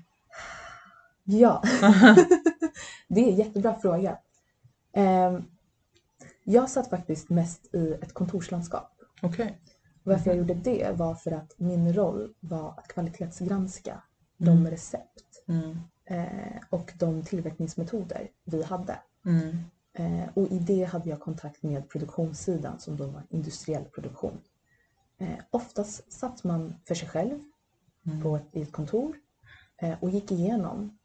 Ja, 1.24 1.64
det 3.08 3.22
är 3.22 3.28
en 3.30 3.36
jättebra 3.36 3.80
fråga. 3.82 4.18
Ehm, 4.96 5.44
Jag 6.44 6.70
satt 6.70 6.90
faktiskt 6.90 7.30
mest 7.30 7.76
i 7.76 7.94
ett 8.02 8.14
kontorslandskap. 8.14 8.92
Okej. 9.22 9.58
Varför 10.06 10.30
jag 10.30 10.38
gjorde 10.38 10.54
det 10.54 10.92
var 10.98 11.16
för 11.16 11.32
att 11.32 11.54
min 11.58 11.94
roll 11.94 12.34
var 12.40 12.70
att 12.78 12.88
kvalitetsgranska 12.88 14.04
de 14.38 14.50
Mm. 14.52 14.68
recept 14.68 15.44
Mm. 15.48 15.78
eh, 16.06 16.62
och 16.70 16.94
de 17.00 17.24
tillverkningsmetoder 17.24 18.28
vi 18.44 18.64
hade. 18.64 19.00
Mm. 19.26 19.58
Eh, 19.94 20.30
och 20.34 20.48
i 20.52 20.60
det 20.60 20.84
hade 20.84 21.10
jag 21.10 21.20
kontakt 21.20 21.64
med 21.64 21.90
produktionssidan 21.90 22.80
som 22.80 22.98
då 22.98 23.06
var 23.06 23.24
industriell 23.30 23.86
produktion. 23.86 24.38
Eh, 25.18 25.40
oftast 25.52 26.12
satt 26.14 26.44
man 26.44 26.76
för 26.88 26.96
sig 26.96 27.08
själv 27.10 27.40
Mm. 28.08 28.22
på 28.22 28.36
ett, 28.36 28.46
i 28.52 28.62
ett 28.62 28.72
kontor 28.72 29.16
eh, 29.78 29.94
och 30.00 30.10
gick 30.10 30.32
igenom 30.32 30.98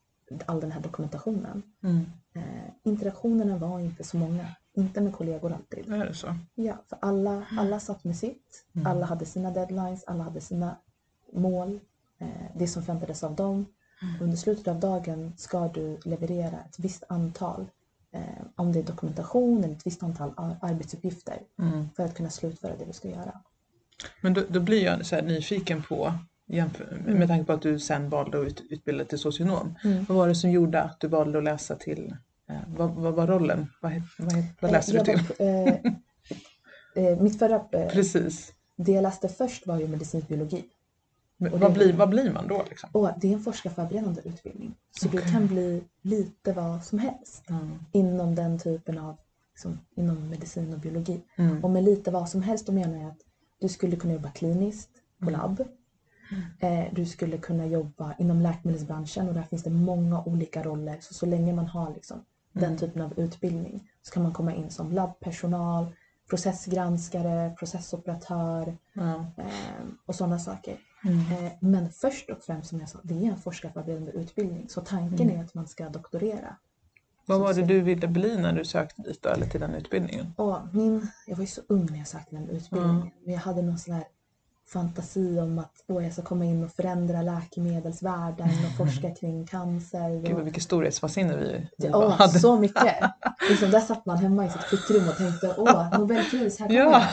all 0.47 0.61
den 0.61 0.73
här 0.73 0.81
dokumentationen. 0.81 1.63
Mm. 1.83 2.05
Eh, 2.33 2.71
interaktionerna 2.83 3.57
var 3.59 3.81
inte 3.81 4.05
så 4.05 4.17
många, 4.17 4.49
inte 4.81 5.01
med 5.01 5.13
kollegor 5.15 5.53
alltid. 5.53 5.93
Är 5.93 6.07
det 6.07 6.15
så? 6.15 6.37
Ja, 6.55 6.75
för 6.89 6.99
alla, 7.03 7.45
alla 7.59 7.81
satt 7.81 8.05
med 8.05 8.17
sitt, 8.17 8.65
Mm. 8.75 8.87
alla 8.87 9.07
hade 9.07 9.25
sina 9.27 9.51
deadlines, 9.51 10.05
alla 10.05 10.25
hade 10.25 10.41
sina 10.41 10.77
mål, 11.33 11.81
eh, 12.19 12.29
det 12.57 12.67
som 12.67 12.83
förväntades 12.83 13.25
av 13.25 13.35
dem. 13.35 13.67
Mm. 14.03 14.23
Under 14.23 14.37
slutet 14.37 14.69
av 14.69 14.81
dagen 14.81 15.33
ska 15.37 15.69
du 15.69 15.99
leverera 16.05 16.59
ett 16.69 16.79
visst 16.79 17.05
antal, 17.09 17.67
eh, 18.13 18.21
om 18.57 18.73
det 18.73 18.79
är 18.79 18.83
dokumentation 18.83 19.65
eller 19.65 19.75
ett 19.75 19.87
visst 19.87 20.03
antal 20.03 20.33
ar- 20.37 20.57
arbetsuppgifter 20.63 21.39
Mm. 21.59 21.89
för 21.97 22.05
att 22.05 22.15
kunna 22.15 22.31
slutföra 22.31 22.77
det 22.77 22.85
du 22.85 22.93
ska 22.93 23.09
göra. 23.09 23.41
Men 24.21 24.35
då, 24.35 24.43
då 24.49 24.61
blir 24.61 24.85
jag 24.85 25.07
så 25.07 25.21
nyfiken 25.21 25.83
på, 25.83 26.13
med 27.07 27.29
tanke 27.29 27.45
på 27.45 27.53
att 27.53 27.63
du 27.63 27.79
sen 27.79 28.09
valde 28.11 28.41
att 28.41 28.47
ut, 28.47 28.63
utbilda 28.71 29.05
till 29.05 29.19
socionom. 29.19 29.75
Mm. 29.85 30.05
Vad 30.09 30.17
var 30.19 30.29
det 30.29 30.35
som 30.35 30.51
gjorde 30.51 30.83
att 30.83 31.01
du 31.01 31.09
valde 31.09 31.39
att 31.39 31.45
läsa 31.45 31.77
till, 31.77 32.17
vad, 32.77 32.91
vad 32.91 33.15
var 33.15 33.27
rollen? 33.27 33.67
Vad, 33.81 33.93
vad, 34.19 34.45
vad 34.61 34.73
läste 34.73 34.97
Eh, 34.99 35.05
du 35.05 35.13
jag 35.13 35.19
till? 35.27 35.35
var- 35.39 35.47
eh, 35.47 37.05
eh, 37.13 37.21
mitt 37.23 37.39
förra, 37.39 37.65
eh, 37.73 37.89
Precis. 37.89 38.53
det 38.77 38.93
jag 38.93 39.03
läste 39.03 39.29
först 39.29 39.67
var 39.67 39.79
ju 39.81 39.89
medicinsk 39.89 40.29
biologi. 40.29 40.65
Men 41.37 41.53
vad, 41.61 41.71
det- 41.71 41.75
blir, 41.75 41.93
vad 41.93 42.09
blir 42.11 42.33
man 42.33 42.49
då? 42.49 42.65
Liksom? 42.69 42.91
Och 42.93 43.11
det 43.21 43.29
är 43.29 43.33
en 43.33 43.41
forskarförberedande 43.41 44.21
utbildning. 44.25 44.75
Så 45.01 45.09
du 45.09 45.19
Okej. 45.19 45.33
kan 45.33 45.47
bli 45.47 45.83
lite 46.03 46.53
vad 46.53 46.85
som 46.85 46.99
helst 46.99 47.43
Mm. 47.51 47.79
inom 47.93 48.35
den 48.35 48.59
typen 48.59 48.99
av, 48.99 49.17
liksom, 49.53 49.79
inom 49.95 50.29
medicin 50.31 50.73
och 50.75 50.79
biologi. 50.79 51.21
Mm. 51.37 51.65
Och 51.65 51.71
med 51.71 51.85
lite 51.85 52.11
vad 52.11 52.29
som 52.29 52.43
helst 52.43 52.67
då 52.67 52.73
menar 52.73 52.97
jag 52.99 53.07
att 53.11 53.21
du 53.61 53.69
skulle 53.69 53.97
kunna 53.97 54.13
jobba 54.15 54.31
kliniskt 54.31 54.91
på 55.19 55.29
Mm. 55.29 55.41
labb. 55.41 55.65
Eh, 56.61 56.85
du 56.93 57.07
skulle 57.07 57.39
kunna 57.39 57.67
jobba 57.67 58.15
inom 58.19 58.41
läkemedelsbranschen 58.41 59.29
och 59.29 59.35
där 59.35 59.43
finns 59.43 59.63
det 59.63 59.71
många 59.71 60.23
olika 60.25 60.63
roller. 60.63 60.97
Så 61.01 61.15
så 61.15 61.27
länge 61.27 61.53
man 61.53 61.67
har 61.67 61.95
liksom 61.95 62.25
den 62.53 62.65
Mm. 62.65 62.79
typen 62.79 63.03
av 63.03 63.19
utbildning 63.19 63.89
så 64.03 64.13
kan 64.13 64.23
man 64.23 64.33
komma 64.33 64.55
in 64.55 64.71
som 64.71 64.93
labbpersonal, 64.93 65.87
processgranskare, 66.31 67.51
processoperatör 67.59 68.77
Ja. 68.93 69.15
eh, 69.37 69.85
och 70.07 70.15
sådana 70.15 70.39
saker. 70.39 70.77
Mm. 71.05 71.19
Eh, 71.47 71.53
Men 71.61 71.91
först 71.91 72.31
och 72.31 72.43
främst 72.43 72.69
som 72.69 72.81
jag 72.81 72.89
sa, 72.89 72.99
det 73.03 73.15
är 73.15 73.31
en 73.31 73.37
forskarförberedande 73.39 74.13
utbildning. 74.13 74.69
Så 74.69 74.81
tanken 74.81 75.27
Mm. 75.29 75.41
är 75.41 75.45
att 75.45 75.55
man 75.55 75.69
ska 75.69 75.89
doktorera. 75.89 76.57
Vad 77.27 77.41
var 77.41 77.55
det 77.55 77.63
du 77.63 77.81
ville 77.81 78.09
bli 78.09 78.37
när 78.39 78.53
du 78.53 78.65
sökte 78.65 79.03
dit 79.03 79.23
då, 79.23 79.29
eller 79.29 79.47
till 79.47 79.61
den 79.61 79.75
utbildningen? 79.75 80.33
Och 80.37 80.59
min, 80.73 81.07
jag 81.27 81.37
var 81.37 81.41
ju 81.43 81.47
så 81.47 81.61
ung 81.69 81.87
när 81.91 81.99
jag 81.99 82.07
sökte 82.09 82.37
den 82.37 82.49
utbildningen. 82.49 82.97
Mm. 82.97 83.11
Men 83.25 83.35
jag 83.35 83.41
hade 83.41 83.63
någon 83.63 83.79
sån 83.79 83.95
här 83.95 84.05
fantasi 84.73 85.39
om 85.41 85.59
att 85.59 85.85
åh, 85.89 86.05
jag 86.05 86.13
ska 86.13 86.23
komma 86.23 86.45
in 86.45 86.65
och 86.65 86.71
förändra 86.73 87.23
läkemedelsvärlden 87.23 88.49
och 88.49 88.77
forska 88.77 89.15
kring 89.15 89.47
cancer. 89.47 90.27
Gud, 90.27 90.37
Och, 90.37 90.47
vilket 90.47 90.63
storhetsvansinne 90.63 91.37
vi, 91.37 91.69
vi 91.79 91.89
Ja, 91.89 92.09
hade. 92.09 92.39
så 92.39 92.59
mycket! 92.59 92.97
liksom, 93.51 93.71
där 93.71 93.81
satt 93.81 94.07
man 94.07 94.17
hemma 94.19 94.47
i 94.47 94.51
sitt 94.51 94.63
fickrum 94.63 95.09
och 95.09 95.17
tänkte 95.17 95.55
åh, 95.59 95.99
Nobelpris, 95.99 96.59
här 96.59 96.67
kommer 96.69 96.81
Ja. 96.91 97.07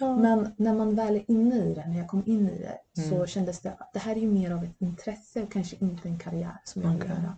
jag. 0.00 0.18
Men 0.18 0.52
när 0.56 0.74
man 0.74 0.94
väl 0.94 1.16
är 1.16 1.30
inne 1.30 1.56
i 1.56 1.74
det, 1.74 1.86
när 1.86 1.98
jag 1.98 2.08
kom 2.08 2.22
in 2.26 2.48
i 2.48 2.58
det, 2.58 3.02
så 3.02 3.14
Mm. 3.14 3.26
kändes 3.26 3.60
det 3.60 3.70
att 3.78 3.92
det 3.92 3.98
här 3.98 4.16
är 4.16 4.20
ju 4.20 4.30
mer 4.30 4.50
av 4.50 4.64
ett 4.64 4.74
intresse 4.80 5.42
och 5.42 5.52
kanske 5.52 5.76
inte 5.80 6.08
en 6.08 6.18
karriär 6.18 6.60
som 6.64 6.82
jag 6.82 6.88
vill 6.90 6.98
Okej. 7.02 7.10
göra. 7.10 7.36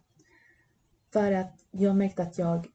För 1.13 1.33
att 1.33 1.55
jag 1.71 1.97
märkte 1.97 2.23
att 2.23 2.39
jag 2.39 2.67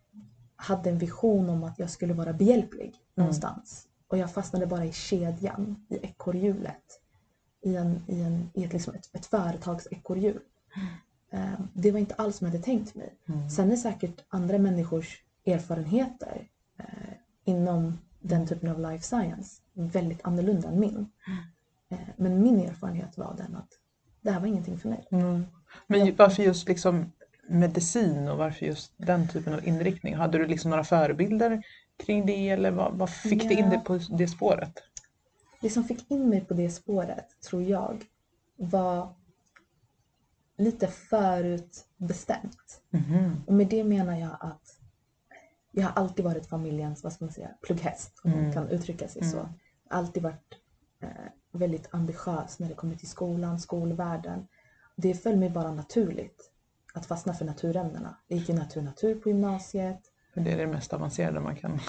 hade 0.56 0.90
en 0.90 0.98
vision 0.98 1.50
om 1.50 1.64
att 1.64 1.80
jag 1.80 1.90
skulle 1.90 2.14
vara 2.14 2.34
behjälplig 2.34 2.94
någonstans. 3.16 3.88
Och 4.16 4.20
jag 4.22 4.32
fastnade 4.34 4.66
bara 4.66 4.86
i 4.86 4.92
kedjan, 4.92 5.86
i 5.90 5.96
ekorrhjulet. 6.06 7.02
I, 7.62 7.76
en, 7.76 8.02
i, 8.08 8.22
en, 8.22 8.50
i 8.54 8.64
ett, 8.64 8.74
liksom 8.74 8.94
ett, 8.96 9.10
ett 9.16 9.26
företags 9.26 9.88
ekorrhjul. 9.92 10.40
Eh, 11.32 11.54
Det 11.74 11.92
var 11.92 12.00
inte 12.00 12.14
alls 12.16 12.38
som 12.38 12.46
jag 12.48 12.52
hade 12.52 12.64
tänkt 12.64 12.96
mig. 12.96 13.14
Mm. 13.30 13.50
Sen 13.50 13.72
är 13.72 13.76
säkert 13.76 14.24
andra 14.28 14.58
människors 14.58 15.24
erfarenheter 15.46 16.48
eh, 16.80 16.86
inom 17.46 17.98
den 18.20 18.48
typen 18.48 18.70
av 18.70 18.80
life 18.80 19.04
science 19.04 19.62
väldigt 19.74 20.20
annorlunda 20.24 20.68
än 20.68 20.80
min. 20.80 21.10
Eh, 21.90 21.98
men 22.18 22.42
min 22.42 22.60
erfarenhet 22.60 23.18
var 23.18 23.36
den 23.38 23.56
att 23.56 23.70
det 24.22 24.32
här 24.32 24.40
var 24.40 24.48
ingenting 24.48 24.78
för 24.80 24.90
mig. 24.90 25.08
Mm. 25.12 25.46
Men 25.88 26.06
ju- 26.06 26.12
varför 26.16 26.44
just 26.44 26.68
liksom 26.68 27.12
medicin 27.50 28.28
och 28.28 28.38
varför 28.38 28.66
just 28.66 28.94
den 28.98 29.28
typen 29.28 29.54
av 29.54 29.68
inriktning? 29.68 30.16
Hade 30.16 30.38
du 30.38 30.46
liksom 30.48 30.70
några 30.72 30.84
förebilder 30.84 31.64
kring 31.98 32.26
det 32.26 32.50
eller 32.50 32.72
vad, 32.72 32.94
vad 32.94 33.10
fick 33.10 33.48
det 33.48 33.54
in 33.54 33.60
Ja. 33.66 33.70
dig 33.70 33.84
på 33.84 33.98
det 33.98 34.28
spåret? 34.28 34.74
Det 35.62 35.70
som 35.70 35.84
fick 35.84 36.12
in 36.12 36.30
mig 36.30 36.46
på 36.46 36.54
det 36.54 36.70
spåret, 36.70 37.26
tror 37.50 37.64
jag, 37.64 38.06
var 38.56 39.16
lite 40.58 40.88
förutbestämt. 40.88 42.82
Mhm. 42.90 43.44
Och 43.48 43.54
med 43.54 43.68
det 43.68 43.84
menar 43.84 44.18
jag 44.20 44.38
att 44.40 44.80
jag 45.72 45.84
har 45.84 45.92
alltid 45.92 46.26
varit 46.26 46.48
familjens, 46.48 47.04
vad 47.04 47.14
ska 47.14 47.26
man 47.26 47.34
säga, 47.34 47.50
plugghäst, 47.62 48.22
om 48.24 48.32
Mm. 48.32 48.44
man 48.44 48.54
kan 48.54 48.70
uttrycka 48.70 49.08
sig 49.08 49.24
så. 49.24 49.40
Mm. 49.40 49.52
Alltid 49.90 50.24
varit 50.24 50.54
eh, 51.02 51.10
väldigt 51.52 51.88
ambitiös 51.92 52.60
när 52.60 52.70
det 52.70 52.76
kommer 52.76 52.96
till 52.96 53.10
skolan, 53.10 53.60
skolvärlden. 53.60 54.48
Det 54.96 55.14
föll 55.14 55.36
mig 55.38 55.50
bara 55.50 55.72
naturligt 55.72 56.52
att 56.94 57.06
fastna 57.06 57.34
för 57.34 57.46
naturämnena. 57.46 58.18
Jag 58.28 58.40
gick 58.40 58.50
i 58.50 58.54
natur-natur 58.54 59.16
på 59.16 59.30
gymnasiet. 59.30 60.00
För 60.36 60.42
det 60.42 60.52
är 60.52 60.58
det 60.58 60.68
mest 60.68 60.94
avancerade 60.94 61.40
man 61.40 61.56
kan. 61.56 61.80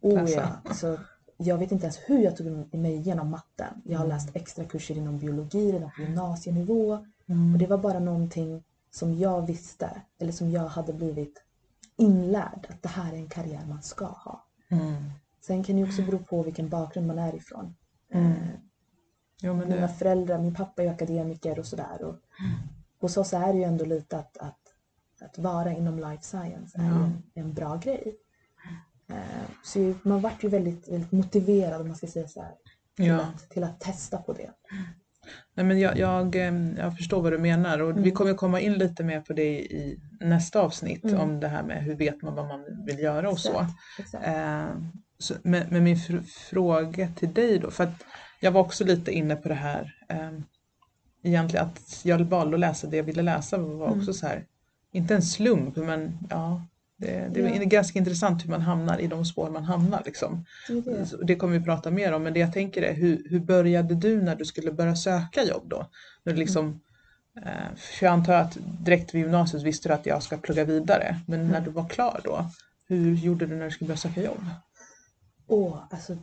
Oh 0.00 0.14
Läsa. 0.22 0.60
ja, 0.64 0.74
så 0.74 0.98
jag 1.36 1.58
vet 1.58 1.72
inte 1.72 1.84
ens 1.84 1.98
hur 2.06 2.18
jag 2.18 2.36
tog 2.36 2.74
mig 2.74 2.94
igenom 2.94 3.30
matten. 3.30 3.82
Jag 3.84 3.98
har 3.98 4.04
Mm. 4.04 4.16
läst 4.16 4.36
extra 4.36 4.64
kurser 4.64 4.96
inom 4.96 5.18
biologi 5.18 5.72
redan 5.72 5.90
på 5.96 6.02
gymnasienivå. 6.02 7.06
Mm. 7.28 7.52
Och 7.52 7.58
det 7.58 7.66
var 7.66 7.78
bara 7.78 7.98
någonting 7.98 8.64
som 8.90 9.14
jag 9.14 9.46
visste, 9.46 10.02
eller 10.18 10.32
som 10.32 10.50
jag 10.50 10.66
hade 10.66 10.92
blivit 10.92 11.42
inlärd, 11.96 12.66
att 12.70 12.82
det 12.82 12.88
här 12.88 13.12
är 13.12 13.16
en 13.16 13.28
karriär 13.28 13.66
man 13.68 13.82
ska 13.82 14.04
ha. 14.06 14.46
Mm. 14.70 14.94
Sen 15.40 15.64
kan 15.64 15.76
det 15.76 15.84
också 15.84 16.02
bero 16.02 16.18
på 16.18 16.42
vilken 16.42 16.68
bakgrund 16.68 17.06
man 17.06 17.18
är 17.18 17.34
ifrån. 17.34 17.74
Mm. 18.12 18.32
Eh, 18.32 18.38
Jo, 19.42 19.54
Mina 19.54 19.76
det, 19.76 19.88
föräldrar, 19.88 20.38
min 20.38 20.54
pappa 20.54 20.82
är 20.82 20.90
akademiker 20.90 21.58
och 21.58 21.66
sådär. 21.66 22.02
Och 22.04 22.16
hos 23.00 23.16
oss 23.16 23.32
är 23.32 23.52
det 23.52 23.58
ju 23.58 23.64
ändå 23.64 23.84
lite 23.84 24.18
att, 24.18 24.36
att, 24.38 24.58
att 25.22 25.38
vara 25.38 25.72
inom 25.72 25.98
life 25.98 26.22
science 26.22 26.78
är 26.78 26.82
en, 26.82 27.22
en 27.34 27.52
bra 27.54 27.76
grej. 27.76 28.16
Eh, 29.10 29.16
så 29.64 29.94
man 30.02 30.20
vart 30.20 30.44
ju 30.44 30.48
väldigt, 30.48 30.88
väldigt 30.88 31.12
motiverad 31.12 31.80
om 31.80 31.86
man 31.88 31.96
ska 31.96 32.06
säga 32.06 32.28
så 32.28 32.42
här, 32.42 32.52
till, 32.96 33.06
Ja. 33.06 33.20
att, 33.20 33.50
till 33.50 33.64
att 33.64 33.80
testa 33.80 34.18
på 34.18 34.32
det. 34.32 34.50
Nej, 35.54 35.66
men 35.66 35.80
jag, 35.80 35.98
jag, 35.98 36.36
eh, 36.36 36.54
jag 36.78 36.96
förstår 36.96 37.22
vad 37.22 37.32
du 37.32 37.38
menar 37.38 37.78
och 37.82 37.96
vi 37.96 38.00
Mm. 38.00 38.14
kommer 38.14 38.34
komma 38.34 38.60
in 38.60 38.72
lite 38.72 39.04
mer 39.04 39.20
på 39.20 39.32
det 39.32 39.60
i 39.60 40.00
nästa 40.20 40.60
avsnitt 40.60 41.04
Mm. 41.04 41.20
om 41.20 41.40
det 41.40 41.48
här 41.48 41.62
med 41.62 41.84
hur 41.84 41.94
vet 41.94 42.22
man 42.22 42.34
vad 42.34 42.46
man 42.48 42.84
vill 42.86 42.98
göra 42.98 43.30
och 43.30 43.38
så. 43.38 43.50
Exakt, 43.50 43.70
exakt. 43.98 44.26
Eh, 44.26 44.66
så 45.18 45.34
men, 45.42 45.66
men 45.70 45.84
min 45.84 45.96
fr- 45.96 46.22
fråga 46.22 47.08
till 47.16 47.34
dig 47.34 47.58
då, 47.58 47.70
för 47.70 47.84
att 47.84 48.04
jag 48.40 48.52
var 48.52 48.60
också 48.60 48.84
lite 48.84 49.10
inne 49.12 49.36
på 49.36 49.48
det 49.48 49.54
här 49.54 49.94
eh, 50.08 50.30
egentligen 51.22 51.66
att 51.66 52.00
jag 52.04 52.18
valde 52.18 52.56
att 52.56 52.60
läsa 52.60 52.86
det 52.86 52.96
jag 52.96 53.04
ville 53.04 53.22
läsa 53.22 53.58
var 53.58 53.86
Mm. 53.86 53.98
också 53.98 54.12
så 54.12 54.26
här, 54.26 54.44
inte 54.96 55.14
en 55.14 55.22
slump 55.22 55.76
men 55.76 56.18
ja, 56.30 56.62
det, 56.98 57.28
det 57.34 57.40
Ja. 57.40 57.48
är 57.48 57.64
ganska 57.64 57.98
intressant 57.98 58.44
hur 58.44 58.50
man 58.50 58.60
hamnar 58.60 58.98
i 58.98 59.06
de 59.06 59.24
spår 59.24 59.50
man 59.50 59.64
hamnar 59.64 60.02
liksom. 60.04 60.44
Det 60.68 61.26
det. 61.26 61.36
Kommer 61.36 61.58
vi 61.58 61.64
prata 61.64 61.90
mer 61.90 62.12
om, 62.12 62.22
men 62.22 62.32
det 62.32 62.40
jag 62.40 62.52
tänker 62.52 62.82
är 62.82 62.94
hur, 62.94 63.26
hur 63.30 63.40
började 63.40 63.94
du 63.94 64.22
när 64.22 64.36
du 64.36 64.44
skulle 64.44 64.72
börja 64.72 64.96
söka 64.96 65.44
jobb 65.44 65.62
då? 65.68 65.86
När 66.24 66.32
du 66.32 66.38
liksom, 66.38 66.80
eh, 67.44 67.74
för 67.76 68.06
jag 68.06 68.12
antar 68.12 68.34
att 68.34 68.58
direkt 68.84 69.14
vid 69.14 69.22
gymnasiet 69.22 69.62
visste 69.62 69.88
du 69.88 69.94
att 69.94 70.06
jag 70.06 70.22
ska 70.22 70.36
plugga 70.38 70.64
vidare, 70.64 71.16
men 71.26 71.40
när 71.40 71.50
Mm. 71.58 71.64
du 71.64 71.70
var 71.70 71.88
klar 71.88 72.20
då, 72.24 72.50
hur 72.88 73.14
gjorde 73.14 73.46
du 73.46 73.56
när 73.56 73.64
du 73.64 73.70
skulle 73.70 73.88
börja 73.88 73.98
söka 73.98 74.22
jobb? 74.22 74.44
Och 75.46 75.78
alltså 75.90 76.16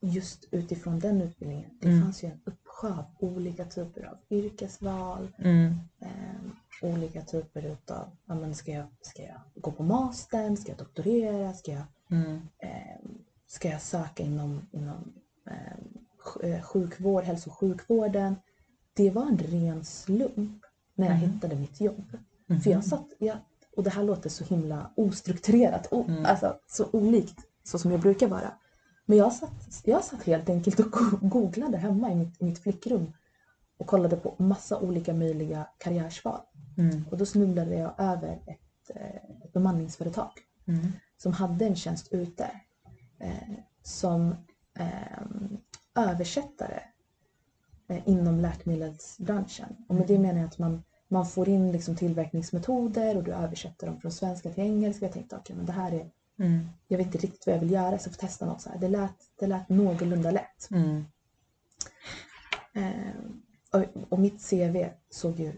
just 0.00 0.44
utifrån 0.50 0.98
den 0.98 1.20
utbildningen, 1.22 1.70
det 1.80 1.88
Mm. 1.88 2.02
fanns 2.02 2.22
ju 2.24 2.28
en 2.28 2.40
uppsjö 2.44 2.65
av 2.84 3.04
olika 3.18 3.64
typer 3.64 4.04
av 4.04 4.16
yrkesval, 4.30 5.28
Mm, 5.38 5.74
eh, 6.00 6.90
olika 6.92 7.22
typer 7.22 7.62
utav, 7.66 8.10
ja, 8.26 8.34
men 8.34 8.54
ska, 8.54 8.70
jag, 8.72 8.86
ska 9.00 9.22
jag 9.22 9.40
gå 9.54 9.70
på 9.72 9.82
mastern, 9.82 10.56
ska 10.56 10.68
jag 10.72 10.78
doktorera, 10.78 11.52
ska 11.52 11.72
jag, 11.72 11.82
mm, 12.10 12.40
eh, 12.58 13.00
ska 13.46 13.68
jag 13.68 13.80
söka 13.82 14.22
inom, 14.22 14.66
inom 14.70 15.12
eh, 15.46 15.76
sj- 16.24 16.44
eh, 16.54 16.62
sjukvård, 16.62 17.24
hälso 17.24 17.50
och 17.50 17.58
sjukvården. 17.58 18.36
Det 18.94 19.10
var 19.10 19.22
en 19.26 19.38
ren 19.38 19.84
slump 19.84 20.64
när 20.94 21.06
jag 21.06 21.16
Mhm. 21.16 21.30
hittade 21.32 21.56
mitt 21.56 21.80
jobb. 21.80 22.18
För 22.62 22.70
jag 22.70 22.84
satt, 22.84 23.06
jag, 23.18 23.36
och 23.76 23.82
det 23.82 23.90
här 23.90 24.02
låter 24.02 24.30
så 24.30 24.44
himla 24.44 24.90
ostrukturerat, 24.94 25.88
o, 25.90 26.04
Mm. 26.08 26.26
alltså 26.26 26.56
så 26.66 26.86
olikt 26.92 27.38
så 27.64 27.78
som 27.78 27.90
jag 27.90 28.00
brukar 28.00 28.28
vara. 28.28 28.52
Men 29.06 29.18
jag 29.18 29.32
satt, 29.32 29.80
jag 29.84 30.04
satt 30.04 30.22
helt 30.22 30.48
enkelt 30.48 30.80
och 30.80 30.90
go- 30.90 31.18
googlade 31.22 31.76
hemma 31.78 32.12
i 32.12 32.14
mitt, 32.14 32.40
mitt 32.40 32.58
flickrum 32.58 33.12
och 33.78 33.86
kollade 33.86 34.16
på 34.16 34.34
massa 34.38 34.80
olika 34.80 35.14
möjliga 35.14 35.68
karriärsval. 35.78 36.40
Mm, 36.78 37.04
Och 37.10 37.16
då 37.18 37.26
snubblade 37.26 37.74
jag 37.76 37.94
över 37.98 38.32
ett, 38.46 38.90
eh, 38.96 39.16
ett 39.44 39.52
bemanningsföretag 39.52 40.30
mm, 40.66 40.86
som 41.16 41.32
hade 41.32 41.66
en 41.66 41.76
tjänst 41.76 42.12
ute 42.12 42.50
eh, 43.18 43.54
som 43.82 44.34
eh, 44.78 45.22
översättare 45.94 46.80
eh, 47.88 48.08
inom 48.08 48.40
läkemedelsbranschen. 48.40 49.76
Och 49.88 49.94
med 49.94 50.06
det 50.06 50.18
menar 50.18 50.40
jag 50.40 50.46
att 50.48 50.58
man, 50.58 50.82
man 51.08 51.26
får 51.26 51.48
in 51.48 51.72
liksom 51.72 51.96
tillverkningsmetoder 51.96 53.16
och 53.16 53.24
du 53.24 53.32
översätter 53.32 53.86
dem 53.86 54.00
från 54.00 54.12
svenska 54.12 54.50
till 54.50 54.64
engelska. 54.64 55.04
Jag 55.04 55.12
tänkte 55.12 55.36
okej, 55.36 55.56
men 55.56 55.66
det 55.66 55.72
här 55.72 55.92
är, 55.92 56.10
mm, 56.38 56.68
jag 56.88 56.98
vet 56.98 57.06
inte 57.06 57.18
riktigt 57.18 57.46
vad 57.46 57.54
jag 57.54 57.60
vill 57.60 57.70
göra 57.70 57.98
så 57.98 58.08
jag 58.08 58.14
får 58.14 58.20
testa 58.26 58.46
något 58.46 58.60
så 58.60 58.70
här. 58.70 58.78
Det 58.78 58.88
lät, 58.88 59.14
det 59.38 59.46
lät 59.46 59.68
någorlunda 59.68 60.30
lätt. 60.30 60.70
mm, 60.70 61.04
Eh, 62.72 63.14
och, 63.72 63.84
och 64.12 64.18
mitt 64.18 64.50
CV 64.50 64.86
såg 65.10 65.38
ju, 65.40 65.52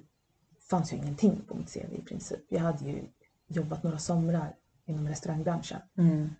fanns 0.71 0.93
ju 0.93 0.97
ingenting 0.97 1.41
på 1.49 1.55
mitt 1.55 1.73
CV 1.75 1.93
i 1.95 2.03
princip. 2.03 2.41
Jag 2.49 2.61
hade 2.61 2.85
ju 2.85 3.05
jobbat 3.49 3.83
några 3.83 3.99
somrar 3.99 4.55
inom 4.87 5.09
restaurangbranschen. 5.09 5.81
mm, 5.99 6.31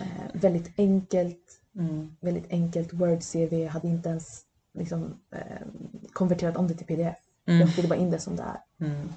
Eh, 0.00 0.30
väldigt 0.40 0.78
enkelt, 0.78 1.60
mm, 1.74 2.16
väldigt 2.20 2.50
enkelt 2.52 2.92
Word-CV. 2.92 3.52
Jag 3.62 3.70
hade 3.70 3.88
inte 3.88 4.08
ens 4.08 4.42
liksom, 4.74 5.20
eh, 5.30 5.66
konverterat 6.12 6.56
om 6.56 6.68
det 6.68 6.74
till 6.74 6.86
PDF. 6.86 7.16
mm, 7.46 7.60
Jag 7.60 7.68
skickade 7.68 7.88
bara 7.88 7.98
in 7.98 8.10
det 8.10 8.18
som 8.18 8.36
det 8.36 8.42
är. 8.42 8.86
mm, 8.86 9.08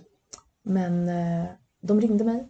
Men 0.64 1.10
eh, 1.10 1.50
de 1.82 2.02
ringde 2.02 2.24
mig 2.24 2.48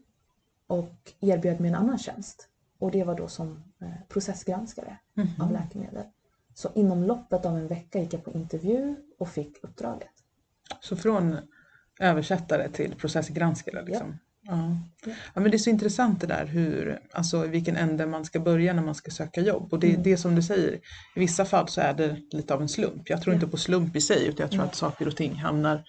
och 0.69 1.13
erbjöd 1.19 1.60
mig 1.60 1.69
en 1.69 1.75
annan 1.75 1.97
tjänst. 1.97 2.47
Och 2.79 2.91
det 2.91 3.03
var 3.03 3.15
då 3.15 3.27
som 3.27 3.63
eh, 3.82 3.88
processgranskare 4.10 4.97
av 5.39 5.47
mhm. 5.47 5.53
läkemedel. 5.53 6.03
Så 6.53 6.69
inom 6.75 7.03
loppet 7.03 7.45
av 7.45 7.58
en 7.58 7.67
vecka 7.67 7.99
gick 7.99 8.13
jag 8.13 8.23
på 8.23 8.32
intervju 8.32 8.95
och 9.19 9.29
fick 9.29 9.63
uppdraget. 9.63 10.10
Så 10.82 10.95
från 10.95 11.38
översättare 11.99 12.69
till 12.69 12.95
processgranskare 12.95 13.86
liksom? 13.86 14.17
Ja. 14.41 14.77
Ja. 15.05 15.12
ja 15.34 15.41
men 15.41 15.51
det 15.51 15.58
är 15.58 15.60
så 15.60 15.69
intressant 15.69 16.21
det 16.21 16.27
där 16.27 16.45
hur, 16.45 16.99
alltså 17.13 17.45
i 17.45 17.47
vilken 17.47 17.75
ände 17.75 18.05
man 18.05 18.25
ska 18.25 18.39
börja 18.39 18.73
när 18.73 18.84
man 18.84 18.95
ska 18.95 19.12
söka 19.12 19.41
jobb. 19.41 19.73
Och 19.73 19.79
det, 19.79 19.89
Mm. 19.89 20.03
det 20.03 20.12
är 20.12 20.17
som 20.17 20.36
du 20.36 20.41
säger, 20.41 20.73
i 21.15 21.19
vissa 21.19 21.45
fall 21.45 21.67
så 21.67 21.82
är 21.82 21.93
det 21.93 22.17
lite 22.32 22.53
av 22.53 22.62
en 22.62 22.69
slump. 22.69 23.10
Jag 23.10 23.21
tror 23.21 23.34
Ja. 23.34 23.36
inte 23.36 23.47
på 23.47 23.58
slump 23.58 23.95
i 23.95 24.01
sig 24.01 24.27
utan 24.27 24.43
jag 24.43 24.51
tror 24.51 24.62
Nej. 24.62 24.69
att 24.69 24.75
saker 24.75 25.08
och 25.08 25.15
ting 25.15 25.36
hamnar 25.36 25.84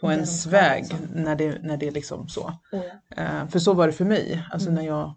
på 0.00 0.06
Där 0.06 0.14
de 0.14 0.14
ens 0.14 0.46
väg 0.46 0.86
när 1.14 1.36
det, 1.36 1.58
när 1.62 1.76
det 1.76 1.86
är 1.86 1.90
liksom 1.92 2.28
så. 2.28 2.52
Och, 2.72 2.84
Eh, 3.18 3.48
för 3.48 3.58
så 3.58 3.72
var 3.74 3.86
det 3.86 3.92
för 3.92 4.04
mig. 4.04 4.42
Alltså 4.52 4.68
Mm. 4.68 4.82
när 4.82 4.90
jag, 4.90 5.14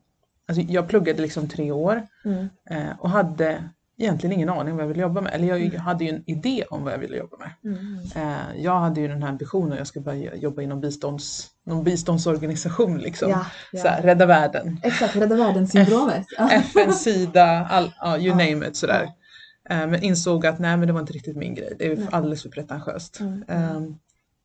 alltså 0.48 0.62
jag 0.62 0.88
pluggade 0.88 1.22
liksom 1.22 1.48
tre 1.48 1.72
år 1.72 2.08
mm, 2.26 2.50
eh, 2.70 3.00
och 3.00 3.10
hade 3.10 3.64
egentligen 4.00 4.34
ingen 4.34 4.50
aning 4.50 4.76
vad 4.76 4.84
jag 4.84 4.88
ville 4.88 5.02
jobba 5.02 5.22
med. 5.22 5.34
Eller 5.34 5.48
jag 5.48 5.62
Mm. 5.62 5.80
hade 5.80 6.04
ju 6.04 6.10
en 6.10 6.24
idé 6.30 6.64
om 6.70 6.84
vad 6.84 6.94
jag 6.94 6.98
ville 6.98 7.18
jobba 7.18 7.38
med. 7.38 7.52
mm, 7.64 8.00
Eh, 8.16 8.62
jag 8.64 8.80
hade 8.80 9.02
ju 9.02 9.08
den 9.08 9.24
här 9.24 9.30
ambitionen 9.30 9.72
att 9.72 9.78
jag 9.78 9.88
ska 9.88 10.00
börja 10.00 10.36
jobba 10.36 10.62
inom 10.62 10.82
bistånds, 10.82 11.48
någon 11.66 11.84
biståndsorganisation 11.84 12.98
liksom. 12.98 13.30
ja, 13.30 13.46
ja. 13.72 13.82
Så 13.82 13.88
här, 13.88 14.02
rädda 14.02 14.26
världen. 14.26 14.80
Exakt, 14.84 15.16
Rädda 15.16 15.36
Världen-syndromet. 15.36 16.26
FNs 16.52 17.04
sida, 17.04 17.68
all, 18.00 18.22
you 18.22 18.30
name 18.36 18.68
it 18.68 18.76
sådär. 18.76 19.10
Men 19.70 20.04
insåg 20.04 20.46
att 20.46 20.60
nej 20.60 20.78
men 20.78 20.88
det 20.88 20.94
var 20.94 21.00
inte 21.02 21.14
riktigt 21.14 21.38
min 21.38 21.56
grej. 21.56 21.76
Det 21.80 21.86
är 21.92 22.08
alldeles 22.12 22.42
för 22.42 22.50
pretentiöst. 22.50 23.20
Mm. 23.20 23.96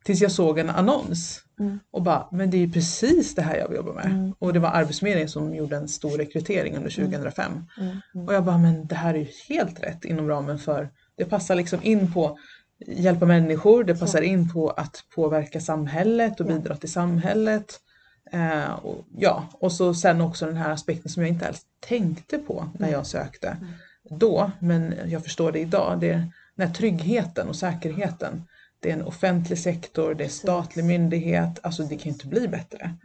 Tills 0.03 0.21
jag 0.21 0.31
såg 0.31 0.59
en 0.59 0.69
annons 0.69 1.43
Mm. 1.59 1.79
och 1.91 2.01
bara, 2.01 2.27
men 2.31 2.49
det 2.49 2.57
är 2.57 2.59
ju 2.59 2.71
precis 2.71 3.35
det 3.35 3.41
här 3.41 3.55
jag 3.55 3.67
vill 3.67 3.77
jobba 3.77 3.93
med. 3.93 4.05
Mm. 4.05 4.33
Och 4.39 4.53
det 4.53 4.59
var 4.59 4.69
Arbetsförmedlingen 4.69 5.29
som 5.29 5.55
gjorde 5.55 5.75
en 5.75 5.87
stor 5.87 6.17
rekrytering 6.17 6.75
under 6.77 6.89
2005. 6.89 7.51
Mm, 7.77 7.97
mm. 8.15 8.27
Och 8.27 8.33
jag 8.33 8.43
bara, 8.43 8.57
men 8.57 8.87
det 8.87 8.95
här 8.95 9.13
är 9.13 9.17
ju 9.17 9.27
helt 9.49 9.83
rätt 9.83 10.05
inom 10.05 10.27
ramen 10.27 10.59
för, 10.59 10.89
det 11.17 11.25
passar 11.25 11.55
liksom 11.55 11.79
in 11.83 12.13
på 12.13 12.37
hjälpa 12.87 13.25
människor, 13.25 13.83
det 13.83 13.95
passar 13.95 14.21
in 14.21 14.53
på 14.53 14.69
att 14.69 15.03
påverka 15.15 15.59
samhället 15.61 16.39
och 16.39 16.45
bidra 16.45 16.75
till 16.75 16.91
samhället. 16.91 17.79
Eh, 18.31 18.71
och, 18.71 19.05
ja, 19.17 19.47
och 19.53 19.71
så 19.71 19.93
sen 19.93 20.21
också 20.21 20.45
den 20.45 20.57
här 20.57 20.71
aspekten 20.71 21.11
som 21.11 21.23
jag 21.23 21.29
inte 21.29 21.47
alls 21.47 21.61
tänkte 21.79 22.37
på 22.37 22.69
när 22.73 22.87
Nej. 22.87 22.91
jag 22.91 23.07
sökte 23.07 23.57
då, 24.09 24.51
men 24.59 24.95
jag 25.05 25.23
förstår 25.23 25.51
det 25.51 25.59
idag. 25.59 25.99
Det 25.99 26.09
är 26.09 26.31
den 26.55 26.67
här 26.67 26.73
tryggheten 26.73 27.47
och 27.47 27.55
säkerheten. 27.55 28.43
Det 28.83 28.89
är 28.89 28.93
en 28.93 29.05
offentlig 29.05 29.59
sektor, 29.59 30.13
det 30.13 30.23
är 30.23 30.29
statlig 30.29 30.85
myndighet, 30.85 31.59
alltså 31.61 31.83
det 31.83 31.95
kan 31.95 32.03
ju 32.03 32.09
inte 32.09 32.27
bli 32.27 32.47
bättre. 32.47 32.95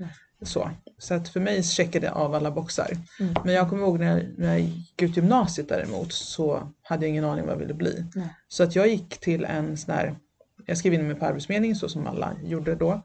Så, 0.43 0.71
så 0.99 1.15
att 1.15 1.29
för 1.29 1.41
mig 1.41 1.63
checkade 1.63 2.07
det 2.07 2.13
av 2.13 2.35
alla 2.35 2.51
boxar. 2.51 2.91
Mm. 3.21 3.35
Men 3.45 3.55
jag 3.55 3.69
kommer 3.69 3.83
ihåg 3.83 3.99
när, 4.01 4.29
när 4.37 4.49
jag 4.49 4.61
gick 4.61 5.03
ut 5.03 5.17
gymnasiet 5.17 5.69
däremot 5.69 6.13
så 6.13 6.73
hade 6.83 7.05
jag 7.07 7.11
ingen 7.11 7.25
aning 7.25 7.45
vad 7.45 7.55
jag 7.55 7.59
ville 7.59 7.75
bli. 7.75 8.05
Nej. 8.15 8.29
Så 8.49 8.63
att 8.63 8.77
jag 8.77 8.89
gick 8.89 9.19
till 9.19 9.45
en 9.45 9.77
sån 9.77 9.95
här, 9.95 10.15
jag 10.67 10.79
skrev 10.79 10.95
in 10.95 11.07
mig 11.07 11.17
på 11.17 11.27
Arbetsförmedlingen 11.27 11.77
så 11.77 11.89
som 11.89 12.07
alla 12.07 12.33
gjorde 12.45 12.75
då. 12.75 13.03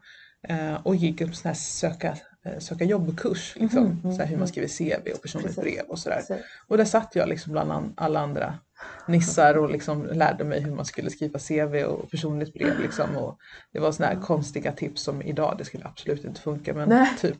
Eh, 0.48 0.74
och 0.82 0.96
gick 0.96 1.20
en 1.20 1.34
sån 1.34 1.48
här 1.48 1.54
söka, 1.54 2.16
eh, 2.44 2.58
söka 2.58 2.84
jobbkurs, 2.84 3.56
liksom. 3.60 3.84
Mhm, 3.84 4.00
mm, 4.04 4.16
så 4.16 4.22
hur 4.22 4.36
man 4.36 4.48
mm. 4.48 4.48
skriver 4.48 4.68
CV 4.68 5.12
och 5.14 5.22
personligt 5.22 5.56
brev 5.56 5.84
och 5.88 5.98
sådär. 5.98 6.22
Så, 6.26 6.36
Och 6.68 6.76
där 6.76 6.84
satt 6.84 7.12
jag 7.14 7.28
liksom 7.28 7.52
bland 7.52 7.72
an- 7.72 7.94
alla 7.96 8.20
andra 8.20 8.58
nissar 9.06 9.54
och 9.58 9.70
liksom 9.70 10.06
lärde 10.12 10.44
mig 10.44 10.60
hur 10.60 10.70
man 10.74 10.84
skulle 10.84 11.10
skriva 11.10 11.38
CV 11.38 11.84
och 11.84 12.10
personligt 12.10 12.52
brev. 12.54 12.80
Liksom. 12.80 13.16
Och 13.16 13.38
det 13.72 13.78
var 13.80 13.92
sådana 13.92 14.14
här 14.14 14.20
konstiga 14.22 14.72
tips 14.72 15.02
som 15.02 15.22
idag, 15.22 15.54
det 15.58 15.64
skulle 15.64 15.84
absolut 15.84 16.24
inte 16.24 16.40
funka. 16.40 16.74
Men 16.74 16.88
Nej. 16.88 17.08
typ, 17.20 17.36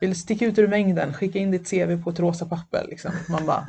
vill 0.00 0.16
sticka 0.20 0.46
ut 0.46 0.58
ur 0.58 0.68
mängden, 0.68 1.14
skicka 1.14 1.38
in 1.38 1.50
ditt 1.50 1.70
CV 1.70 2.02
på 2.04 2.10
ett 2.10 2.20
rosa 2.20 2.46
papper. 2.46 2.86
Liksom. 2.88 3.10
Man 3.28 3.46
bara, 3.46 3.66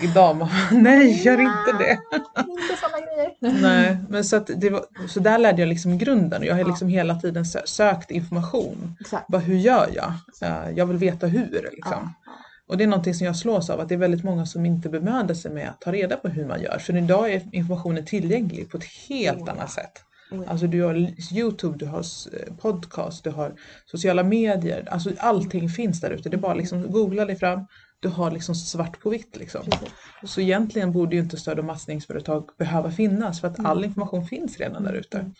idag, 0.00 0.36
man 0.36 0.48
bara, 0.48 0.50
nej 0.80 1.22
gör 1.22 1.40
inte 1.40 1.72
det. 1.78 1.98
inte 2.38 2.76
sådana 2.80 3.06
grejer. 3.06 3.62
Nej, 3.62 3.96
men 4.08 4.24
så, 4.24 4.38
det 4.38 4.70
var, 4.70 4.84
så 5.08 5.20
där 5.20 5.38
lärde 5.38 5.62
jag 5.62 5.68
liksom 5.68 5.98
grunden 5.98 6.40
och 6.42 6.46
jag 6.48 6.54
har 6.54 6.64
liksom 6.64 6.88
hela 6.88 7.14
tiden 7.14 7.44
sö- 7.44 7.66
sökt 7.66 8.10
information. 8.10 8.96
Exakt. 9.00 9.26
Bara, 9.28 9.42
hur 9.42 9.56
gör 9.56 9.88
jag? 9.94 10.12
Eh, 10.42 10.70
Jag 10.76 10.86
vill 10.86 10.96
veta 10.96 11.26
hur. 11.26 11.68
Liksom. 11.72 12.14
Ja. 12.26 12.32
Och 12.68 12.76
det 12.76 12.84
är 12.84 12.88
någonting 12.88 13.14
som 13.14 13.26
jag 13.26 13.36
slås 13.36 13.70
av, 13.70 13.80
att 13.80 13.88
det 13.88 13.94
är 13.94 13.98
väldigt 13.98 14.24
många 14.24 14.46
som 14.46 14.66
inte 14.66 14.88
bemödar 14.88 15.34
sig 15.34 15.50
med 15.52 15.68
att 15.68 15.80
ta 15.80 15.92
reda 15.92 16.16
på 16.16 16.28
hur 16.28 16.46
man 16.46 16.62
gör. 16.62 16.78
För 16.78 16.96
idag 16.96 17.32
är 17.32 17.42
informationen 17.52 18.04
tillgänglig 18.04 18.70
på 18.70 18.76
ett 18.76 18.84
helt 19.08 19.42
ja. 19.46 19.52
annat 19.52 19.70
sätt. 19.70 19.92
Ja. 20.30 20.44
Alltså 20.48 20.66
du 20.66 20.82
har 20.82 21.12
Youtube, 21.32 21.78
du 21.78 21.86
har 21.86 22.00
s- 22.00 22.28
podcast, 22.60 23.24
du 23.24 23.30
har 23.30 23.52
sociala 23.86 24.22
medier. 24.22 24.88
Alltså 24.90 25.10
allting 25.18 25.68
finns 25.68 26.00
där 26.00 26.10
ute. 26.10 26.28
Det 26.28 26.36
är 26.36 26.40
bara 26.40 26.54
liksom 26.54 26.90
googla 26.90 27.24
dig 27.24 27.36
fram. 27.36 27.66
Du 28.00 28.08
har 28.08 28.30
liksom 28.30 28.54
svart 28.54 29.00
på 29.00 29.10
vitt 29.10 29.36
liksom. 29.36 29.64
Precis. 29.64 29.88
Så 30.24 30.40
egentligen 30.40 30.92
borde 30.92 31.16
ju 31.16 31.22
inte 31.22 31.36
stöd 31.36 31.58
och 31.58 31.64
matchningsföretag 31.64 32.48
behöva 32.58 32.90
finnas 32.90 33.40
för 33.40 33.48
att 33.48 33.64
all 33.66 33.84
information 33.84 34.26
finns 34.26 34.58
redan 34.58 34.82
där 34.84 34.92
ute. 34.92 35.30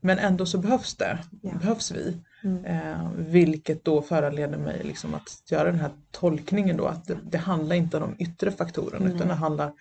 Men 0.00 0.18
ändå 0.18 0.46
så 0.46 0.58
behövs 0.58 0.94
det, 0.94 1.18
Ja. 1.42 1.50
behövs 1.60 1.90
vi. 1.90 2.16
Mm. 2.44 2.64
Eh, 2.64 3.10
vilket 3.16 3.84
då 3.84 4.02
föranleder 4.02 4.58
mig 4.58 4.80
liksom 4.84 5.14
att 5.14 5.42
göra 5.50 5.64
den 5.70 5.80
här 5.80 5.90
tolkningen 6.10 6.76
då 6.76 6.86
att 6.86 7.04
det, 7.06 7.16
det 7.30 7.38
handlar 7.38 7.76
inte 7.76 7.96
om 7.96 8.02
de 8.18 8.24
yttre 8.24 8.50
faktorerna 8.50 9.04
Nej. 9.06 9.14
utan 9.14 9.28
det 9.28 9.34
handlar 9.34 9.72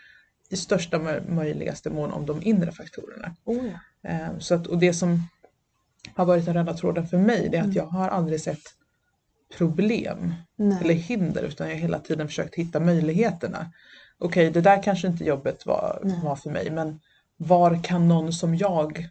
i 0.50 0.56
största 0.58 0.98
mö- 0.98 1.30
möjligaste 1.32 1.90
mån 1.90 2.12
om 2.12 2.26
de 2.26 2.42
inre 2.44 2.72
faktorerna. 2.72 3.36
Oh, 3.46 3.66
ja. 4.02 4.10
Eh, 4.10 4.38
så 4.40 4.56
att, 4.56 4.68
och 4.68 4.78
det 4.78 4.94
som 4.94 5.24
har 6.16 6.26
varit 6.26 6.46
den 6.46 6.54
röda 6.54 6.74
tråden 6.74 7.08
för 7.08 7.18
mig 7.18 7.50
det 7.52 7.58
är 7.58 7.62
att 7.62 7.66
Mm. 7.66 7.78
jag 7.78 7.86
har 7.86 8.08
aldrig 8.10 8.42
sett 8.42 8.62
problem 9.58 10.34
Nej. 10.56 10.78
eller 10.84 10.94
hinder 10.94 11.44
utan 11.44 11.68
jag 11.68 11.76
har 11.76 11.82
hela 11.82 12.00
tiden 12.00 12.28
försökt 12.28 12.56
hitta 12.56 12.80
möjligheterna. 12.80 13.72
Okej, 14.18 14.52
det 14.52 14.62
där 14.62 14.84
kanske 14.84 15.08
inte 15.08 15.24
jobbet 15.24 15.66
var, 15.66 16.00
Nej. 16.04 16.20
var 16.24 16.36
för 16.36 16.50
mig 16.50 16.70
men 16.72 17.00
var 17.38 17.84
kan 17.84 18.08
någon 18.08 18.34
som 18.34 18.56
jag 18.56 19.10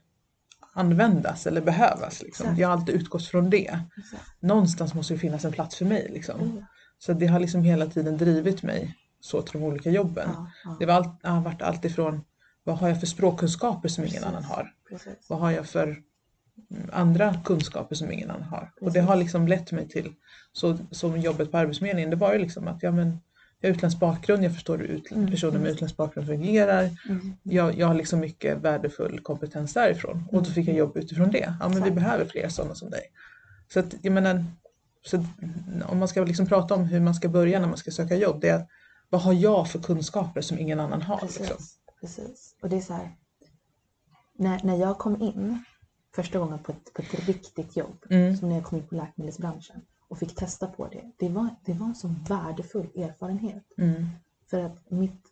användas 0.78 1.46
eller 1.46 1.60
behövas? 1.60 2.22
Liksom? 2.22 2.44
Exakt. 2.46 2.58
Jag 2.58 2.68
har 2.68 2.72
alltid 2.72 2.94
utgått 2.94 3.26
från 3.26 3.50
det. 3.50 3.80
Exakt. 3.96 4.22
Någonstans 4.40 4.94
måste 4.94 5.14
det 5.14 5.18
finnas 5.18 5.44
en 5.44 5.52
plats 5.52 5.76
för 5.76 5.84
mig. 5.84 6.10
Liksom. 6.12 6.56
Ja. 6.60 6.66
Så 6.98 7.12
det 7.12 7.26
har 7.26 7.40
liksom 7.40 7.62
hela 7.62 7.86
tiden 7.86 8.16
drivit 8.16 8.62
mig 8.62 8.96
så 9.20 9.42
till 9.42 9.60
de 9.60 9.66
olika 9.66 9.90
jobben. 9.90 10.30
Ja, 10.34 10.50
ja. 10.64 10.76
Det 10.80 10.86
var 10.86 10.94
allt, 10.94 11.24
har 11.24 11.40
varit 11.40 11.62
allt 11.62 11.84
ifrån 11.84 12.20
vad 12.64 12.78
har 12.78 12.88
jag 12.88 13.00
för 13.00 13.06
språkkunskaper 13.06 13.88
som 13.88 14.04
ingen 14.04 14.12
Precis. 14.12 14.28
annan 14.28 14.44
har? 14.44 14.72
Precis. 14.88 15.26
Vad 15.28 15.38
har 15.38 15.50
jag 15.50 15.66
för 15.66 15.86
mm, 16.70 16.90
andra 16.92 17.34
kunskaper 17.44 17.94
som 17.94 18.12
ingen 18.12 18.30
annan 18.30 18.42
har? 18.42 18.72
Och 18.80 18.86
det 18.86 18.92
Precis. 18.92 19.08
har 19.08 19.16
liksom 19.16 19.48
lett 19.48 19.72
mig 19.72 19.88
till, 19.88 20.12
så 20.52 20.78
som 20.90 21.20
jobbet 21.20 21.50
på 21.50 21.58
Arbetsförmedlingen, 21.58 22.10
det 22.10 22.16
var 22.16 22.32
ju 22.32 22.38
liksom 22.38 22.68
att 22.68 22.82
ja, 22.82 22.92
men, 22.92 23.20
utländsk 23.62 24.00
bakgrund, 24.00 24.44
jag 24.44 24.54
förstår 24.54 24.78
hur 24.78 25.02
Mm, 25.12 25.30
personer 25.30 25.52
med 25.52 25.60
mm. 25.60 25.72
utländsk 25.72 25.96
bakgrund 25.96 26.26
fungerar. 26.26 26.90
Mm. 27.08 27.32
Jag, 27.42 27.78
jag 27.78 27.86
har 27.86 27.94
liksom 27.94 28.20
mycket 28.20 28.58
värdefull 28.58 29.20
kompetens 29.20 29.74
därifrån 29.74 30.28
och 30.32 30.42
då 30.42 30.50
fick 30.50 30.68
jag 30.68 30.76
jobb 30.76 30.96
utifrån 30.96 31.30
det. 31.30 31.54
Ja 31.60 31.68
men 31.68 31.84
vi 31.84 31.90
behöver 31.90 32.24
fler 32.24 32.48
sådana 32.48 32.74
som 32.74 32.90
dig. 32.90 33.02
Så 33.72 33.80
att, 33.80 33.94
jag 34.02 34.12
menar, 34.12 34.44
så 35.06 35.24
om 35.88 35.98
man 35.98 36.08
ska 36.08 36.24
liksom 36.24 36.46
prata 36.46 36.74
om 36.74 36.84
hur 36.84 37.00
man 37.00 37.14
ska 37.14 37.28
börja 37.28 37.60
när 37.60 37.68
man 37.68 37.76
ska 37.76 37.90
söka 37.90 38.16
jobb, 38.16 38.40
det 38.40 38.48
är 38.48 38.54
att 38.54 38.68
vad 39.10 39.20
har 39.20 39.32
jag 39.32 39.70
för 39.70 39.78
kunskaper 39.78 40.40
som 40.40 40.58
ingen 40.58 40.80
annan 40.80 41.02
har? 41.02 41.18
Precis. 41.18 41.40
Liksom? 41.40 41.56
Precis. 42.00 42.54
Och 42.62 42.68
det 42.68 42.76
är 42.76 42.80
så 42.80 42.92
här. 42.92 43.10
När, 44.38 44.60
när 44.64 44.76
jag 44.76 44.98
kom 44.98 45.22
in 45.22 45.64
första 46.14 46.38
gången 46.38 46.58
på 46.58 46.72
ett, 46.72 46.92
på 46.94 47.02
ett 47.02 47.26
riktigt 47.28 47.76
jobb, 47.76 48.04
Mm. 48.10 48.36
som 48.36 48.48
när 48.48 48.56
jag 48.56 48.64
kom 48.64 48.78
in 48.78 48.86
på 48.86 48.94
läkemedelsbranschen 48.94 49.80
och 50.08 50.18
fick 50.18 50.34
testa 50.34 50.66
på 50.66 50.88
det. 50.88 51.04
Det 51.18 51.28
var, 51.28 51.48
det 51.64 51.72
var 51.72 51.86
en 51.86 51.94
så 51.94 52.14
värdefull 52.28 52.86
erfarenhet. 52.96 53.64
Mm. 53.78 54.06
För 54.50 54.60
att 54.60 54.90
mitt... 54.90 55.22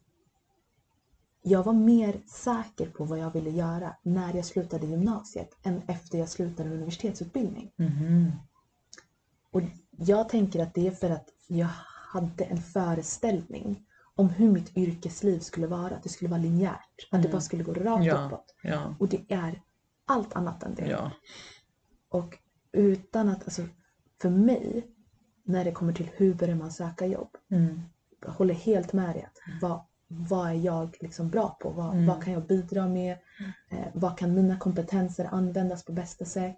Jag 1.43 1.62
var 1.62 1.73
mer 1.73 2.21
säker 2.27 2.91
på 2.91 3.05
vad 3.05 3.19
jag 3.19 3.31
ville 3.33 3.51
göra 3.51 3.97
när 4.03 4.35
jag 4.35 4.45
slutade 4.45 4.87
gymnasiet 4.87 5.51
än 5.62 5.83
efter 5.89 6.19
jag 6.19 6.29
slutade 6.29 6.71
universitetsutbildning. 6.71 7.73
Mhm. 7.77 8.33
Och 9.53 9.61
jag 9.91 10.29
tänker 10.29 10.62
att 10.62 10.75
det 10.75 10.87
är 10.87 10.91
för 10.91 11.11
att 11.11 11.29
jag 11.49 11.69
hade 12.12 12.45
en 12.45 12.62
föreställning 12.62 13.87
om 14.15 14.29
hur 14.29 14.51
mitt 14.53 14.77
yrkesliv 14.77 15.39
skulle 15.41 15.67
vara. 15.67 15.97
Att 15.97 16.03
det 16.03 16.09
skulle 16.09 16.31
vara 16.31 16.41
linjärt. 16.41 17.09
Att 17.11 17.23
det 17.23 17.29
bara 17.29 17.41
skulle 17.41 17.65
gå 17.65 17.75
rakt 17.75 17.87
Mm. 17.87 18.07
Ja. 18.07 18.27
uppåt. 18.27 18.55
Ja, 18.62 18.95
Och 18.99 19.09
det 19.09 19.25
är 19.29 19.62
allt 20.07 20.37
annat 20.37 20.62
än 20.62 20.75
det. 20.75 20.87
ja. 20.87 21.11
Och 22.09 22.39
utan 22.73 23.29
att, 23.29 23.45
alltså 23.45 23.62
för 24.23 24.31
mig, 24.31 24.87
när 25.45 25.65
det 25.65 25.73
kommer 25.73 25.93
till 25.93 26.11
hur 26.17 26.35
börjar 26.35 26.55
man 26.55 26.73
söka 26.73 27.07
jobb. 27.07 27.37
Mm. 27.51 27.81
Jag 28.21 28.31
håller 28.33 28.55
helt 28.55 28.93
med 28.93 29.15
dig. 29.15 29.23
Att 29.25 29.61
vad, 29.63 29.81
vad 30.09 30.49
är 30.49 30.55
jag 30.55 30.97
liksom 31.01 31.29
bra 31.29 31.57
på? 31.61 31.71
Vad, 31.71 31.95
Mm. 31.95 32.07
vad 32.07 32.25
kan 32.25 32.33
jag 32.33 32.47
bidra 32.47 32.89
med? 32.89 33.19
Eh, 33.71 33.87
vad 33.95 34.19
kan 34.19 34.35
mina 34.35 34.59
kompetenser 34.59 35.25
användas 35.25 35.85
på 35.85 35.93
bästa 35.93 36.25
sätt? 36.25 36.57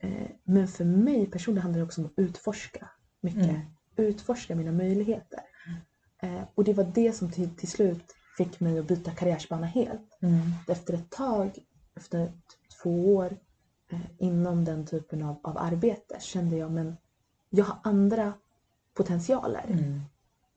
Eh, 0.00 0.28
men 0.44 0.68
för 0.68 0.84
mig 0.84 1.26
personligen 1.26 1.62
handlar 1.62 1.78
det 1.80 1.84
också 1.86 2.00
om 2.00 2.06
att 2.06 2.12
utforska 2.16 2.88
mycket. 3.20 3.48
Mm. 3.48 3.60
Utforska 3.96 4.54
mina 4.54 4.72
möjligheter. 4.72 5.40
Eh, 6.22 6.42
och 6.54 6.64
det 6.64 6.72
var 6.72 6.84
det 6.94 7.12
som 7.12 7.30
till, 7.30 7.56
till 7.56 7.68
slut 7.68 8.14
fick 8.36 8.60
mig 8.60 8.78
att 8.78 8.88
byta 8.88 9.10
karriärsbana 9.10 9.66
helt. 9.66 10.18
Mm. 10.22 10.40
Efter 10.68 10.94
ett 10.94 11.10
tag, 11.10 11.58
efter 11.96 12.32
två 12.82 13.14
år 13.16 13.36
inom 14.18 14.64
den 14.64 14.86
typen 14.86 15.22
av, 15.22 15.40
av 15.42 15.58
arbete 15.58 16.16
kände 16.20 16.56
jag 16.56 16.70
men 16.70 16.96
jag 17.50 17.64
har 17.64 17.78
andra 17.82 18.32
potentialer. 18.94 19.64
Mm. 19.68 20.00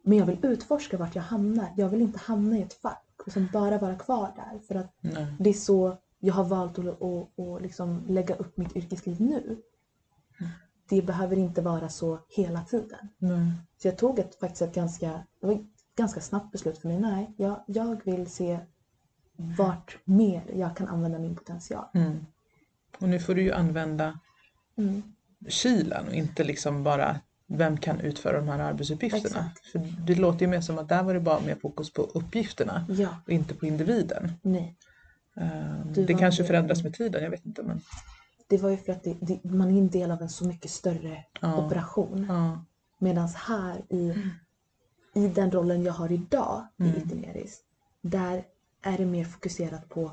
Men 0.04 0.18
jag 0.18 0.26
vill 0.26 0.46
utforska 0.46 0.98
vart 0.98 1.16
jag 1.16 1.24
hamnar. 1.24 1.74
Jag 1.78 1.90
vill 1.90 2.02
inte 2.02 2.20
hamna 2.20 2.58
i 2.58 2.62
ett 2.62 2.74
fack 2.74 3.04
och 3.26 3.32
som 3.32 3.48
bara 3.54 3.78
vara 3.78 3.96
kvar 3.96 4.34
där. 4.36 4.60
För 4.60 4.76
att 4.76 4.94
Nej. 5.02 5.28
det 5.40 5.50
är 5.50 5.54
så 5.54 5.98
jag 6.20 6.34
har 6.34 6.44
valt 6.44 6.80
att, 6.80 7.02
att, 7.02 7.40
att 7.40 7.62
liksom 7.62 8.04
lägga 8.08 8.36
upp 8.36 8.58
mitt 8.58 8.76
yrkesliv 8.76 9.22
nu. 9.22 9.62
Det 10.90 11.02
behöver 11.02 11.38
inte 11.38 11.62
vara 11.62 11.90
så 11.90 12.20
hela 12.30 12.62
tiden. 12.62 13.08
Nej. 13.18 13.52
Så 13.78 13.88
jag 13.88 13.98
tog 13.98 14.20
ett, 14.20 14.36
faktiskt 14.40 14.62
ett 14.62 14.76
ganska, 14.76 15.24
det 15.40 15.48
var 15.48 15.54
ett 15.54 15.96
ganska 15.96 16.22
snabbt 16.22 16.52
beslut 16.52 16.78
för 16.78 16.88
mig. 16.88 17.00
Nej, 17.00 17.34
jag, 17.38 17.64
jag 17.68 18.06
vill 18.06 18.32
se 18.32 18.60
vart 19.58 19.98
mer 20.06 20.52
jag 20.54 20.78
kan 20.78 20.88
använda 20.88 21.20
min 21.20 21.36
potential. 21.36 21.86
Mm. 21.94 22.26
Och 23.00 23.10
nu 23.10 23.20
får 23.20 23.36
du 23.36 23.42
ju 23.42 23.52
använda 23.54 24.20
Mm. 24.78 25.04
kilen 25.48 26.08
och 26.08 26.14
inte 26.14 26.44
liksom 26.44 26.84
bara 26.84 27.20
vem 27.48 27.78
kan 27.78 28.00
utföra 28.00 28.38
de 28.40 28.48
här 28.48 28.60
arbetsuppgifterna. 28.60 29.26
Exakt. 29.52 29.66
För 29.72 29.80
det 30.06 30.16
låter 30.16 30.42
ju 30.42 30.48
mer 30.48 30.62
som 30.62 30.78
att 30.80 30.90
där 30.90 31.04
var 31.04 31.14
det 31.14 31.20
bara 31.20 31.40
mer 31.40 31.56
fokus 31.56 31.94
på 31.94 32.02
uppgifterna 32.02 32.86
Ja, 32.90 33.10
och 33.26 33.30
inte 33.32 33.54
på 33.54 33.66
individen. 33.66 34.32
nej. 34.42 34.76
Ehm, 35.36 35.94
Du 35.94 36.06
Det 36.06 36.14
kanske 36.14 36.44
förändras 36.44 36.84
med 36.84 36.94
tiden, 36.94 37.24
jag 37.24 37.30
vet 37.30 37.46
inte. 37.46 37.64
Men, 37.64 37.82
Det 38.48 38.58
var 38.58 38.70
ju 38.70 38.78
för 38.78 38.92
att 38.92 39.04
det, 39.04 39.16
det, 39.22 39.44
man 39.44 39.68
är 39.76 39.78
en 39.80 39.90
del 39.90 40.12
av 40.12 40.22
en 40.22 40.30
så 40.30 40.46
mycket 40.46 40.72
större 40.72 41.24
Ja. 41.42 41.66
operation. 41.66 42.26
ja. 42.30 42.64
Medan 43.00 43.28
här 43.28 43.82
i, 43.90 44.14
i 45.14 45.28
den 45.28 45.52
rollen 45.52 45.84
jag 45.84 45.94
har 45.94 46.12
idag 46.12 46.68
i 46.78 46.84
Mm. 46.84 46.96
Itineris, 46.98 47.60
där 48.02 48.44
är 48.82 48.98
det 48.98 49.06
mer 49.06 49.26
fokuserat 49.26 49.90
på 49.90 50.12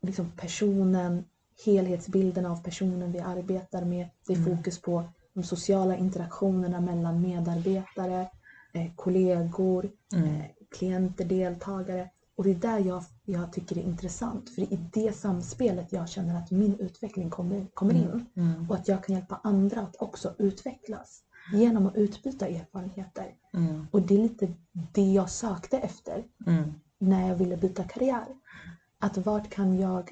liksom 0.00 0.30
personen, 0.36 1.24
helhetsbilden 1.64 2.46
av 2.46 2.62
personen 2.62 3.12
vi 3.12 3.18
arbetar 3.20 3.84
med. 3.84 4.08
Det 4.26 4.32
är 4.32 4.36
Mm. 4.36 4.56
fokus 4.56 4.82
på 4.82 5.04
de 5.34 5.42
sociala 5.44 5.96
interaktionerna 5.96 6.80
mellan 6.80 7.20
medarbetare, 7.22 8.28
eh, 8.72 8.94
kollegor, 8.96 9.90
Mm. 10.14 10.24
eh, 10.28 10.44
klienter, 10.78 11.24
deltagare. 11.24 12.10
Och 12.36 12.44
det 12.44 12.50
är 12.50 12.54
där 12.54 12.78
jag, 12.78 13.04
jag 13.24 13.52
tycker 13.52 13.74
det 13.74 13.80
är 13.80 13.84
intressant. 13.84 14.50
För 14.50 14.60
det 14.60 14.72
är 14.72 14.76
i 14.76 14.80
det 14.92 15.12
samspelet 15.16 15.92
jag 15.92 16.08
känner 16.08 16.38
att 16.38 16.50
min 16.50 16.76
utveckling 16.80 17.30
kommer, 17.30 17.66
kommer 17.74 17.94
in. 17.94 18.26
Mm. 18.36 18.70
Och 18.70 18.76
att 18.76 18.88
jag 18.88 19.04
kan 19.04 19.14
hjälpa 19.14 19.40
andra 19.44 19.80
att 19.80 19.96
också 20.02 20.34
utvecklas 20.38 21.22
genom 21.52 21.86
att 21.86 21.96
utbyta 21.96 22.46
erfarenheter. 22.48 23.34
Mm. 23.54 23.86
Och 23.90 24.02
det 24.02 24.14
är 24.14 24.18
lite 24.18 24.52
det 24.92 25.12
jag 25.12 25.30
sökte 25.30 25.78
efter 25.78 26.24
Mm. 26.46 26.72
när 26.98 27.28
jag 27.28 27.36
ville 27.36 27.56
byta 27.56 27.84
karriär. 27.84 28.26
Att 28.98 29.16
vart 29.16 29.50
kan 29.50 29.78
jag 29.78 30.10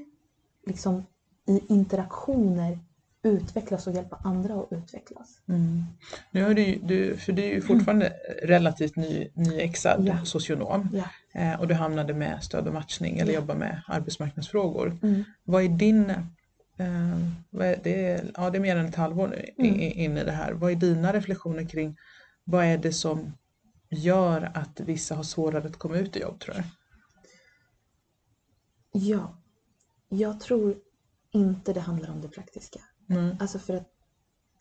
liksom 0.66 1.02
i 1.50 1.62
interaktioner 1.68 2.78
utvecklas 3.22 3.86
och 3.86 3.92
hjälpa 3.94 4.16
andra 4.24 4.54
att 4.54 4.68
utvecklas. 4.70 5.42
Mm. 5.48 5.82
Nu 6.30 6.42
har 6.44 6.54
du, 6.54 6.78
du, 6.82 7.16
för 7.16 7.32
du 7.32 7.42
är 7.42 7.48
ju 7.48 7.60
fortfarande 7.62 8.12
relativt 8.42 8.96
ny, 8.96 9.28
nyexad 9.34 10.06
Ja. 10.06 10.24
socionom 10.24 10.88
Ja. 10.92 11.04
eh, 11.40 11.60
och 11.60 11.68
du 11.68 11.74
hamnade 11.74 12.14
med 12.14 12.42
stöd 12.44 12.66
och 12.68 12.74
matchning 12.74 13.18
eller 13.18 13.32
Ja. 13.32 13.40
jobbar 13.40 13.54
med 13.54 13.82
arbetsmarknadsfrågor. 13.86 14.98
Mm. 15.02 15.24
Vad 15.44 15.62
är 15.64 15.68
din, 15.68 16.10
eh, 16.10 17.18
vad 17.50 17.66
är, 17.66 17.80
det, 17.84 18.04
är, 18.04 18.30
ja, 18.36 18.50
det 18.50 18.58
är 18.58 18.62
mer 18.62 18.76
än 18.76 18.86
ett 18.86 18.94
halvår 18.94 19.28
nu 19.28 19.44
Mm. 19.68 19.80
in 19.80 20.16
i 20.18 20.24
det 20.24 20.32
här. 20.32 20.52
Vad 20.52 20.70
är 20.72 20.76
dina 20.76 21.12
reflektioner 21.12 21.64
kring 21.68 21.96
vad 22.44 22.64
är 22.64 22.78
det 22.78 22.92
som 22.92 23.32
gör 23.90 24.50
att 24.54 24.80
vissa 24.80 25.14
har 25.14 25.22
svårare 25.22 25.66
att 25.66 25.76
komma 25.76 25.96
ut 25.96 26.16
i 26.16 26.20
jobb 26.20 26.40
tror 26.40 26.54
du? 26.54 26.62
ja, 28.92 29.36
jag 30.08 30.40
tror 30.40 30.76
inte 31.30 31.72
det 31.72 31.80
handlar 31.80 32.10
om 32.10 32.20
det 32.20 32.28
praktiska. 32.28 32.80
Mm. 33.10 33.36
Alltså 33.40 33.58
för 33.58 33.74
att 33.76 33.88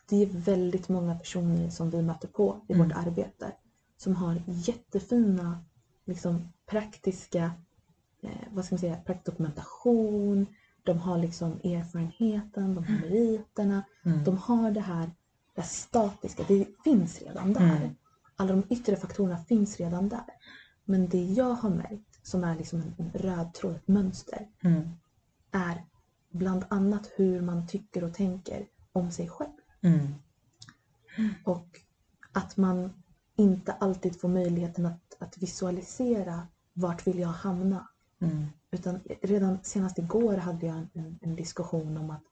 det 0.09 0.15
är 0.23 0.25
väldigt 0.27 0.89
många 0.89 1.15
personer 1.15 1.69
som 1.69 1.89
vi 1.89 2.01
möter 2.01 2.27
på 2.27 2.65
i 2.67 2.73
Mm. 2.73 2.87
vårt 2.87 2.97
arbete 2.97 3.51
som 3.97 4.15
har 4.15 4.41
jättefina 4.47 5.65
liksom, 6.05 6.53
praktiska, 6.65 7.51
eh, 8.21 8.29
vad 8.51 8.65
ska 8.65 8.75
man 8.75 8.79
säga, 8.79 8.95
praktisk 8.95 9.25
dokumentation. 9.25 10.45
De 10.83 10.97
har 10.99 11.17
liksom 11.17 11.51
erfarenheten, 11.51 12.75
de 12.75 12.83
har 12.85 12.95
meriterna. 13.01 13.83
Mm. 14.05 14.23
De 14.23 14.37
har 14.37 14.71
det 14.71 14.81
här, 14.81 15.11
det 15.55 15.61
statiska, 15.63 16.43
det 16.47 16.67
finns 16.83 17.21
redan 17.21 17.53
där. 17.53 17.75
Mm. 17.77 17.89
Alla 18.35 18.51
de 18.55 18.63
yttre 18.69 18.95
faktorerna 18.95 19.37
finns 19.37 19.77
redan 19.77 20.09
där. 20.09 20.25
Men 20.85 21.09
det 21.09 21.23
jag 21.23 21.53
har 21.53 21.69
märkt, 21.69 22.19
som 22.27 22.43
är 22.43 22.55
liksom 22.55 22.81
en, 22.81 22.93
en 22.97 23.11
röd 23.21 23.53
tråd, 23.53 23.75
ett 23.75 23.87
mönster, 23.87 24.47
Mm. 24.63 24.89
är 25.51 25.85
bland 26.29 26.65
annat 26.69 27.11
hur 27.15 27.41
man 27.41 27.67
tycker 27.67 28.03
och 28.03 28.13
tänker 28.13 28.67
om 28.91 29.11
sig 29.11 29.29
själv. 29.29 29.49
Mm. 29.81 30.07
Och 31.43 31.79
att 32.31 32.57
man 32.57 32.93
inte 33.35 33.73
alltid 33.73 34.19
får 34.21 34.29
möjligheten 34.29 34.85
att, 34.85 35.15
att 35.19 35.37
visualisera 35.37 36.47
vart 36.73 37.07
vill 37.07 37.19
jag 37.19 37.27
hamna. 37.27 37.87
Mm. 38.21 38.45
Utan 38.71 38.99
redan 39.21 39.57
senast 39.63 39.99
igår 39.99 40.37
hade 40.37 40.65
jag 40.65 40.75
en, 40.75 40.89
en, 40.93 41.19
en 41.21 41.35
diskussion 41.35 41.97
om 41.97 42.09
att 42.09 42.23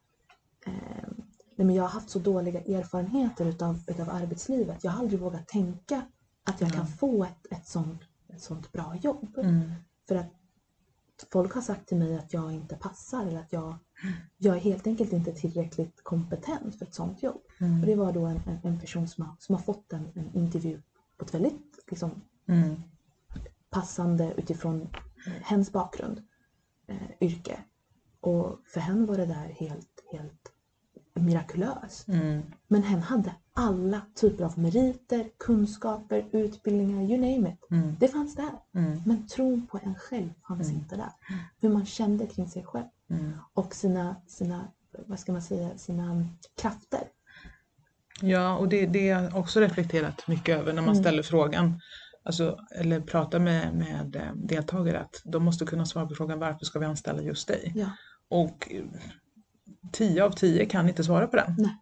eh, 0.66 1.08
nej 1.56 1.66
men 1.68 1.76
jag 1.76 1.84
har 1.84 1.90
haft 1.90 2.10
så 2.10 2.20
dåliga 2.20 2.60
erfarenheter 2.62 3.46
utav, 3.46 3.80
utav 3.88 4.10
arbetslivet. 4.10 4.84
Jag 4.84 4.92
har 4.92 5.00
aldrig 5.00 5.20
vågat 5.20 5.48
tänka 5.48 6.02
att 6.44 6.62
jag 6.62 6.70
Ja. 6.70 6.74
kan 6.74 6.88
få 6.88 7.24
ett, 7.24 7.46
ett, 7.52 7.68
sånt, 7.68 8.02
ett 8.28 8.42
sånt 8.42 8.72
bra 8.72 8.96
jobb. 9.02 9.38
Mm. 9.38 9.72
För 10.08 10.16
att 10.16 10.34
folk 11.32 11.54
har 11.54 11.62
sagt 11.62 11.88
till 11.88 11.98
mig 11.98 12.18
att 12.18 12.34
jag 12.34 12.52
inte 12.52 12.76
passar 12.76 13.26
eller 13.26 13.40
att 13.40 13.54
jag, 13.54 13.78
jag 14.38 14.56
är 14.56 14.60
helt 14.60 14.88
enkelt 14.88 15.14
inte 15.14 15.32
tillräckligt 15.32 16.04
kompetent 16.04 16.76
för 16.76 16.86
ett 16.86 16.94
sånt 16.94 17.24
jobb. 17.24 17.42
Mm. 17.60 17.80
Och 17.80 17.86
det 17.86 17.96
var 17.96 18.12
då 18.14 18.26
en, 18.26 18.42
en, 18.46 18.60
en 18.64 18.80
person 18.80 19.08
som 19.08 19.26
har, 19.26 19.36
som 19.40 19.56
har 19.56 19.62
fått 19.62 19.94
en, 19.94 20.12
en 20.16 20.36
intervju 20.36 20.82
på 21.18 21.26
ett 21.26 21.34
väldigt 21.34 21.80
liksom, 21.88 22.22
Mm. 22.50 22.84
passande 23.70 24.34
utifrån 24.38 24.82
eh, 25.28 25.34
hens 25.42 25.72
bakgrund, 25.72 26.24
eh, 26.88 26.98
yrke. 27.22 27.60
Och 28.20 28.60
för 28.66 28.80
henne 28.80 29.06
var 29.06 29.18
det 29.18 29.26
där 29.26 29.56
helt, 29.60 30.04
helt 30.12 30.52
mirakulöst. 31.14 32.08
Mm. 32.08 32.42
Men 32.68 32.84
hen 32.84 33.02
hade 33.02 33.36
alla 33.60 34.02
typer 34.16 34.44
av 34.44 34.60
meriter, 34.60 35.30
kunskaper, 35.38 36.26
utbildningar, 36.32 37.02
you 37.02 37.18
name 37.18 37.50
it. 37.50 37.72
Mm. 37.72 37.96
Det 38.00 38.08
fanns 38.08 38.36
där. 38.36 38.50
Mm. 38.76 39.02
Men 39.06 39.28
tron 39.28 39.68
på 39.72 39.80
en 39.84 39.96
själv 39.96 40.30
fanns 40.48 40.68
Mm. 40.68 40.76
inte 40.82 40.96
där. 40.96 41.12
Hur 41.60 41.70
man 41.70 41.86
kände 41.86 42.26
kring 42.28 42.50
sig 42.50 42.64
själv 42.64 42.86
Mm. 43.10 43.32
och 43.54 43.76
sina, 43.76 44.16
sina 44.28 44.68
vad 45.06 45.20
ska 45.20 45.32
man 45.32 45.42
säga, 45.42 45.78
sina 45.78 46.26
krafter. 46.62 47.02
Ja, 48.22 48.58
och 48.58 48.70
det, 48.70 48.86
det 48.86 49.10
har 49.10 49.24
jag 49.24 49.36
också 49.36 49.60
reflekterat 49.60 50.28
mycket 50.28 50.58
över 50.60 50.74
när 50.74 50.82
man 50.82 50.90
Mm. 50.92 51.04
ställer 51.04 51.24
frågan, 51.24 51.82
alltså, 52.24 52.60
eller 52.76 53.00
pratar 53.02 53.40
med, 53.40 53.74
med 53.76 54.16
eh, 54.16 54.34
deltagare, 54.36 55.00
att 55.00 55.22
de 55.24 55.44
måste 55.44 55.66
kunna 55.66 55.86
svara 55.86 56.06
på 56.06 56.16
frågan 56.16 56.40
varför 56.40 56.66
ska 56.66 56.80
vi 56.80 56.86
anställa 56.86 57.22
just 57.22 57.48
dig? 57.48 57.72
Ja. 57.76 57.90
Och 58.30 58.72
tio 59.92 60.24
av 60.24 60.32
tio 60.32 60.66
kan 60.66 60.90
inte 60.90 61.04
svara 61.04 61.28
på 61.28 61.36
den. 61.36 61.56
Nej. 61.58 61.78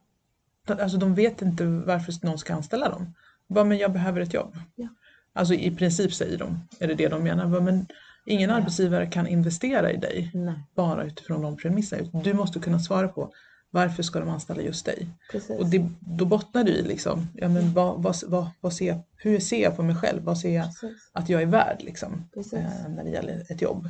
Alltså 0.67 0.97
de 0.97 1.15
vet 1.15 1.41
inte 1.41 1.65
varför 1.65 2.13
någon 2.25 2.38
ska 2.39 2.54
anställa 2.54 2.89
dem. 2.89 3.13
Bara, 3.47 3.63
men 3.65 3.78
jag 3.78 3.91
behöver 3.93 4.21
ett 4.21 4.34
jobb. 4.34 4.58
Ja. 4.75 4.88
Alltså 5.34 5.54
i 5.54 5.71
princip 5.75 6.13
säger 6.13 6.38
de, 6.38 6.60
är 6.80 6.88
det 6.88 6.93
det 6.93 7.08
de 7.08 7.23
menar? 7.23 7.45
Bara, 7.47 7.62
men 7.62 7.86
ingen 8.25 8.49
Ja. 8.49 8.56
arbetsgivare 8.56 9.08
kan 9.08 9.28
investera 9.28 9.91
i 9.91 9.97
dig 9.97 10.32
Nej, 10.34 10.56
bara 10.75 11.04
utifrån 11.04 11.41
de 11.41 11.58
premisserna. 11.58 12.21
Du 12.23 12.34
måste 12.34 12.60
kunna 12.60 12.80
svara 12.80 13.08
på 13.08 13.32
varför 13.71 14.04
ska 14.04 14.19
de 14.19 14.30
anställa 14.30 14.62
just 14.62 14.86
dig? 14.86 15.08
precis. 15.32 15.60
Och 15.60 15.65
det, 15.69 15.89
då 15.99 16.25
bottnar 16.25 16.63
det 16.63 16.71
i 16.71 16.82
liksom, 16.84 17.28
ja, 17.34 17.47
men 17.49 17.73
vad, 17.73 18.04
vad, 18.04 18.15
vad, 18.28 18.47
vad 18.62 18.73
ser 18.73 18.88
jag, 18.88 18.99
hur 19.17 19.39
ser 19.39 19.63
jag 19.63 19.75
på 19.75 19.84
mig 19.84 19.95
själv? 19.95 20.23
Vad 20.23 20.38
ser 20.38 20.56
jag 20.56 20.65
precis. 20.65 21.10
att 21.13 21.30
jag 21.30 21.41
är 21.41 21.45
värd 21.45 21.78
liksom, 21.80 22.30
eh, 22.54 22.89
när 22.89 23.04
det 23.04 23.10
gäller 23.10 23.45
ett 23.51 23.62
jobb? 23.62 23.89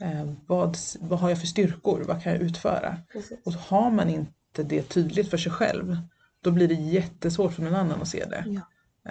Eh, 0.00 0.32
vad, 0.46 0.76
vad 1.00 1.18
har 1.18 1.28
jag 1.28 1.40
för 1.40 1.46
styrkor? 1.46 2.04
Vad 2.08 2.22
kan 2.22 2.32
jag 2.32 2.40
utföra? 2.42 2.96
precis. 3.12 3.38
Och 3.44 3.52
har 3.52 3.90
man 3.90 4.08
inte 4.10 4.62
det 4.62 4.82
tydligt 4.82 5.30
för 5.30 5.36
sig 5.38 5.52
själv, 5.52 5.96
då 6.44 6.50
blir 6.50 6.68
det 6.68 6.74
jättesvårt 6.74 7.52
för 7.52 7.62
någon 7.62 7.74
annan 7.74 8.02
att 8.02 8.08
se 8.08 8.24
det. 8.24 8.44
Ja. 8.46 8.60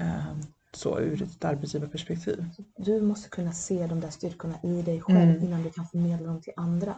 Eh, 0.01 0.37
så 0.73 0.99
ur 0.99 1.21
ett 1.23 1.45
arbetsgivarperspektiv. 1.45 2.45
Du 2.77 3.01
måste 3.01 3.29
kunna 3.29 3.51
se 3.51 3.87
de 3.87 3.99
där 3.99 4.09
styrkorna 4.09 4.55
i 4.63 4.81
dig 4.81 5.01
själv 5.01 5.29
Mm. 5.29 5.43
innan 5.43 5.63
du 5.63 5.69
kan 5.71 5.85
förmedla 5.87 6.27
dem 6.27 6.41
till 6.41 6.53
andra. 6.55 6.95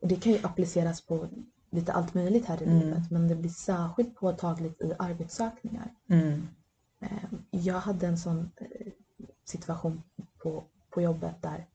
Och 0.00 0.08
det 0.08 0.16
kan 0.16 0.32
ju 0.32 0.38
appliceras 0.42 1.00
på 1.00 1.28
lite 1.70 1.92
allt 1.92 2.14
möjligt 2.14 2.46
här 2.46 2.62
i 2.62 2.64
Mm. 2.66 2.78
livet 2.78 3.10
men 3.10 3.28
det 3.28 3.34
blir 3.34 3.50
särskilt 3.50 4.14
påtagligt 4.16 4.80
i 4.80 4.92
arbetssökningar. 4.98 5.90
Mm. 6.08 6.48
Eh, 7.00 7.08
Jag 7.50 7.78
hade 7.80 8.06
en 8.06 8.18
sån 8.18 8.50
eh, 8.56 8.92
situation 9.44 10.02
på, 10.38 10.64
på 10.90 11.02
jobbet 11.02 11.42
där 11.42 11.66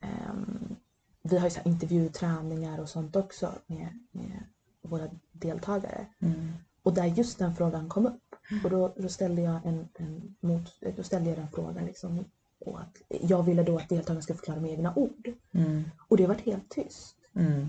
ehm, 0.00 0.76
vi 1.22 1.38
har 1.38 1.46
ju 1.46 1.50
så 1.50 1.60
intervjuträningar 1.64 2.78
och 2.80 2.88
sånt 2.88 3.16
också 3.16 3.52
med, 3.66 3.98
med 4.10 4.44
våra 4.82 5.08
deltagare. 5.32 6.06
Mm. 6.20 6.52
Och 6.88 6.94
där 6.94 7.06
just 7.06 7.38
den 7.38 7.56
frågan 7.56 7.88
kom 7.88 8.06
upp. 8.06 8.34
Och 8.64 8.70
då, 8.70 8.94
då 8.96 9.08
ställde 9.08 9.42
jag 9.42 9.66
en, 9.66 9.88
en 9.94 10.34
mot, 10.40 10.80
då 10.96 11.02
ställde 11.02 11.30
jag 11.30 11.38
den 11.38 11.48
frågan 11.48 11.84
liksom. 11.84 12.24
Och 12.58 12.80
att 12.80 13.02
jag 13.08 13.42
ville 13.42 13.62
då 13.62 13.76
att 13.76 13.88
deltagarna 13.88 14.22
ska 14.22 14.34
förklara 14.34 14.60
med 14.60 14.70
egna 14.70 14.94
ord. 14.94 15.32
Mm. 15.52 15.84
Och 16.08 16.16
det 16.16 16.26
var 16.26 16.34
helt 16.34 16.68
tyst. 16.68 17.16
Mm. 17.34 17.66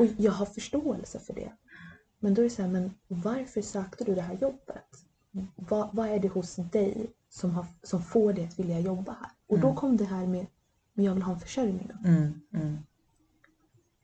Och 0.00 0.06
jag 0.16 0.32
har 0.32 0.46
förståelse 0.46 1.18
för 1.18 1.34
det. 1.34 1.52
Men 2.18 2.34
då 2.34 2.42
är 2.42 2.44
det 2.44 2.50
så 2.50 2.62
här, 2.62 2.68
men 2.68 2.94
varför 3.08 3.62
sökte 3.62 4.04
du 4.04 4.14
det 4.14 4.22
här 4.22 4.34
jobbet? 4.34 5.04
Vad, 5.56 5.88
vad 5.92 6.08
är 6.08 6.18
det 6.18 6.28
hos 6.28 6.56
dig 6.56 7.06
som, 7.28 7.50
har, 7.50 7.66
som 7.82 8.02
får 8.02 8.32
dig 8.32 8.44
att 8.44 8.58
vilja 8.58 8.80
jobba 8.80 9.12
här? 9.12 9.30
Och 9.46 9.58
då 9.58 9.66
Mm. 9.66 9.76
kom 9.76 9.96
det 9.96 10.04
här 10.04 10.26
med, 10.26 10.46
men 10.92 11.04
jag 11.04 11.14
vill 11.14 11.22
ha 11.22 11.32
en 11.32 11.40
försörjning. 11.40 11.90
Mm. 12.04 12.40
Mm. 12.54 12.78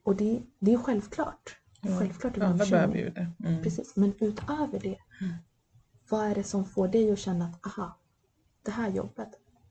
Och 0.03 0.17
det, 0.17 0.43
det 0.59 0.73
är 0.73 0.79
självklart. 0.79 1.59
Ja, 1.85 1.99
Självklart 1.99 2.37
en 2.37 2.43
Alla 2.43 2.67
behöver 2.67 2.95
ju 2.95 3.11
det. 3.11 3.31
Mm. 3.45 3.63
Precis. 3.63 3.97
Men 3.97 4.13
utöver 4.21 4.81
det, 4.81 4.99
Mm. 5.21 5.35
vad 6.09 6.27
är 6.27 6.35
det 6.35 6.45
som 6.45 6.65
får 6.65 6.89
dig 6.89 7.13
att 7.13 7.19
känna 7.19 7.45
att 7.45 7.67
aha, 7.67 7.97
det 8.63 8.71
här 8.71 8.91
jobbet, 8.91 9.29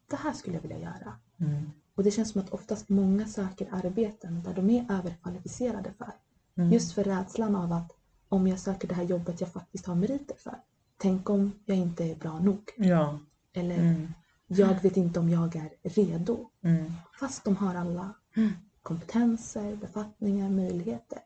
det 0.07 0.15
här 0.15 0.33
skulle 0.33 0.55
jag 0.55 0.61
vilja 0.61 0.79
göra. 0.79 1.13
Mm. 1.39 1.71
Och 1.95 2.03
det 2.03 2.11
känns 2.11 2.29
som 2.31 2.41
att 2.41 2.49
oftast 2.49 2.89
många 2.89 3.27
söker 3.27 3.67
arbeten 3.71 4.43
där 4.43 4.53
de 4.53 4.69
är 4.69 4.85
överkvalificerade 4.89 5.93
för. 5.97 6.11
Mm. 6.55 6.71
Just 6.71 6.93
för 6.93 7.03
rädslan 7.03 7.55
av 7.55 7.73
att 7.73 7.91
om 8.29 8.47
jag 8.47 8.59
söker 8.59 8.87
det 8.87 8.95
här 8.95 9.03
jobbet 9.03 9.41
jag 9.41 9.51
faktiskt 9.53 9.85
har 9.85 9.95
meriter 9.95 10.35
för. 10.37 10.55
Tänk 10.97 11.29
om 11.29 11.51
jag 11.65 11.77
inte 11.77 12.03
är 12.03 12.15
bra 12.15 12.39
nog. 12.39 12.61
Ja. 12.77 13.19
Eller 13.53 13.77
Mm. 13.79 14.13
jag 14.47 14.81
vet 14.83 14.97
inte 14.97 15.19
om 15.19 15.29
jag 15.29 15.55
är 15.55 15.69
redo. 15.83 16.49
Mm. 16.63 16.91
Fast 17.19 17.43
de 17.43 17.55
har 17.57 17.75
alla 17.75 18.13
Mm. 18.37 18.51
kompetenser, 18.83 19.75
befattningar, 19.75 20.49
möjligheter. 20.49 21.19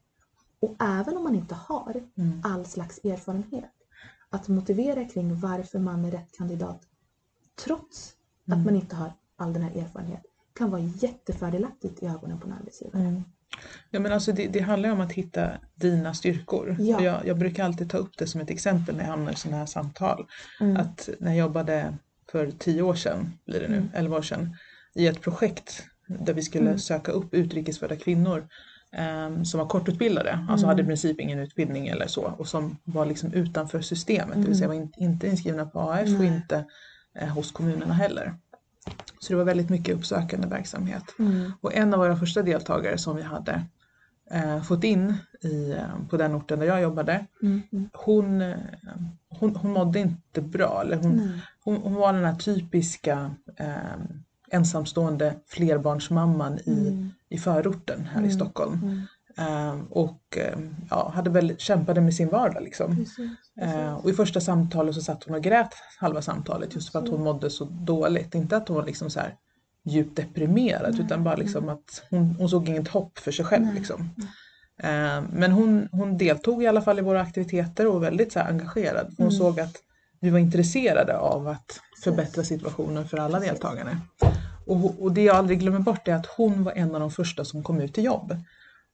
Och 0.65 0.75
även 0.79 1.17
om 1.17 1.23
man 1.23 1.35
inte 1.35 1.55
har 1.55 2.03
Mm. 2.17 2.41
all 2.43 2.65
slags 2.65 2.99
erfarenhet. 3.03 3.71
Att 4.29 4.47
motivera 4.47 5.05
kring 5.05 5.39
varför 5.39 5.79
man 5.79 6.05
är 6.05 6.11
rätt 6.11 6.37
kandidat 6.37 6.81
trots 7.65 8.13
Mm. 8.47 8.59
att 8.59 8.65
man 8.65 8.75
inte 8.75 8.95
har 8.95 9.11
all 9.37 9.53
den 9.53 9.61
här 9.63 9.71
erfarenheten 9.81 10.23
kan 10.57 10.71
vara 10.71 10.81
jättefördelaktigt 10.81 12.03
i 12.03 12.05
ögonen 12.05 12.39
på 12.39 12.47
en 12.47 12.53
arbetsgivare. 12.53 13.01
Mm. 13.03 13.23
Ja, 13.89 13.99
men 13.99 14.11
alltså 14.11 14.31
det, 14.31 14.47
det 14.47 14.59
handlar 14.59 14.89
om 14.91 15.01
att 15.01 15.11
hitta 15.11 15.51
dina 15.75 16.13
styrkor. 16.13 16.75
Ja. 16.79 17.01
Jag, 17.01 17.25
jag 17.27 17.37
brukar 17.37 17.65
alltid 17.65 17.89
ta 17.89 17.97
upp 17.97 18.17
det 18.17 18.27
som 18.27 18.41
ett 18.41 18.49
exempel 18.49 18.95
när 18.95 19.03
jag 19.03 19.09
hamnar 19.11 19.31
i 19.31 19.35
sådana 19.35 19.57
här 19.57 19.65
samtal. 19.65 20.27
Mm. 20.59 20.77
Att 20.77 21.09
när 21.19 21.31
jag 21.31 21.39
jobbade 21.39 21.97
för 22.31 22.51
tio 22.51 22.81
år 22.81 22.95
sedan, 22.95 23.33
blir 23.45 23.59
det 23.59 23.67
nu, 23.67 23.77
Mm. 23.77 23.89
elva 23.93 24.17
år 24.17 24.21
sedan, 24.21 24.55
i 24.95 25.07
ett 25.07 25.21
projekt 25.21 25.83
där 26.07 26.33
vi 26.33 26.41
skulle 26.41 26.65
Mm. 26.67 26.79
söka 26.79 27.11
upp 27.11 27.33
utrikesfödda 27.33 27.95
kvinnor 27.95 28.47
som 29.43 29.59
var 29.59 29.67
kortutbildade, 29.67 30.31
alltså 30.49 30.65
Mm. 30.65 30.69
hade 30.69 30.81
i 30.81 30.85
princip 30.85 31.19
ingen 31.19 31.39
utbildning 31.39 31.87
eller 31.87 32.07
så 32.07 32.21
och 32.37 32.47
som 32.47 32.77
var 32.83 33.05
liksom 33.05 33.33
utanför 33.33 33.81
systemet, 33.81 34.35
det 34.41 34.47
vill 34.47 34.57
säga 34.57 34.67
var 34.67 34.75
in, 34.75 34.93
inte 34.97 35.27
inskrivna 35.27 35.65
på 35.65 35.79
AF 35.79 36.01
och 36.03 36.09
Nej. 36.19 36.27
inte 36.27 36.65
eh, 37.15 37.27
hos 37.29 37.51
kommunerna 37.51 37.93
heller. 37.93 38.35
Så 39.19 39.33
det 39.33 39.37
var 39.37 39.43
väldigt 39.43 39.69
mycket 39.69 39.95
uppsökande 39.95 40.47
verksamhet. 40.47 41.03
Mm. 41.19 41.51
Och 41.61 41.73
en 41.73 41.93
av 41.93 41.99
våra 41.99 42.15
första 42.17 42.41
deltagare 42.41 42.97
som 42.97 43.15
vi 43.15 43.21
hade 43.21 43.61
eh, 44.31 44.61
fått 44.63 44.83
in 44.83 45.13
i, 45.43 45.71
eh, 45.71 46.07
på 46.09 46.17
den 46.17 46.35
orten 46.35 46.59
där 46.59 46.65
jag 46.67 46.81
jobbade, 46.81 47.25
Mm. 47.41 47.61
Mm. 47.71 47.89
hon, 47.93 48.41
eh, 48.41 48.57
hon, 49.29 49.55
hon 49.55 49.71
mådde 49.71 49.99
inte 49.99 50.41
bra. 50.41 50.81
Eller 50.81 50.97
hon, 50.97 51.39
hon, 51.63 51.75
hon 51.77 51.93
var 51.93 52.13
den 52.13 52.25
här 52.25 52.35
typiska 52.35 53.31
eh, 53.57 53.67
ensamstående 54.55 55.35
flerbarnsmamman 55.47 56.59
i, 56.65 56.87
Mm. 56.87 57.09
i 57.29 57.37
förorten 57.37 58.05
här 58.05 58.21
i 58.21 58.23
Mm. 58.23 58.31
Stockholm. 58.35 58.73
Mm. 58.83 59.01
Eh, 59.37 59.81
och 59.89 60.37
eh, 60.37 60.59
ja, 60.89 61.11
hade 61.15 61.29
väldigt, 61.29 61.59
kämpade 61.59 62.01
med 62.01 62.13
sin 62.15 62.29
vardag 62.29 62.63
liksom. 62.63 62.95
Precis. 62.95 63.15
Precis. 63.59 64.03
och 64.03 64.09
i 64.09 64.13
första 64.13 64.41
samtalet 64.41 64.95
så 64.95 65.01
satt 65.01 65.23
hon 65.23 65.35
och 65.35 65.43
grät 65.43 65.69
halva 65.99 66.21
samtalet 66.21 66.75
just 66.75 66.91
för 66.91 66.99
att 66.99 67.09
hon 67.09 67.23
mådde 67.23 67.49
så 67.49 67.65
dåligt. 67.65 68.35
Inte 68.35 68.57
att 68.57 68.67
hon 68.67 68.77
var 68.77 68.85
liksom 68.85 69.09
så 69.09 69.19
här 69.19 69.33
djupt 69.85 70.15
deprimerad 70.17 70.91
Nej, 70.93 71.01
utan 71.05 71.23
bara 71.23 71.35
liksom 71.35 71.69
att 71.69 72.03
hon, 72.09 72.35
hon 72.39 72.49
såg 72.49 72.69
inget 72.69 72.87
hopp 72.87 73.17
för 73.17 73.31
sig 73.31 73.45
själv. 73.45 73.65
Nej, 73.65 73.73
Liksom. 73.75 74.09
Men 75.31 75.51
hon, 75.51 75.87
hon 75.91 76.17
deltog 76.17 76.63
i 76.63 76.67
alla 76.67 76.81
fall 76.81 76.99
i 76.99 77.01
våra 77.01 77.21
aktiviteter 77.21 77.87
och 77.87 77.93
var 77.93 77.99
väldigt 77.99 78.31
så 78.33 78.39
engagerad. 78.39 79.05
Hon 79.17 79.27
Mm. 79.27 79.31
såg 79.31 79.59
att 79.59 79.75
vi 80.21 80.29
var 80.29 80.39
intresserade 80.39 81.17
av 81.17 81.47
att 81.47 81.79
förbättra 82.03 82.43
situationen 82.43 83.07
för 83.07 83.17
alla 83.17 83.37
Precis. 83.39 83.51
deltagarna. 83.53 84.01
Och, 84.65 85.03
och 85.03 85.11
det 85.11 85.23
jag 85.23 85.35
aldrig 85.35 85.59
glömmer 85.59 85.79
bort 85.79 86.07
är 86.07 86.13
att 86.15 86.25
hon 86.25 86.63
var 86.63 86.71
en 86.71 86.93
av 86.95 86.99
de 87.01 87.11
första 87.11 87.45
som 87.45 87.63
kom 87.63 87.81
ut 87.81 87.93
till 87.93 88.03
jobb. 88.03 88.37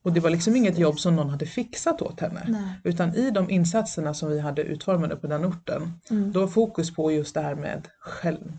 Och 0.03 0.13
det 0.13 0.19
var 0.19 0.29
liksom 0.29 0.55
inget 0.55 0.77
jobb 0.77 0.99
som 0.99 1.15
någon 1.15 1.29
hade 1.29 1.45
fixat 1.45 2.01
åt 2.01 2.19
henne. 2.19 2.41
Nej. 2.47 2.79
Utan 2.83 3.15
i 3.15 3.31
de 3.31 3.49
insatserna 3.49 4.13
som 4.13 4.29
vi 4.29 4.39
hade 4.39 4.61
utformade 4.61 5.15
på 5.15 5.27
den 5.27 5.45
orten, 5.45 5.93
Mm. 6.09 6.31
då 6.31 6.39
var 6.39 6.47
fokus 6.47 6.95
på 6.95 7.11
just 7.11 7.33
det 7.33 7.41
här 7.41 7.55
med 7.55 7.87
själv. 7.99 8.57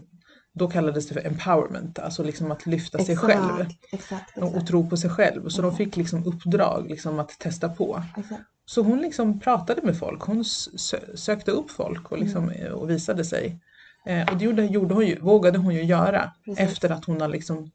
Då 0.54 0.68
kallades 0.70 1.08
det 1.08 1.14
för 1.14 1.26
empowerment, 1.26 1.98
alltså 1.98 2.22
liksom 2.22 2.50
att 2.52 2.66
lyfta 2.66 2.98
sig 2.98 3.16
själv 3.16 3.60
Exakt, 3.60 3.84
exakt. 3.92 4.38
och, 4.38 4.48
exakt. 4.48 4.66
tro 4.68 4.90
på 4.90 4.96
sig 4.96 5.10
själv. 5.10 5.48
Så 5.48 5.62
de 5.62 5.68
Exakt. 5.68 5.76
fick 5.84 5.96
liksom 5.96 6.26
uppdrag 6.26 6.86
liksom 6.90 7.18
att 7.18 7.38
testa 7.38 7.68
på. 7.68 8.02
exakt. 8.16 8.42
Så 8.66 8.82
hon 8.82 8.98
liksom 8.98 9.40
pratade 9.40 9.82
med 9.82 9.98
folk, 9.98 10.22
hon 10.22 10.42
sö- 10.42 11.16
sökte 11.16 11.50
upp 11.50 11.70
folk 11.70 12.12
och, 12.12 12.18
liksom, 12.18 12.44
Mm. 12.48 12.66
eh, 12.66 12.72
och 12.72 12.90
visade 12.90 13.24
sig. 13.24 13.60
Eh, 14.06 14.28
och 14.32 14.36
det 14.38 14.44
gjorde, 14.44 14.64
gjorde 14.64 14.94
hon 14.94 15.06
ju, 15.06 15.18
vågade 15.20 15.58
hon 15.58 15.74
ju 15.74 15.82
göra 15.84 16.32
Precis. 16.44 16.60
efter 16.64 16.90
att 16.90 17.04
hon 17.04 17.20
har 17.20 17.28
liksom 17.28 17.70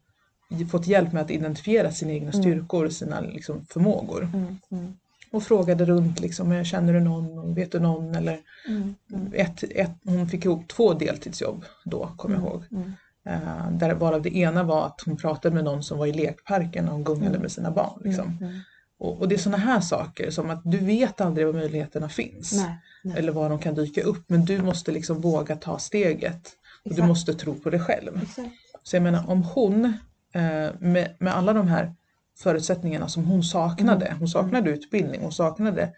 fått 0.70 0.86
hjälp 0.86 1.12
med 1.12 1.22
att 1.22 1.30
identifiera 1.30 1.92
sina 1.92 2.12
egna 2.12 2.30
Mm. 2.30 2.42
styrkor 2.42 2.84
och 2.86 2.92
sina 2.92 3.20
liksom, 3.20 3.66
förmågor. 3.70 4.22
Mm, 4.34 4.58
mm, 4.70 4.96
Och 5.30 5.42
frågade 5.42 5.84
runt 5.84 6.20
liksom, 6.20 6.48
"Men 6.48 6.64
känner 6.64 6.92
du 6.92 7.00
någon, 7.00 7.54
vet 7.54 7.72
du 7.72 7.80
någon? 7.80 8.14
Eller 8.14 8.38
mm, 8.68 8.94
mm, 9.12 9.32
ett, 9.34 9.62
ett, 9.70 9.90
hon 10.04 10.28
fick 10.28 10.44
ihop 10.44 10.68
två 10.68 10.92
deltidsjobb 10.94 11.64
då, 11.84 12.10
kommer 12.16 12.34
jag 12.36 12.44
ihåg. 12.44 12.64
mm, 12.72 12.92
Eh, 13.24 13.70
där 13.72 13.94
varav 13.94 14.22
det 14.22 14.36
ena 14.36 14.62
var 14.62 14.86
att 14.86 15.00
hon 15.06 15.16
pratade 15.16 15.54
med 15.54 15.64
någon 15.64 15.82
som 15.82 15.98
var 15.98 16.06
i 16.06 16.12
lekparken 16.12 16.86
och 16.88 16.92
hon 16.92 17.04
gungade 17.04 17.38
med 17.38 17.52
sina 17.52 17.70
barn. 17.70 18.00
Liksom. 18.04 18.38
Och, 18.98 19.20
och 19.20 19.28
det 19.28 19.34
är 19.34 19.38
sådana 19.38 19.62
här 19.62 19.80
saker 19.80 20.30
som 20.30 20.50
att 20.50 20.62
du 20.64 20.78
vet 20.78 21.20
aldrig 21.20 21.46
var 21.46 21.54
möjligheterna 21.54 22.08
finns. 22.08 22.52
Nej, 22.52 22.78
nej. 23.02 23.18
Eller 23.18 23.32
var 23.32 23.50
de 23.50 23.58
kan 23.58 23.74
dyka 23.74 24.02
upp. 24.02 24.24
Men 24.26 24.44
du 24.44 24.62
måste 24.62 24.92
liksom 24.92 25.20
våga 25.20 25.56
ta 25.56 25.78
steget. 25.78 26.52
Och 26.84 26.90
du 26.90 26.90
Exakt. 26.90 27.08
måste 27.08 27.34
tro 27.34 27.54
på 27.54 27.70
dig 27.70 27.80
själv. 27.80 28.20
Exakt. 28.22 28.48
Så 28.82 28.96
jag 28.96 29.02
menar 29.02 29.30
om 29.30 29.42
hon 29.42 29.84
eh, 30.32 30.68
med, 30.78 31.14
med 31.18 31.36
alla 31.36 31.52
de 31.52 31.68
här 31.68 31.94
förutsättningarna 32.38 33.08
som 33.08 33.24
hon 33.24 33.42
saknade. 33.42 34.06
Mm. 34.06 34.18
Hon 34.18 34.28
saknade 34.28 34.70
utbildning, 34.70 35.20
hon 35.22 35.32
saknade 35.32 35.92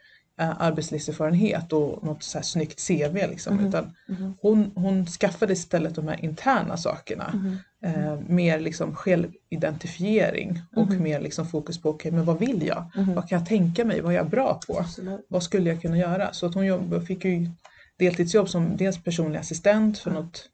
arbetslivserfarenhet 0.49 1.73
och 1.73 2.05
något 2.05 2.23
så 2.23 2.39
här 2.39 2.43
snyggt 2.43 2.87
CV. 2.89 3.15
Liksom, 3.31 3.57
Mhm. 3.57 3.67
utan 3.67 3.95
Mhm, 4.09 4.35
hon, 4.43 4.73
hon 4.75 5.07
skaffade 5.07 5.53
istället 5.53 5.95
de 5.95 6.09
här 6.09 6.25
interna 6.25 6.77
sakerna. 6.77 7.31
mhm, 7.35 7.57
Eh, 7.83 8.19
mer 8.29 8.61
liksom 8.61 8.95
självidentifiering 8.95 10.63
och 10.77 10.87
Mhm. 10.91 11.03
mer 11.03 11.21
liksom 11.21 11.47
fokus 11.47 11.83
på 11.83 11.91
okay, 11.91 12.13
men 12.13 12.25
vad 12.25 12.39
vill 12.39 12.67
jag? 12.67 12.91
mhm. 12.97 13.15
Vad 13.15 13.29
kan 13.29 13.39
jag 13.39 13.49
tänka 13.49 13.85
mig? 13.85 14.01
Vad 14.01 14.13
är 14.13 14.17
jag 14.17 14.31
bra 14.31 14.61
på? 14.67 14.79
Absolut. 14.79 15.27
Vad 15.29 15.43
skulle 15.43 15.71
jag 15.71 15.83
kunna 15.83 15.99
göra? 15.99 16.33
Så 16.33 16.47
att 16.47 16.55
hon 16.55 16.67
jobb, 16.67 17.07
fick 17.07 17.25
ju 17.25 17.51
deltidsjobb 17.99 18.49
som 18.49 18.77
dels 18.77 19.03
personlig 19.05 19.39
assistent 19.39 19.99
för 19.99 20.11
Mm. 20.11 20.23
något, 20.23 20.49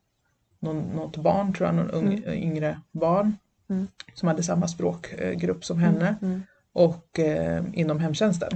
någon, 0.60 0.78
något 0.82 1.16
barn, 1.16 1.52
tror 1.54 1.66
jag, 1.68 1.74
någon 1.74 1.90
ung, 1.90 2.24
yngre 2.26 2.80
barn 2.92 3.36
Mm. 3.70 3.86
som 4.14 4.28
hade 4.28 4.42
samma 4.42 4.68
språkgrupp 4.68 5.64
som 5.64 5.78
henne 5.78 6.16
Mm, 6.22 6.42
och 6.72 7.18
eh, 7.18 7.64
inom 7.72 7.98
hemtjänsten. 8.00 8.50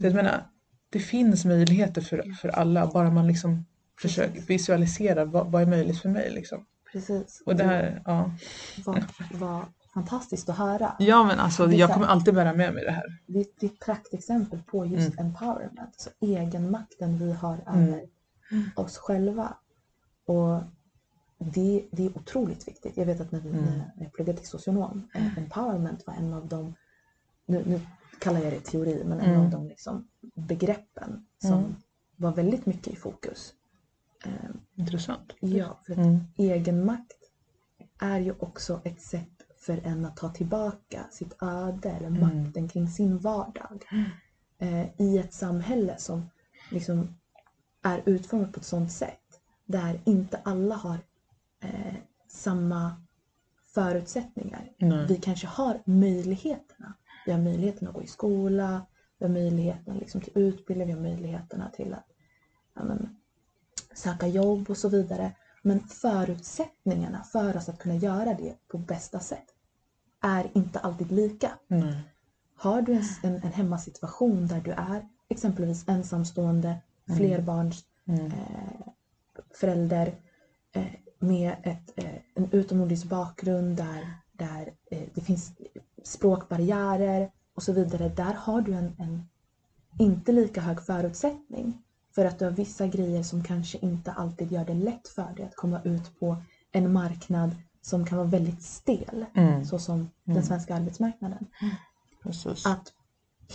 Mm. 0.00 0.16
Jag 0.16 0.24
menar, 0.24 0.46
det 0.90 0.98
finns 0.98 1.44
möjligheter 1.44 2.00
för, 2.00 2.22
för 2.40 2.48
alla, 2.48 2.86
bara 2.86 3.10
man 3.10 3.26
liksom 3.26 3.64
försöker 4.00 4.40
visualisera 4.40 5.24
vad, 5.24 5.50
vad 5.52 5.62
är 5.62 5.66
möjligt 5.66 5.98
för 6.00 6.08
mig. 6.08 6.30
Liksom. 6.30 6.66
Precis. 6.92 7.42
Och 7.46 7.56
det 7.56 7.64
här, 7.64 8.02
ja. 8.04 8.32
var, 8.86 9.04
var 9.32 9.64
fantastiskt 9.94 10.48
att 10.48 10.56
höra. 10.58 10.92
ja 10.98 11.24
men 11.24 11.38
alltså 11.40 11.72
jag 11.72 11.92
kommer 11.94 12.06
alltid 12.06 12.34
bära 12.34 12.52
med 12.54 12.74
mig 12.74 12.84
det 12.84 12.90
här. 12.90 13.18
Det, 13.26 13.46
det 13.60 13.66
är 13.66 13.70
ett 13.70 13.80
praktexempel 13.80 14.62
på 14.62 14.86
just 14.86 15.20
empowerment, 15.20 15.78
alltså 15.80 16.10
egenmakten 16.20 17.18
vi 17.18 17.32
har 17.32 17.58
Mm. 17.66 17.84
över 17.88 18.06
oss 18.74 18.98
själva. 18.98 19.56
Och 20.26 20.60
det, 21.38 21.84
det 21.90 22.06
är 22.06 22.16
otroligt 22.18 22.68
viktigt. 22.68 22.96
Jag 22.96 23.06
vet 23.06 23.20
att 23.20 23.32
när, 23.32 23.40
vi, 23.40 23.48
Mm. 23.48 23.64
när 23.64 24.04
jag 24.04 24.12
pluggade 24.12 24.38
till 24.38 24.48
socionom, 24.48 25.08
eh, 25.14 25.38
empowerment 25.38 26.06
var 26.06 26.14
en 26.14 26.32
av 26.34 26.48
de, 26.48 26.74
nu, 27.46 27.62
nu 27.66 27.80
kallar 28.20 28.40
jag 28.40 28.52
det 28.52 28.60
teori, 28.60 29.02
men 29.04 29.20
en 29.20 29.30
Mm. 29.30 29.40
av 29.44 29.50
de 29.50 29.68
liksom 29.68 30.08
begreppen 30.34 31.26
som 31.42 31.58
Mm. 31.58 31.74
var 32.16 32.32
väldigt 32.32 32.66
mycket 32.66 32.86
i 32.92 32.96
fokus. 32.96 33.54
Eh, 34.24 34.32
Intressant. 34.74 35.32
ja, 35.40 35.80
för 35.86 35.92
att 35.92 35.98
Mm. 35.98 36.18
egenmakt 36.36 37.12
är 37.98 38.20
ju 38.20 38.32
också 38.38 38.80
ett 38.84 39.00
sätt 39.00 39.28
för 39.58 39.80
en 39.86 40.04
att 40.04 40.16
ta 40.16 40.28
tillbaka 40.28 41.06
sitt 41.10 41.42
öde 41.42 41.90
eller 41.90 42.06
Mm. 42.06 42.20
makten 42.44 42.68
kring 42.68 42.88
sin 42.88 43.18
vardag. 43.18 43.84
Eh, 44.58 45.00
I 45.00 45.18
ett 45.18 45.32
samhälle 45.34 45.98
som 45.98 46.30
liksom 46.70 47.08
är 47.82 48.02
utformat 48.06 48.52
på 48.52 48.60
ett 48.60 48.66
sådant 48.66 48.92
sätt 48.92 49.40
där 49.66 50.00
inte 50.04 50.40
alla 50.44 50.74
har 50.74 50.98
eh, 51.60 51.94
samma 52.28 53.02
förutsättningar. 53.66 54.72
Nej. 54.78 55.06
Vi 55.06 55.16
kanske 55.16 55.46
har 55.46 55.82
möjligheterna. 55.84 56.94
Vi 57.28 57.32
har 57.32 57.40
möjligheten 57.40 57.88
att 57.88 57.94
gå 57.94 58.02
i 58.02 58.06
skola, 58.06 58.86
vi 59.18 59.26
har 59.26 59.32
möjligheten 59.32 59.96
liksom 59.96 60.20
till 60.20 60.32
utbildning, 60.38 60.86
vi 60.86 60.92
har 60.92 61.00
möjligheterna 61.00 61.70
till 61.70 61.94
att 61.94 62.06
ja, 62.74 62.84
men, 62.84 63.16
söka 63.94 64.26
jobb 64.26 64.70
och 64.70 64.76
så 64.76 64.88
vidare. 64.88 65.32
Men 65.62 65.80
förutsättningarna 65.80 67.22
för 67.22 67.56
oss 67.56 67.68
att 67.68 67.78
kunna 67.78 67.94
göra 67.94 68.34
det 68.34 68.54
på 68.68 68.78
bästa 68.78 69.20
sätt 69.20 69.46
är 70.20 70.50
inte 70.54 70.78
alltid 70.78 71.12
lika. 71.12 71.50
Nej. 71.66 72.00
Har 72.56 72.82
du 72.82 72.92
en, 72.92 73.04
en, 73.22 73.34
en 73.34 73.52
hemmasituation 73.52 74.46
där 74.46 74.60
du 74.60 74.70
är 74.70 75.08
exempelvis 75.28 75.88
ensamstående, 75.88 76.76
flerbarns 77.16 77.84
Mm. 78.08 78.26
eh, 78.26 78.88
förälder 79.54 80.14
eh, 80.72 80.86
med 81.18 81.56
ett, 81.62 81.92
eh, 81.96 82.16
en 82.34 82.48
utomnordisk 82.52 83.06
bakgrund 83.06 83.76
där, 83.76 84.14
där 84.32 84.72
eh, 84.90 85.08
det 85.14 85.20
finns 85.20 85.52
språkbarriärer 86.08 87.30
och 87.54 87.62
så 87.62 87.72
vidare. 87.72 88.08
Där 88.08 88.34
har 88.34 88.60
du 88.60 88.72
en, 88.74 88.96
en 88.98 89.28
inte 89.98 90.32
lika 90.32 90.60
hög 90.60 90.82
förutsättning 90.82 91.82
för 92.14 92.24
att 92.24 92.38
du 92.38 92.44
har 92.44 92.52
vissa 92.52 92.86
grejer 92.86 93.22
som 93.22 93.44
kanske 93.44 93.78
inte 93.78 94.12
alltid 94.12 94.52
gör 94.52 94.64
det 94.64 94.74
lätt 94.74 95.08
för 95.08 95.34
dig 95.36 95.44
att 95.44 95.56
komma 95.56 95.80
ut 95.84 96.20
på 96.20 96.36
en 96.72 96.92
marknad 96.92 97.50
som 97.82 98.04
kan 98.06 98.18
vara 98.18 98.28
väldigt 98.28 98.62
stel, 98.62 99.26
Mm. 99.34 99.64
så 99.64 99.78
som 99.78 100.10
den 100.24 100.42
svenska 100.44 100.74
arbetsmarknaden. 100.74 101.46
Precis. 102.22 102.66
Att 102.66 102.92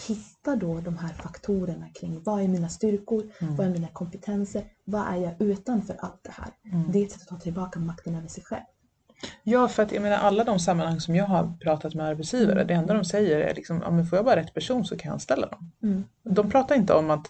hitta 0.08 0.56
då 0.56 0.80
de 0.82 0.98
här 0.98 1.14
faktorerna 1.14 1.90
kring 1.90 2.24
vad 2.24 2.42
är 2.42 2.48
mina 2.48 2.70
styrkor, 2.70 3.32
Mm. 3.40 3.56
vad 3.56 3.68
är 3.68 3.72
mina 3.72 3.88
kompetenser, 3.88 4.66
vad 4.86 5.08
är 5.08 5.16
jag 5.16 5.42
utanför 5.42 5.96
allt 6.00 6.24
det 6.24 6.32
här. 6.32 6.54
Mm. 6.74 6.92
Det 6.92 7.00
är 7.00 7.06
ett 7.06 7.12
sätt 7.12 7.22
att 7.22 7.28
ta 7.28 7.40
tillbaka 7.40 7.80
makten 7.80 8.16
över 8.16 8.28
sig 8.28 8.44
själv. 8.44 8.64
Ja, 9.44 9.68
för 9.68 9.84
att 9.84 9.92
jag 9.92 10.02
menar 10.02 10.18
alla 10.18 10.44
de 10.44 10.60
sammanhang 10.60 11.00
som 11.02 11.16
jag 11.16 11.26
har 11.26 11.54
pratat 11.64 11.94
med 11.96 12.06
arbetsgivare, 12.06 12.56
Mm. 12.56 12.68
det 12.68 12.74
enda 12.74 12.94
de 12.94 13.06
säger 13.06 13.40
är 13.40 13.54
liksom, 13.56 13.82
ja 13.86 13.92
men 13.92 14.06
får 14.06 14.18
jag 14.18 14.26
bara 14.26 14.36
rätt 14.36 14.54
person 14.54 14.86
så 14.86 14.98
kan 14.98 15.10
jag 15.10 15.14
anställa 15.14 15.48
dem. 15.48 15.72
Mm. 15.84 16.04
De 16.24 16.50
pratar 16.52 16.76
inte 16.76 16.94
om 16.94 17.12
att 17.12 17.28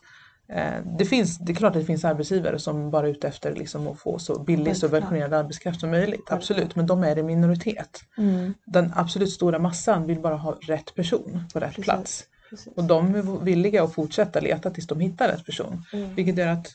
eh, 0.48 0.74
det, 0.98 1.06
finns, 1.06 1.38
det 1.38 1.52
är 1.52 1.56
klart 1.56 1.76
att 1.76 1.82
det 1.82 1.86
finns 1.86 2.06
arbetsgivare 2.06 2.60
som 2.60 2.92
bara 2.92 3.08
är 3.08 3.12
ute 3.12 3.28
efter 3.28 3.56
liksom 3.56 3.88
att 3.88 4.00
få 4.00 4.20
så 4.20 4.40
billig 4.40 4.78
subventionerad 4.78 5.34
arbetskraft 5.34 5.80
som 5.80 5.90
möjligt. 5.90 6.32
Absolut, 6.32 6.76
men 6.76 6.88
de 6.88 7.04
är 7.04 7.18
i 7.18 7.24
minoritet. 7.24 8.02
Mm. 8.18 8.54
Den 8.66 8.94
absolut 8.96 9.30
stora 9.32 9.60
massan 9.60 10.08
vill 10.08 10.20
bara 10.20 10.36
ha 10.36 10.58
rätt 10.62 10.96
person 10.96 11.44
på 11.54 11.60
rätt 11.60 11.70
Precis. 11.70 11.84
plats. 11.84 12.24
Precis. 12.50 12.74
Och 12.76 12.84
de 12.84 13.16
är 13.16 13.44
villiga 13.44 13.84
att 13.84 13.94
fortsätta 13.94 14.40
leta 14.40 14.70
tills 14.70 14.88
de 14.88 15.00
hittar 15.00 15.28
rätt 15.28 15.46
person. 15.46 15.84
Mm. 15.94 16.16
Vilket 16.16 16.38
gör 16.38 16.48
att 16.48 16.68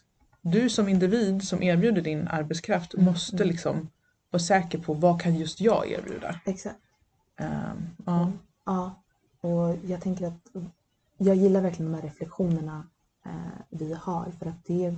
du 0.42 0.68
som 0.68 0.88
individ 0.88 1.42
som 1.48 1.62
erbjuder 1.62 2.02
din 2.02 2.28
arbetskraft 2.28 2.94
Mm, 2.94 3.04
måste 3.06 3.44
liksom 3.44 3.88
vara 4.30 4.40
säker 4.42 4.78
på 4.78 4.94
vad 4.94 5.20
kan 5.20 5.36
just 5.36 5.60
jag 5.60 5.90
erbjuda. 5.90 6.40
Exakt. 6.44 6.78
Ehm, 7.36 7.76
ja. 8.06 8.32
Ja, 8.66 9.02
och 9.40 9.76
jag 9.86 10.00
tänker 10.00 10.26
att 10.26 10.46
jag 11.18 11.36
gillar 11.36 11.60
verkligen 11.60 11.92
de 11.92 11.96
här 11.98 12.02
reflektionerna 12.08 12.86
eh, 13.26 13.32
vi 13.70 13.92
har 13.94 14.32
för 14.38 14.46
att 14.46 14.64
det 14.66 14.84
är 14.84 14.96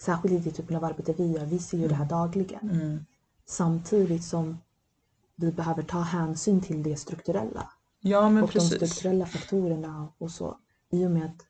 särskilt 0.00 0.34
i 0.34 0.38
det 0.38 0.56
typen 0.56 0.76
av 0.76 0.84
arbete 0.84 1.14
vi 1.18 1.32
gör, 1.32 1.46
vi 1.46 1.58
ser 1.58 1.78
ju 1.78 1.88
det 1.88 1.94
här 1.94 2.04
dagligen. 2.04 2.70
Mm. 2.70 3.04
Samtidigt 3.46 4.24
som 4.24 4.58
vi 5.36 5.52
behöver 5.52 5.82
ta 5.82 6.00
hänsyn 6.00 6.60
till 6.60 6.82
det 6.82 6.96
strukturella. 6.96 7.70
ja 8.00 8.28
men 8.30 8.42
och 8.42 8.48
de 8.48 8.52
precis. 8.52 8.74
strukturella 8.76 9.26
faktorerna 9.26 10.08
och 10.18 10.30
så. 10.30 10.58
I 10.90 11.06
och 11.06 11.10
med 11.10 11.24
att 11.26 11.46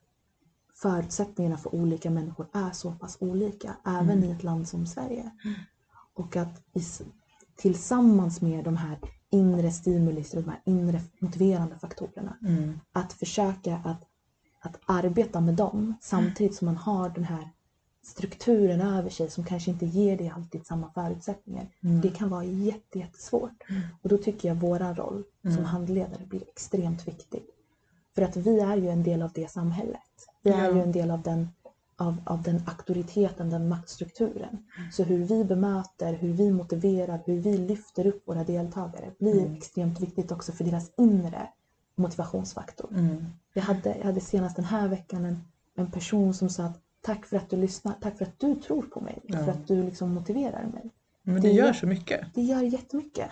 förutsättningarna 0.75 1.57
för 1.57 1.75
olika 1.75 2.11
människor 2.11 2.47
är 2.53 2.71
så 2.71 2.93
pass 2.93 3.17
olika, 3.21 3.77
även 3.85 4.11
Mm. 4.19 4.25
i 4.25 4.31
ett 4.33 4.43
land 4.43 4.69
som 4.69 4.87
Sverige. 4.87 5.31
Och 6.17 6.37
att 6.37 6.63
i, 6.75 6.83
tillsammans 7.57 8.41
med 8.41 8.65
de 8.65 8.77
här 8.77 8.99
inre 9.31 9.71
stimulis, 9.73 10.31
de 10.31 10.45
här 10.49 10.61
inre 10.65 11.01
motiverande 11.19 11.79
faktorerna, 11.79 12.37
Mm. 12.43 12.81
att 12.93 13.13
försöka 13.13 13.77
att, 13.85 14.03
att 14.61 14.81
arbeta 14.87 15.41
med 15.41 15.55
dem 15.55 15.95
samtidigt 16.01 16.55
som 16.55 16.67
man 16.67 16.77
har 16.77 17.09
den 17.09 17.25
här 17.25 17.51
strukturen 18.03 18.81
över 18.81 19.11
sig 19.11 19.31
som 19.31 19.45
kanske 19.45 19.71
inte 19.71 19.87
ger 19.87 20.17
dig 20.19 20.29
alltid 20.29 20.67
samma 20.67 20.91
förutsättningar. 20.91 21.69
Mm. 21.83 22.01
Det 22.01 22.11
kan 22.11 22.29
vara 22.29 22.45
jätte, 22.45 22.99
jättesvårt. 22.99 23.63
Och 24.03 24.09
då 24.09 24.19
tycker 24.19 24.49
jag 24.49 24.55
våra 24.55 24.95
roll 24.95 25.25
som 25.43 25.51
Mm. 25.53 25.65
handledare 25.65 26.27
blir 26.27 26.43
extremt 26.43 27.09
viktig. 27.09 27.43
För 28.15 28.23
att 28.23 28.37
vi 28.37 28.61
är 28.61 28.77
ju 28.77 28.89
en 28.89 29.03
del 29.03 29.23
av 29.23 29.31
det 29.35 29.51
samhället. 29.51 30.01
Vi 30.43 30.51
är 30.51 30.73
ju 30.73 30.81
en 30.83 30.93
del 30.93 31.11
av 31.11 31.23
den, 31.23 31.49
av, 31.99 32.17
av 32.27 32.43
den 32.43 32.63
auktoriteten, 32.67 33.51
den 33.51 33.69
maktstrukturen. 33.69 34.59
Så 34.93 35.03
hur 35.03 35.25
vi 35.25 35.45
bemöter, 35.45 36.13
hur 36.13 36.33
vi 36.33 36.51
motiverar, 36.53 37.21
hur 37.27 37.41
vi 37.41 37.59
lyfter 37.59 38.07
upp 38.07 38.23
våra 38.29 38.45
deltagare 38.45 39.11
blir 39.19 39.41
Mm. 39.43 39.55
extremt 39.55 40.01
viktigt 40.01 40.33
också 40.33 40.53
för 40.53 40.65
deras 40.65 40.91
inre 40.99 41.49
motivationsfaktor. 41.97 42.89
Mm. 42.93 43.25
Jag 43.55 43.63
hade, 43.63 43.97
jag 43.99 44.05
hade 44.05 44.21
senast 44.21 44.57
den 44.57 44.65
här 44.65 44.89
veckan 44.89 45.25
en, 45.25 45.45
en 45.77 45.91
person 45.91 46.35
som 46.35 46.49
sa 46.49 46.65
att 46.65 46.79
tack 47.01 47.27
för 47.27 47.37
att 47.37 47.51
du 47.51 47.57
lyssnar, 47.57 47.95
tack 48.01 48.19
för 48.19 48.25
att 48.25 48.39
du 48.41 48.55
tror 48.55 48.83
på 48.83 49.01
mig, 49.01 49.19
Ja. 49.25 49.39
för 49.45 49.51
att 49.51 49.69
du 49.69 49.83
liksom 49.83 50.15
motiverar 50.15 50.65
mig. 50.73 50.91
Men 51.23 51.35
Det 51.35 51.41
det 51.41 51.51
gör 51.55 51.73
så 51.73 51.87
mycket 51.87 52.21
Det 52.35 52.43
gör 52.43 52.63
jättemycket. 52.63 53.29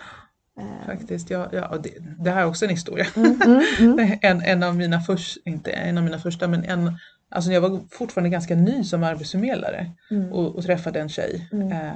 Eh, 0.59 0.85
faktiskt. 0.85 1.29
Ja, 1.29 1.49
ja, 1.51 1.77
det, 1.83 1.89
det 2.23 2.31
här 2.31 2.41
är 2.41 2.45
också 2.45 2.65
en 2.65 2.71
historia. 2.71 3.05
mm, 3.15 3.41
mm, 3.41 3.61
mm. 3.99 4.17
En, 4.21 4.41
en 4.41 4.63
av 4.63 4.75
mina 4.75 5.01
första, 5.01 5.41
inte 5.45 5.71
en 5.71 5.97
av 5.97 6.03
mina 6.03 6.19
första, 6.19 6.47
men 6.47 6.63
en, 6.63 6.97
alltså 7.31 7.51
jag 7.51 7.61
var 7.61 7.81
fortfarande 7.91 8.29
ganska 8.29 8.55
ny 8.55 8.83
som 8.83 9.03
arbetsförmedlare 9.03 9.91
Mm. 10.11 10.33
och, 10.33 10.55
och 10.55 10.63
träffade 10.63 10.99
en 10.99 11.09
tjej 11.09 11.49
Mm. 11.53 11.71
eh, 11.71 11.93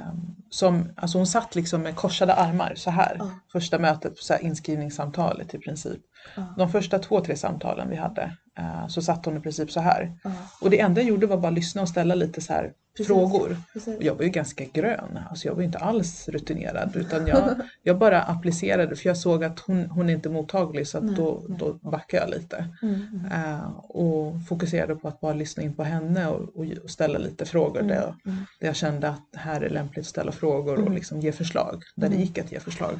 som, 0.50 0.92
alltså 0.96 1.18
hon 1.18 1.26
satt 1.26 1.54
liksom 1.54 1.82
med 1.82 1.96
korsade 1.96 2.34
armar 2.34 2.72
så 2.76 2.90
här. 2.90 3.16
Ja. 3.18 3.30
Första 3.52 3.78
mötet, 3.78 4.18
så 4.18 4.32
här 4.32 4.40
inskrivningssamtalet 4.42 5.54
i 5.54 5.58
princip. 5.58 6.00
Ja. 6.36 6.54
De 6.58 6.68
första 6.72 6.98
två, 6.98 7.20
tre 7.20 7.36
samtalen 7.36 7.90
vi 7.90 7.96
hade 7.96 8.36
eh, 8.58 8.86
så 8.88 9.02
satt 9.02 9.24
hon 9.26 9.36
i 9.36 9.40
princip 9.40 9.70
så 9.70 9.80
här. 9.80 10.12
Ja. 10.24 10.30
Och 10.60 10.70
det 10.70 10.80
enda 10.80 11.00
jag 11.00 11.08
gjorde 11.08 11.26
var 11.26 11.36
bara 11.36 11.50
lyssna 11.50 11.82
och 11.82 11.88
ställa 11.88 12.14
lite 12.14 12.40
så 12.40 12.52
här 12.52 12.72
Precis. 12.96 13.06
frågor. 13.06 13.56
Precis. 13.72 13.96
Jag 14.00 14.14
var 14.14 14.22
ju 14.24 14.28
ganska 14.30 14.64
grön, 14.64 15.18
alltså 15.30 15.48
jag 15.48 15.54
var 15.54 15.60
ju 15.60 15.66
inte 15.66 15.78
alls 15.78 16.28
rutinerad 16.28 16.96
utan 16.96 17.26
jag, 17.26 17.54
jag 17.82 17.98
bara 17.98 18.22
applicerade 18.22 18.96
för 18.96 19.08
jag 19.08 19.16
såg 19.16 19.44
att 19.44 19.60
hon, 19.60 19.86
hon 19.86 20.08
är 20.10 20.14
inte 20.14 20.28
mottaglig 20.28 20.86
så 20.88 21.00
Nej, 21.00 21.14
då, 21.14 21.42
nej. 21.48 21.58
då 21.58 21.90
backade 21.90 22.22
jag 22.22 22.30
lite. 22.40 22.68
Mm, 22.82 22.94
mm. 23.12 23.54
Eh, 23.54 23.70
och 23.78 24.34
fokuserade 24.48 24.96
på 24.96 25.08
att 25.08 25.20
bara 25.20 25.32
lyssna 25.34 25.62
in 25.62 25.74
på 25.74 25.84
henne 25.84 26.26
och, 26.26 26.56
och, 26.56 26.90
ställa 26.90 27.18
lite 27.18 27.44
frågor 27.44 27.82
där, 27.82 27.94
jag, 27.94 28.14
Mm. 28.32 28.44
där 28.60 28.66
jag 28.66 28.76
kände 28.76 29.08
att 29.08 29.26
här 29.36 29.60
är 29.60 29.70
lämpligt 29.70 30.02
att 30.04 30.08
ställa 30.10 30.32
frågor 30.32 30.72
och 30.74 30.80
Mm. 30.80 30.92
liksom 30.94 31.20
ge 31.20 31.32
förslag, 31.32 31.82
där 31.94 32.08
det 32.08 32.14
Mm. 32.14 32.20
gick 32.26 32.38
att 32.38 32.52
ge 32.52 32.60
förslag. 32.60 32.98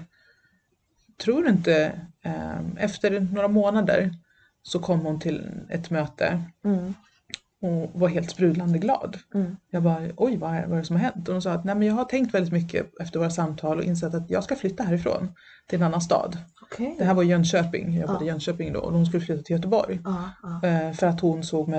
Tror 1.23 1.49
inte, 1.49 1.93
eh, 2.25 2.61
efter 2.77 3.21
några 3.21 3.49
månader 3.49 4.15
så 4.63 4.79
kom 4.79 5.01
hon 5.01 5.21
till 5.21 5.47
ett 5.69 5.91
möte 5.91 6.43
Mm. 6.65 6.95
Och 7.63 8.01
var 8.01 8.09
helt 8.09 8.31
sprudlande 8.31 8.79
glad. 8.79 9.19
Mm. 9.35 9.57
Jag 9.71 9.83
bara, 9.83 10.01
oj 10.17 10.37
vad 10.37 10.55
är, 10.55 10.67
vad 10.67 10.73
är 10.73 10.81
det 10.81 10.85
som 10.85 10.97
har 10.97 11.03
hänt? 11.03 11.29
Och 11.29 11.35
hon 11.35 11.43
sa 11.43 11.53
att 11.53 11.65
Nej, 11.65 11.75
men 11.75 11.89
jag 11.89 11.95
har 11.95 12.05
tänkt 12.05 12.35
väldigt 12.35 12.53
mycket 12.53 13.01
efter 13.01 13.19
våra 13.19 13.31
samtal 13.31 13.79
och 13.79 13.85
insett 13.85 14.15
att 14.15 14.31
jag 14.31 14.45
ska 14.45 14.57
flytta 14.57 14.83
härifrån 14.83 15.33
till 15.69 15.79
en 15.79 15.87
annan 15.87 16.01
stad. 16.01 16.39
Okej. 16.63 16.95
Det 16.99 17.05
här 17.05 17.15
var 17.15 17.23
Jönköping, 17.23 17.93
jag 17.95 18.01
jobbade 18.01 18.25
i 18.25 18.29
Ja. 18.29 18.33
Jönköping 18.33 18.73
då 18.73 18.81
och 18.81 18.93
hon 18.93 19.07
skulle 19.07 19.23
flytta 19.25 19.43
till 19.43 19.57
Göteborg. 19.57 20.01
Ja, 20.05 20.31
ja. 20.43 20.69
Eh, 20.69 20.93
För 20.93 21.07
att 21.07 21.21
hon 21.21 21.45
såg 21.45 21.75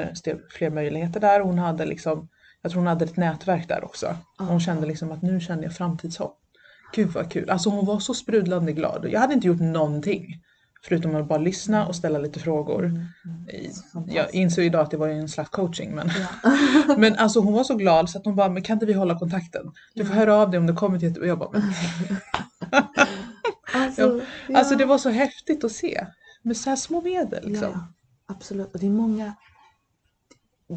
fler 0.58 0.70
möjligheter 0.70 1.20
där. 1.20 1.40
Hon 1.40 1.58
hade 1.60 1.86
liksom, 1.86 2.28
jag 2.62 2.72
tror 2.72 2.80
hon 2.80 2.88
hade 2.88 3.06
ett 3.06 3.18
nätverk 3.18 3.68
där 3.68 3.84
också. 3.84 4.16
Ja. 4.40 4.46
Hon 4.46 4.60
kände 4.60 4.88
liksom 4.88 5.12
att 5.12 5.22
nu 5.22 5.40
känner 5.40 5.64
jag 5.64 5.74
framtidshopp. 5.74 6.38
Gud 6.96 7.10
vad 7.10 7.32
kul. 7.32 7.50
Alltså 7.50 7.70
hon 7.70 7.86
var 7.86 8.00
så 8.00 8.14
sprudlande 8.14 8.72
glad. 8.72 9.08
Jag 9.12 9.20
hade 9.20 9.34
inte 9.34 9.48
gjort 9.48 9.60
någonting. 9.60 10.42
Förutom 10.84 11.16
att 11.16 11.28
bara 11.28 11.40
lyssna 11.40 11.88
och 11.88 11.96
ställa 11.96 12.20
lite 12.20 12.40
frågor. 12.40 12.86
Mm, 12.86 13.06
mm. 13.96 14.08
Jag 14.08 14.36
insåg 14.36 14.66
idag 14.66 14.82
att 14.82 14.92
det 14.92 14.98
var 14.98 15.08
en 15.08 15.30
slags 15.30 15.50
coaching 15.50 15.96
men, 15.96 16.12
Ja. 16.44 16.96
men 16.98 17.16
alltså 17.16 17.40
hon 17.40 17.54
var 17.54 17.64
så 17.64 17.76
glad 17.76 18.10
så 18.10 18.18
att 18.18 18.26
hon 18.26 18.36
bara, 18.36 18.50
men 18.50 18.64
kan 18.64 18.74
inte 18.74 18.86
vi 18.86 18.94
hålla 18.94 19.20
kontakten? 19.20 19.72
Du 19.94 20.06
får 20.06 20.14
höra 20.14 20.36
av 20.36 20.52
dig 20.52 20.60
om 20.60 20.68
du 20.68 20.76
kommer 20.76 21.00
till 21.00 21.08
Göteborg. 21.08 21.30
Jag 21.30 21.40
bara, 21.40 21.50
men, 21.52 21.64
Alltså, 23.74 24.22
ja. 24.48 24.58
Alltså 24.58 24.76
det 24.76 24.86
var 24.86 24.98
så 24.98 25.10
häftigt 25.10 25.64
att 25.64 25.72
se. 25.72 26.06
Med 26.42 26.58
så 26.58 26.70
här 26.70 26.78
små 26.78 27.02
medel 27.02 27.50
liksom. 27.50 27.70
Ja, 27.74 27.88
absolut. 28.28 28.74
Och 28.74 28.80
det 28.80 28.86
är 28.86 28.92
många... 28.92 29.34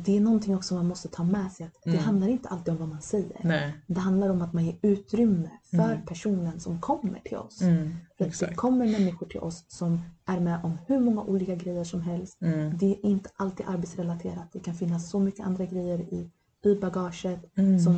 Det 0.05 0.17
är 0.17 0.21
någonting 0.21 0.57
också 0.57 0.75
man 0.75 0.87
måste 0.89 1.09
ta 1.09 1.25
med 1.25 1.53
sig. 1.53 1.67
Att 1.67 1.75
Det 1.85 1.91
Mm. 1.91 2.03
handlar 2.05 2.29
inte 2.29 2.49
alltid 2.49 2.73
om 2.75 2.81
vad 2.81 2.89
man 2.89 3.01
säger. 3.03 3.41
Nej. 3.45 3.73
Det 3.87 4.01
handlar 4.01 4.29
om 4.29 4.43
att 4.43 4.53
man 4.53 4.65
ger 4.65 4.77
utrymme 4.83 5.51
för 5.71 5.93
Mm. 5.93 6.07
personen 6.07 6.61
som 6.61 6.81
kommer 6.81 7.21
till 7.25 7.37
oss. 7.37 7.61
Mm, 7.63 7.91
För 8.19 8.47
det 8.47 8.55
kommer 8.55 8.87
människor 8.87 9.27
till 9.27 9.41
oss 9.41 9.65
som 9.69 10.01
är 10.27 10.41
med 10.41 10.65
om 10.65 10.79
hur 10.87 11.01
många 11.01 11.23
olika 11.23 11.55
grejer 11.55 11.85
som 11.85 12.01
helst. 12.03 12.43
Mm, 12.43 12.77
Det 12.79 12.87
är 12.87 13.07
inte 13.07 13.31
alltid 13.37 13.67
arbetsrelaterat. 13.69 14.53
Det 14.53 14.61
kan 14.61 14.75
finnas 14.75 15.11
så 15.11 15.19
mycket 15.21 15.47
andra 15.47 15.65
grejer 15.67 15.99
i, 16.01 16.31
i 16.65 16.75
bagaget 16.75 17.41
mm, 17.59 17.81
som 17.81 17.95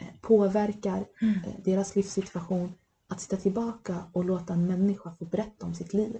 eh, 0.00 0.06
påverkar 0.20 1.04
Mm. 1.22 1.34
eh, 1.34 1.52
deras 1.64 1.96
livssituation. 1.96 2.72
Att 3.08 3.20
sitta 3.20 3.36
tillbaka 3.36 3.96
och 4.12 4.24
låta 4.24 4.52
en 4.52 4.66
människa 4.66 5.14
få 5.18 5.24
berätta 5.24 5.66
om 5.66 5.74
sitt 5.74 5.92
liv 5.94 6.16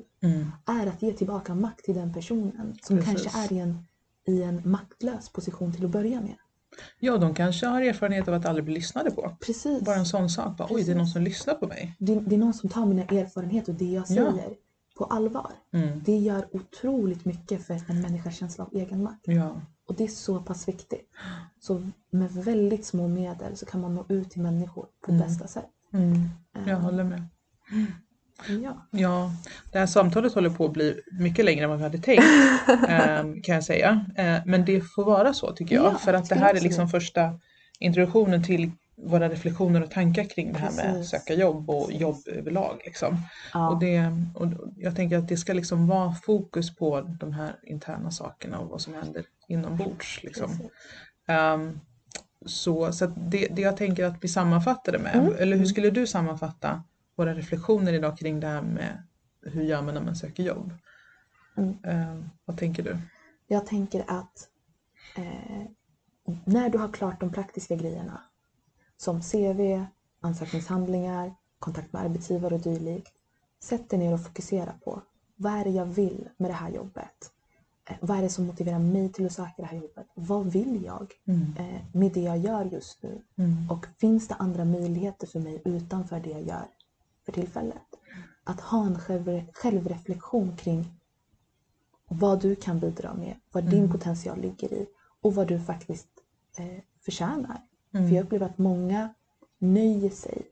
är 0.66 0.86
att 0.86 1.02
ge 1.02 1.12
tillbaka 1.12 1.54
makt 1.54 1.84
till 1.84 1.94
den 1.94 2.12
personen 2.12 2.76
som 2.82 2.96
Precis. 2.98 3.22
kanske 3.22 3.38
är 3.38 3.52
i 3.52 3.58
en, 3.60 3.84
i 4.30 4.42
en 4.42 4.62
maktlös 4.64 5.28
position 5.28 5.72
till 5.72 5.84
att 5.84 5.90
börja 5.90 6.20
med. 6.20 6.34
Ja, 7.00 7.18
de 7.18 7.34
kanske 7.34 7.66
har 7.66 7.82
erfarenhet 7.82 8.28
av 8.28 8.34
att 8.34 8.46
aldrig 8.46 8.64
bli 8.64 8.74
lyssnade 8.74 9.10
på. 9.10 9.36
Precis. 9.46 9.80
Bara 9.82 9.96
en 9.96 10.06
sån 10.06 10.30
sak. 10.30 10.56
Bara, 10.56 10.68
Oj, 10.70 10.84
det 10.84 10.92
är 10.92 10.96
någon 10.96 11.06
som 11.06 11.22
lyssnar 11.22 11.54
på 11.54 11.66
mig. 11.66 11.96
Det, 11.98 12.14
det 12.14 12.34
är 12.34 12.38
någon 12.38 12.54
som 12.54 12.68
tar 12.70 12.86
mina 12.86 13.02
erfarenheter 13.02 13.72
och 13.72 13.78
det 13.78 13.84
jag 13.84 14.00
Ja. 14.02 14.06
säger 14.06 14.54
på 14.98 15.04
allvar. 15.04 15.52
Mm. 15.72 16.02
Det 16.04 16.16
gör 16.16 16.46
otroligt 16.56 17.24
mycket 17.24 17.66
för 17.66 17.80
en 17.88 18.00
människas 18.00 18.36
känsla 18.36 18.64
av 18.64 18.74
egenmakt. 18.76 19.20
Ja. 19.24 19.60
Och 19.86 19.94
det 19.96 20.04
är 20.04 20.08
så 20.08 20.40
pass 20.40 20.68
viktigt. 20.68 21.10
Så 21.60 21.82
med 22.10 22.32
väldigt 22.32 22.84
små 22.84 23.08
medel 23.08 23.56
så 23.56 23.66
kan 23.66 23.80
man 23.80 23.94
nå 23.94 24.06
ut 24.08 24.30
till 24.30 24.42
människor 24.42 24.86
på 25.04 25.12
Mm. 25.12 25.26
bästa 25.26 25.46
sätt. 25.46 25.70
Mm. 25.92 26.28
Jag 26.66 26.76
håller 26.76 27.04
med. 27.04 27.22
Ja. 28.48 28.86
Ja, 28.90 29.32
det 29.72 29.78
här 29.78 29.86
samtalet 29.86 30.34
håller 30.34 30.50
på 30.50 30.64
att 30.64 30.72
bli 30.72 31.00
mycket 31.20 31.44
längre 31.44 31.64
än 31.64 31.70
vad 31.70 31.78
vi 31.78 31.84
hade 31.84 31.98
tänkt 31.98 32.24
ehm, 32.88 33.42
kan 33.42 33.54
jag 33.54 33.64
säga. 33.64 34.04
Eh, 34.16 34.36
Men 34.46 34.64
det 34.64 34.80
får 34.80 35.04
vara 35.04 35.32
så 35.34 35.52
tycker 35.52 35.74
jag. 35.74 35.84
Ja, 35.84 35.98
för 35.98 36.14
att 36.14 36.28
det 36.28 36.34
här 36.34 36.54
är 36.54 36.60
liksom 36.60 36.88
första 36.88 37.38
introduktionen 37.78 38.42
till 38.44 38.70
våra 39.02 39.28
reflektioner 39.28 39.82
och 39.82 39.90
tankar 39.90 40.24
kring 40.24 40.52
det 40.52 40.58
här 40.58 40.70
med 40.72 40.84
Precis. 40.94 41.10
söka 41.10 41.34
jobb 41.34 41.70
och 41.70 41.92
jobb 41.92 42.16
överlag. 42.26 42.80
Liksom. 42.84 43.16
Ja. 43.52 43.68
Och, 43.70 43.78
det, 43.80 44.12
och 44.34 44.46
jag 44.76 44.96
tänker 44.96 45.18
att 45.18 45.28
det 45.28 45.36
ska 45.36 45.52
liksom 45.52 45.86
vara 45.86 46.14
fokus 46.22 46.76
på 46.76 47.00
de 47.00 47.32
här 47.32 47.52
interna 47.62 48.10
sakerna 48.10 48.58
och 48.58 48.68
vad 48.70 48.80
som 48.80 48.94
händer 48.94 49.24
inombords. 49.48 50.22
Liksom. 50.22 50.50
Ehm, 51.28 51.80
så 52.46 52.92
så 52.92 53.06
det, 53.06 53.46
det 53.50 53.62
jag 53.62 53.76
tänker 53.76 54.04
att 54.04 54.16
vi 54.24 54.28
sammanfattar 54.28 54.92
det 54.92 54.98
med, 54.98 55.14
Mm. 55.14 55.32
eller 55.34 55.44
hur 55.46 55.54
Mm. 55.54 55.66
skulle 55.66 55.90
du 55.90 56.06
sammanfatta 56.06 56.82
våra 57.16 57.34
reflektioner 57.34 57.92
idag 57.92 58.18
kring 58.18 58.40
det 58.40 58.46
här 58.46 58.62
med 58.62 59.02
hur 59.42 59.62
gör 59.62 59.82
man 59.82 59.94
när 59.94 60.00
man 60.02 60.16
söker 60.16 60.42
jobb? 60.42 60.72
Mm. 61.56 61.76
Ehm, 61.84 62.30
vad 62.44 62.58
tänker 62.58 62.82
du? 62.82 62.98
Jag 63.46 63.66
tänker 63.66 64.04
att 64.06 64.48
eh, 65.16 65.66
när 66.44 66.70
du 66.70 66.78
har 66.78 66.88
klart 66.92 67.20
de 67.20 67.32
praktiska 67.32 67.76
grejerna 67.76 68.20
som 68.96 69.20
CV, 69.22 69.84
ansökningshandlingar, 70.20 71.34
kontakt 71.58 71.92
med 71.92 72.02
arbetsgivare 72.02 72.54
och 72.54 72.60
dylikt. 72.60 73.12
Sätt 73.62 73.90
dig 73.90 73.98
ner 73.98 74.14
och 74.14 74.24
fokusera 74.24 74.72
på 74.84 75.02
vad 75.36 75.52
är 75.52 75.64
det 75.64 75.70
jag 75.70 75.86
vill 75.86 76.28
med 76.36 76.50
det 76.50 76.54
här 76.54 76.70
jobbet? 76.70 77.32
Eh, 77.90 77.96
vad 78.00 78.18
är 78.18 78.22
det 78.22 78.28
som 78.28 78.46
motiverar 78.46 78.78
mig 78.78 79.12
till 79.12 79.26
att 79.26 79.32
söka 79.32 79.52
det 79.56 79.64
här 79.66 79.76
jobbet? 79.76 80.06
Vad 80.14 80.52
vill 80.52 80.84
jag 80.84 81.12
Mm. 81.26 81.54
eh, 81.58 81.80
med 81.92 82.12
det 82.12 82.20
jag 82.20 82.38
gör 82.38 82.64
just 82.64 83.02
nu? 83.02 83.22
Mm. 83.36 83.70
Och 83.70 83.86
finns 83.98 84.28
det 84.28 84.34
andra 84.34 84.64
möjligheter 84.64 85.26
för 85.26 85.40
mig 85.40 85.62
utanför 85.64 86.20
det 86.20 86.30
jag 86.30 86.42
gör 86.42 86.66
för 87.30 87.40
tillfället? 87.40 87.82
Att 88.44 88.60
ha 88.60 88.86
en 88.86 88.98
själv, 88.98 89.42
självreflektion 89.52 90.56
kring 90.56 90.84
vad 92.08 92.40
du 92.40 92.56
kan 92.56 92.78
bidra 92.80 93.14
med, 93.14 93.34
vad 93.52 93.64
din 93.64 93.78
Mm. 93.78 93.90
potential 93.92 94.40
ligger 94.40 94.72
i 94.72 94.86
och 95.20 95.34
vad 95.34 95.46
du 95.48 95.60
faktiskt 95.60 96.08
eh, 96.58 96.82
förtjänar. 97.00 97.60
Mm. 97.94 98.08
För 98.08 98.16
jag 98.16 98.24
upplever 98.24 98.46
att 98.46 98.58
många 98.58 99.14
nöjer 99.58 100.10
sig 100.10 100.42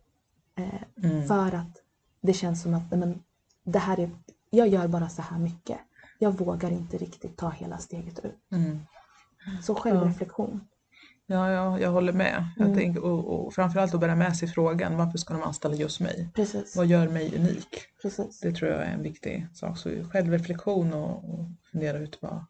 eh, 0.54 0.82
Mm. 1.04 1.26
för 1.28 1.54
att 1.54 1.82
det 2.20 2.32
känns 2.32 2.62
som 2.62 2.74
att 2.74 2.90
nej, 2.90 3.00
men, 3.00 3.22
det 3.64 3.78
här 3.78 4.00
är, 4.00 4.10
jag 4.50 4.68
gör 4.68 4.88
bara 4.88 5.08
så 5.08 5.22
här 5.22 5.38
mycket. 5.38 5.78
Jag 6.18 6.38
vågar 6.38 6.70
inte 6.70 6.98
riktigt 6.98 7.36
ta 7.36 7.50
hela 7.50 7.78
steget 7.78 8.24
ut. 8.24 8.38
Mm. 8.50 8.78
Så 9.62 9.74
självreflektion. 9.74 10.60
Ja, 11.30 11.50
ja, 11.50 11.80
jag 11.80 11.90
håller 11.90 12.12
med. 12.12 12.44
Jag 12.56 12.66
Mm. 12.66 12.78
tänker, 12.78 13.04
och, 13.04 13.46
och 13.46 13.54
framförallt 13.54 13.94
att 13.94 14.00
bära 14.00 14.14
med 14.16 14.36
sig 14.36 14.48
frågan 14.48 14.96
varför 14.96 15.18
ska 15.18 15.34
de 15.34 15.42
anställa 15.42 15.74
just 15.74 16.00
mig? 16.00 16.28
Precis. 16.34 16.76
Vad 16.76 16.86
gör 16.86 17.08
mig 17.08 17.32
unik? 17.36 17.68
Precis. 18.02 18.40
Det 18.40 18.52
tror 18.52 18.70
jag 18.70 18.80
är 18.82 18.90
en 18.92 19.02
viktig 19.02 19.46
sak. 19.54 19.78
Så 19.78 19.90
självreflektion 20.12 20.92
och, 20.92 21.10
och 21.34 21.46
fundera 21.72 21.98
ut 21.98 22.18
vad, 22.22 22.44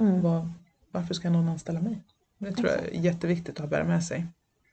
Mm. 0.00 0.20
vad, 0.22 0.48
varför 0.92 1.14
ska 1.14 1.30
någon 1.30 1.48
anställa 1.48 1.80
mig? 1.80 2.02
Det 2.38 2.52
tror 2.52 2.68
jag 2.68 2.78
är 2.78 3.00
jätteviktigt 3.00 3.60
att 3.60 3.70
bära 3.70 3.84
med 3.84 4.04
sig. 4.04 4.26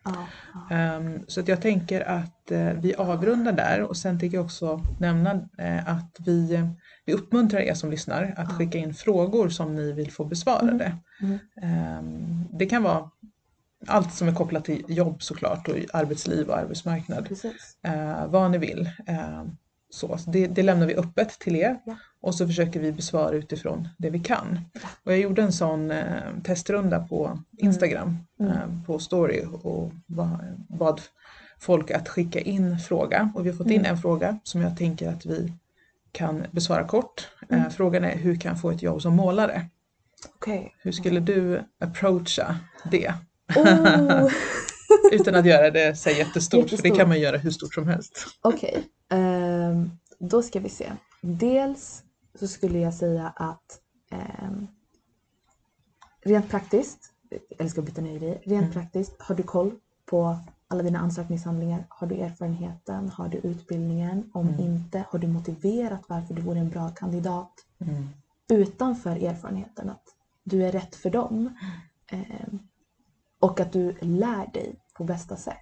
Ja, 0.05 0.27
ja. 0.69 0.75
Ehm, 0.75 1.19
så 1.27 1.39
att 1.39 1.47
jag 1.47 1.61
tänker 1.61 2.01
att 2.09 2.51
eh, 2.51 2.73
vi 2.73 2.95
avrundar 2.95 3.51
där 3.53 3.81
och 3.81 3.97
sen 3.97 4.19
tänker 4.19 4.37
jag 4.37 4.45
också 4.45 4.81
nämna 4.99 5.31
eh, 5.57 5.89
att 5.89 6.15
vi, 6.19 6.53
eh, 6.55 6.67
vi 7.05 7.13
uppmuntrar 7.13 7.59
er 7.59 7.73
som 7.73 7.91
lyssnar 7.91 8.23
att 8.37 8.49
Ja. 8.49 8.55
skicka 8.55 8.77
in 8.77 8.93
frågor 8.93 9.49
som 9.49 9.75
ni 9.75 9.91
vill 9.91 10.11
få 10.11 10.25
besvarade. 10.25 10.97
Mm. 11.21 11.39
Ehm, 11.61 12.43
det 12.51 12.65
kan 12.65 12.83
vara 12.83 13.09
allt 13.87 14.13
som 14.13 14.27
är 14.27 14.33
kopplat 14.35 14.65
till 14.65 14.83
jobb 14.87 15.23
såklart 15.23 15.67
och 15.67 15.75
arbetsliv 15.93 16.49
och 16.49 16.57
arbetsmarknad. 16.57 17.29
Eh, 17.83 18.27
vad 18.27 18.51
ni 18.51 18.57
vill. 18.57 18.89
Ehm, 19.07 19.57
så 19.89 20.17
så 20.17 20.29
det, 20.29 20.47
det 20.47 20.63
lämnar 20.63 20.87
vi 20.87 20.95
öppet 20.95 21.29
till 21.39 21.55
er 21.55 21.79
Ja. 21.85 21.95
och 22.21 22.35
så 22.35 22.47
försöker 22.47 22.79
vi 22.79 22.91
besvara 22.91 23.31
utifrån 23.35 23.87
det 23.97 24.09
vi 24.09 24.19
kan. 24.19 24.59
Och 25.03 25.11
jag 25.11 25.19
gjorde 25.19 25.41
en 25.41 25.51
sån 25.53 25.91
eh, 25.91 26.05
testrunda 26.43 26.99
på 27.07 27.39
Instagram 27.57 28.17
Mm. 28.39 28.51
eh, 28.51 28.85
på 28.85 28.99
story 28.99 29.45
och 29.63 29.91
ba- 30.07 30.39
bad 30.67 31.01
folk 31.59 31.91
att 31.91 32.09
skicka 32.09 32.39
in 32.39 32.79
fråga 32.79 33.31
och 33.35 33.45
vi 33.45 33.49
har 33.49 33.57
fått 33.57 33.67
in 33.67 33.79
Mm. 33.79 33.91
en 33.91 33.97
fråga 33.97 34.39
som 34.43 34.61
jag 34.61 34.77
tänker 34.77 35.09
att 35.09 35.25
vi 35.25 35.53
kan 36.11 36.45
besvara 36.51 36.83
kort. 36.87 37.27
Eh, 37.49 37.57
Mm. 37.59 37.71
frågan 37.71 38.03
är 38.03 38.15
hur 38.17 38.35
kan 38.35 38.51
jag 38.51 38.61
få 38.61 38.71
ett 38.71 38.81
jobb 38.81 39.01
som 39.01 39.15
målare? 39.15 39.65
Okej. 40.35 40.75
Hur 40.79 40.91
skulle 40.91 41.19
du 41.19 41.63
approacha 41.79 42.55
det? 42.91 43.13
Oh, 43.55 44.31
Utan 45.11 45.35
att 45.35 45.45
göra 45.45 45.71
det 45.71 45.95
så 45.95 46.09
jättestort, 46.09 46.69
för 46.69 46.69
det 46.69 46.75
Jättestort. 46.75 46.97
kan 46.97 47.07
man 47.07 47.19
göra 47.19 47.37
hur 47.37 47.51
stort 47.51 47.73
som 47.73 47.87
helst. 47.87 48.27
Okej, 48.41 48.83
ehm, 49.09 49.91
då 50.19 50.43
ska 50.43 50.59
vi 50.59 50.69
se. 50.69 50.91
Dels 51.21 52.03
så 52.39 52.47
skulle 52.47 52.79
jag 52.79 52.93
säga 52.93 53.33
att 53.35 53.79
ehm, 54.11 54.67
rent 56.25 56.49
praktiskt, 56.49 56.99
eller 57.59 57.69
ska 57.69 57.81
byta 57.81 58.01
ner 58.01 58.23
i 58.23 58.31
rent 58.45 58.61
Mm. 58.63 58.71
praktiskt, 58.73 59.15
har 59.19 59.35
du 59.35 59.43
koll 59.43 59.71
på 60.05 60.37
alla 60.67 60.83
dina 60.83 60.99
ansökningshandlingar. 60.99 61.85
Har 61.89 62.07
du 62.07 62.15
erfarenheten? 62.15 63.09
Har 63.09 63.27
du 63.27 63.37
utbildningen? 63.37 64.31
Om 64.33 64.47
Mm. 64.47 64.59
inte, 64.59 65.03
har 65.09 65.19
du 65.19 65.27
motiverat 65.27 66.01
varför 66.07 66.33
du 66.33 66.41
vore 66.41 66.59
en 66.59 66.69
bra 66.69 66.89
kandidat? 66.89 67.51
Mm. 67.81 68.09
utanför 68.49 69.23
erfarenheten 69.23 69.89
att 69.89 70.03
du 70.43 70.65
är 70.65 70.71
rätt 70.71 70.95
för 70.95 71.09
dem. 71.09 71.57
Eh, 72.11 72.19
och 73.43 73.59
att 73.59 73.71
du 73.71 73.95
lär 74.01 74.51
dig 74.53 74.75
på 74.97 75.03
bästa 75.03 75.35
sätt 75.35 75.55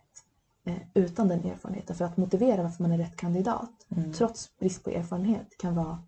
eh, 0.66 0.76
utan 0.94 1.28
den 1.28 1.46
erfarenheten. 1.46 1.96
För 1.96 2.06
att 2.06 2.18
motivera 2.18 2.64
varför 2.64 2.84
man 2.84 2.92
är 2.92 2.98
rätt 2.98 3.16
kandidat 3.16 3.72
Mm. 3.90 4.14
trots 4.14 4.58
brist 4.60 4.84
på 4.84 4.90
erfarenhet 4.90 5.48
kan 5.60 5.76
vara 5.76 6.00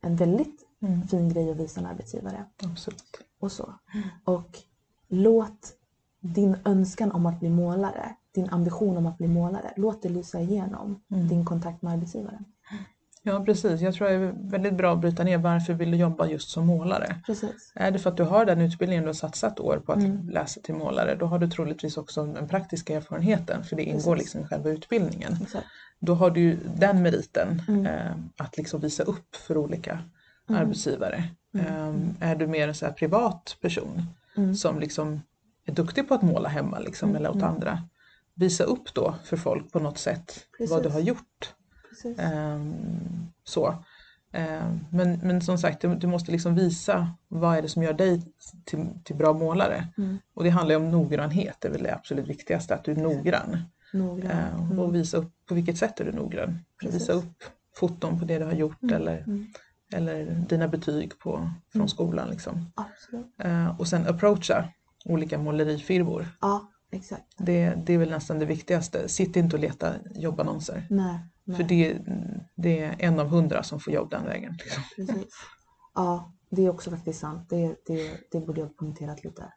en 0.00 0.16
väldigt 0.16 0.68
Mm. 0.82 1.08
fin 1.08 1.28
grej 1.28 1.50
att 1.50 1.56
visa 1.56 1.80
en 1.80 1.86
arbetsgivare. 1.86 2.44
Absolut. 2.64 3.18
Och 3.40 3.52
så. 3.52 3.74
Och 4.24 4.58
låt 5.08 5.74
din 6.20 6.56
önskan 6.64 7.12
om 7.12 7.26
att 7.26 7.40
bli 7.40 7.48
målare, 7.50 8.16
din 8.34 8.48
ambition 8.50 8.96
om 8.96 9.06
att 9.06 9.18
bli 9.18 9.28
målare, 9.28 9.72
låt 9.76 10.02
det 10.02 10.08
lysa 10.08 10.40
igenom 10.40 11.00
Mm. 11.10 11.28
din 11.28 11.44
kontakt 11.44 11.82
med 11.82 11.92
arbetsgivaren. 11.92 12.44
Ja 13.24 13.44
precis, 13.44 13.80
jag 13.80 13.94
tror 13.94 14.08
det 14.08 14.14
är 14.14 14.32
väldigt 14.50 14.74
bra 14.74 14.92
att 14.92 15.00
bryta 15.00 15.24
ner 15.24 15.38
varför 15.38 15.72
vill 15.74 15.90
du 15.90 15.96
jobba 15.96 16.26
just 16.26 16.50
som 16.50 16.66
målare? 16.66 17.16
Precis. 17.26 17.72
Är 17.74 17.90
det 17.90 17.98
för 17.98 18.10
att 18.10 18.16
du 18.16 18.22
har 18.22 18.44
den 18.44 18.60
utbildningen 18.60 19.04
du 19.04 19.08
har 19.08 19.14
satsat 19.14 19.60
år 19.60 19.82
på 19.86 19.92
att 19.92 19.98
Mm. 19.98 20.28
läsa 20.28 20.60
till 20.60 20.74
målare, 20.74 21.14
då 21.14 21.26
har 21.26 21.38
du 21.38 21.48
troligtvis 21.50 21.96
också 21.96 22.26
den 22.26 22.48
praktiska 22.48 22.96
erfarenheten 22.96 23.64
för 23.64 23.76
det 23.76 23.82
ingår 23.84 24.14
Precis. 24.14 24.18
liksom 24.18 24.40
i 24.40 24.44
själva 24.44 24.70
utbildningen. 24.70 25.36
Exakt. 25.42 25.66
Då 26.00 26.14
har 26.14 26.30
du 26.30 26.58
den 26.76 27.02
meriten 27.02 27.62
Mm. 27.68 27.86
eh, 27.86 28.12
att 28.36 28.56
liksom 28.56 28.80
visa 28.80 29.02
upp 29.02 29.36
för 29.36 29.56
olika 29.56 29.98
Mm. 30.48 30.60
arbetsgivare. 30.62 31.24
Eh, 31.58 31.94
är 32.20 32.36
du 32.36 32.46
mer 32.46 32.68
en 32.68 32.74
så 32.74 32.86
privat 32.92 33.56
person 33.60 34.02
Mm. 34.36 34.54
som 34.54 34.80
liksom 34.80 35.20
är 35.66 35.72
duktig 35.72 36.08
på 36.08 36.14
att 36.14 36.22
måla 36.22 36.48
hemma 36.48 36.78
liksom, 36.78 37.08
Mm, 37.08 37.16
eller 37.20 37.36
åt 37.36 37.42
andra, 37.42 37.82
visa 38.34 38.64
upp 38.64 38.94
då 38.94 39.14
för 39.24 39.36
folk 39.36 39.72
på 39.72 39.78
något 39.78 39.98
sätt 39.98 40.46
vad 40.58 40.68
du 40.68 40.74
Precis. 40.82 40.92
har 40.92 41.00
gjort. 41.00 41.54
Ehm, 42.18 43.26
så. 43.44 43.74
Ehm, 44.32 44.80
men, 44.90 45.20
men 45.22 45.40
som 45.40 45.58
sagt, 45.58 45.80
du, 45.80 46.06
måste 46.06 46.32
liksom 46.32 46.54
visa 46.54 47.10
vad 47.28 47.56
är 47.58 47.62
det 47.62 47.68
som 47.68 47.82
gör 47.82 47.92
dig 47.92 48.22
till, 48.64 48.86
till 49.04 49.16
bra 49.16 49.32
målare. 49.32 49.88
Mm. 49.98 50.18
Och 50.34 50.44
det 50.44 50.50
handlar 50.50 50.74
ju 50.74 50.80
om 50.80 50.90
noggrannhet, 50.90 51.56
det 51.60 51.68
är 51.68 51.72
väl 51.72 51.82
det 51.82 51.94
absolut 51.94 52.26
viktigaste, 52.28 52.74
att 52.74 52.84
du 52.84 52.92
är 52.92 52.96
noggrann. 52.96 53.58
Noggrann. 53.92 54.30
Ehm, 54.30 54.60
Mm. 54.64 54.78
Och 54.78 54.94
visa 54.94 55.16
upp 55.16 55.32
på 55.48 55.54
vilket 55.54 55.78
sätt 55.78 56.00
är 56.00 56.04
du 56.04 56.12
noggrann. 56.12 56.58
Precis. 56.80 57.00
Visa 57.00 57.12
upp 57.12 57.44
foton 57.76 58.18
på 58.18 58.24
det 58.24 58.38
du 58.38 58.44
har 58.44 58.52
gjort 58.52 58.82
Mm, 58.82 58.94
eller, 58.94 59.18
mm. 59.18 59.46
eller 59.92 60.24
dina 60.48 60.68
betyg 60.68 61.18
på, 61.18 61.50
från 61.72 61.80
Mm. 61.80 61.88
skolan. 61.88 62.28
Liksom. 62.30 62.72
Och 63.78 63.88
sen 63.88 64.06
approacha 64.06 64.68
olika 65.04 65.38
målerifirmor. 65.38 66.26
Ja, 66.40 66.70
exakt. 66.90 67.24
Det, 67.38 67.74
det 67.86 67.92
är 67.92 67.98
väl 67.98 68.10
nästan 68.10 68.38
det 68.38 68.46
viktigaste. 68.46 69.08
Sitt 69.08 69.36
inte 69.36 69.56
och 69.56 69.62
leta 69.62 69.92
jobbannonser. 70.14 70.86
Nej, 70.90 71.18
nej. 71.52 71.60
För 71.60 71.68
det, 71.68 71.98
det 72.54 72.82
är 72.82 72.96
en 72.98 73.20
av 73.20 73.28
hundra 73.28 73.62
som 73.62 73.80
får 73.80 73.92
jobb 73.92 74.10
den 74.10 74.24
vägen. 74.24 74.52
Liksom. 74.64 74.82
Precis. 74.96 75.34
Ja, 75.94 76.32
det 76.50 76.62
är 76.66 76.70
också 76.70 76.90
faktiskt 76.90 77.20
sant. 77.20 77.46
Det, 77.50 77.74
det, 77.86 78.10
det 78.30 78.40
borde 78.46 78.60
jag 78.60 78.66
ha 78.66 78.74
kommenterat 78.74 79.24
lite. 79.24 79.52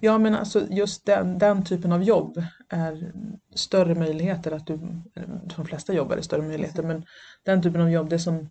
Ja 0.00 0.18
men 0.18 0.34
alltså 0.34 0.66
just 0.70 1.06
den, 1.06 1.38
den 1.38 1.64
typen 1.64 1.92
av 1.92 2.02
jobb 2.02 2.42
är 2.68 3.12
större 3.54 3.94
möjligheter 3.94 4.52
att 4.52 4.66
du, 4.66 4.76
de 5.56 5.64
flesta 5.66 5.92
jobb 5.92 6.12
är 6.12 6.16
det 6.16 6.22
större 6.22 6.42
möjligheter 6.42 6.82
men 6.82 7.04
den 7.44 7.62
typen 7.62 7.80
av 7.80 7.90
jobb 7.90 8.08
det 8.08 8.16
är 8.16 8.18
som 8.18 8.50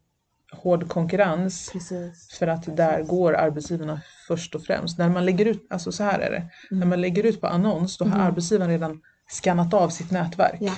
hård 0.52 0.90
konkurrens 0.90 1.70
Precis. 1.74 2.38
för 2.40 2.48
att 2.48 2.78
där 2.78 3.04
går 3.04 3.34
arbetsgivarna 3.36 4.02
först 4.28 4.56
och 4.56 4.64
främst. 4.64 4.98
När 4.98 5.10
man 5.10 5.26
lägger 5.26 5.46
ut, 5.46 5.68
alltså 5.70 5.92
så 5.92 6.04
här 6.04 6.20
är 6.20 6.32
det, 6.32 6.50
när 6.72 6.78
Mm. 6.78 6.90
man 6.90 7.02
lägger 7.02 7.24
ut 7.26 7.42
på 7.42 7.48
annons 7.48 7.98
då 7.98 8.06
har 8.06 8.12
Mhm. 8.12 8.22
arbetsgivaren 8.22 8.72
redan 8.72 9.02
skannat 9.28 9.74
av 9.74 9.90
sitt 9.90 10.12
nätverk 10.12 10.58
Ja, 10.62 10.74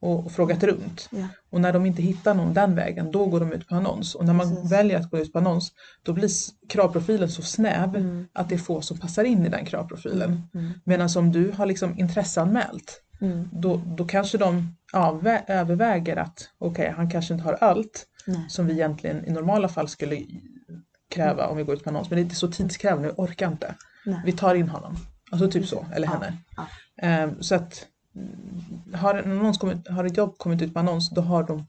och, 0.00 0.24
och 0.26 0.32
frågat 0.32 0.62
runt. 0.62 1.08
ja, 1.12 1.28
Och 1.50 1.60
när 1.60 1.72
de 1.72 1.86
inte 1.86 2.02
hittar 2.02 2.34
någon 2.34 2.54
den 2.54 2.74
vägen, 2.74 3.10
då 3.10 3.26
går 3.26 3.40
de 3.40 3.52
ut 3.52 3.68
på 3.68 3.74
annons. 3.74 4.14
Och 4.14 4.24
när 4.24 4.32
man 4.32 4.48
Precis. 4.54 4.72
väljer 4.72 5.00
att 5.00 5.10
gå 5.10 5.18
ut 5.18 5.32
på 5.32 5.38
annons, 5.38 5.72
då 6.02 6.12
blir 6.12 6.30
kravprofilen 6.68 7.28
så 7.30 7.42
snäv 7.42 7.96
Mm. 7.96 8.26
att 8.32 8.48
det 8.48 8.54
är 8.54 8.58
få 8.58 8.80
som 8.80 8.98
passar 8.98 9.24
in 9.24 9.46
i 9.46 9.48
den 9.48 9.64
kravprofilen. 9.64 10.42
mm, 10.54 10.72
Medan 10.84 11.08
om 11.16 11.32
du 11.32 11.52
har 11.52 11.66
liksom 11.66 11.98
intresseanmält, 11.98 13.02
mm. 13.20 13.48
då, 13.52 13.82
då 13.86 14.04
kanske 14.04 14.38
de 14.38 14.76
avvä- 14.92 15.42
överväger 15.48 16.16
att 16.16 16.48
okej, 16.58 16.92
han 16.96 17.10
kanske 17.10 17.34
inte 17.34 17.44
har 17.46 17.52
allt 17.54 18.06
Nej. 18.26 18.44
som 18.48 18.66
vi 18.66 18.72
egentligen 18.72 19.24
i 19.24 19.30
normala 19.30 19.68
fall 19.68 19.88
skulle 19.88 20.22
kräva 21.10 21.46
om 21.46 21.56
vi 21.56 21.62
går 21.62 21.74
ut 21.74 21.84
på 21.84 21.90
annons. 21.90 22.10
Men 22.10 22.16
det 22.16 22.20
är 22.20 22.24
inte 22.24 22.34
så 22.34 22.48
tidskrävande, 22.48 23.08
vi 23.08 23.14
orkar 23.16 23.48
inte. 23.50 23.74
Nej. 24.06 24.20
Vi 24.24 24.32
tar 24.32 24.54
in 24.54 24.68
honom. 24.68 24.96
Alltså 25.30 25.50
typ 25.50 25.66
så, 25.66 25.86
eller 25.94 26.06
Ja, 26.06 26.12
henne. 26.12 26.36
ja. 26.56 26.66
Ehm, 27.02 27.42
så 27.42 27.54
att 27.54 27.86
har, 28.94 29.14
annons 29.14 29.58
kommit, 29.58 29.88
har 29.88 30.04
ett 30.04 30.16
jobb 30.16 30.38
kommit 30.38 30.62
ut 30.62 30.74
på 30.74 30.80
annons, 30.80 31.10
då 31.10 31.20
har 31.20 31.42
de 31.42 31.66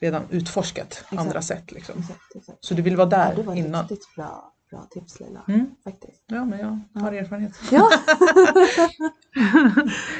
redan 0.00 0.22
utforskat 0.30 1.04
andra 1.10 1.42
sätt. 1.42 1.72
Liksom. 1.72 1.98
Exakt, 1.98 2.36
exakt. 2.36 2.58
Så 2.64 2.74
du 2.74 2.82
vill 2.82 2.96
vara 2.96 3.08
Ja, 3.10 3.16
där 3.16 3.36
det 3.36 3.42
var 3.42 3.54
innan. 3.54 3.80
riktigt 3.88 4.14
bra, 4.16 4.52
bra 4.70 4.86
tips 4.90 5.20
Leila. 5.20 5.40
Mm. 5.48 5.66
Faktiskt. 5.84 6.22
Ja, 6.26 6.44
men 6.44 6.58
jag 6.94 7.00
har 7.02 7.12
erfarenhet. 7.12 7.52
Ja! 7.70 7.90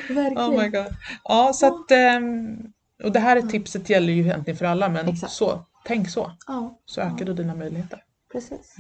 Verkligen. 0.09 0.39
Oh 0.39 0.63
my 0.63 0.69
god. 0.69 0.87
Ja, 1.25 1.53
så 1.55 1.67
att, 1.67 1.91
ehm, 1.91 2.59
och 3.05 3.13
det 3.13 3.19
här 3.21 3.37
är 3.37 3.43
tipset 3.43 3.91
gäller 3.91 4.13
ju 4.13 4.21
egentligen 4.23 4.57
för 4.59 4.65
alla, 4.65 4.89
men 4.89 5.09
Exakt. 5.09 5.33
så, 5.33 5.65
tänk 5.85 6.11
så, 6.11 6.33
Ja, 6.47 6.79
så 6.87 7.01
ökar 7.01 7.25
du 7.25 7.35
dina 7.35 7.55
möjligheter. 7.55 8.03
precis. 8.33 8.77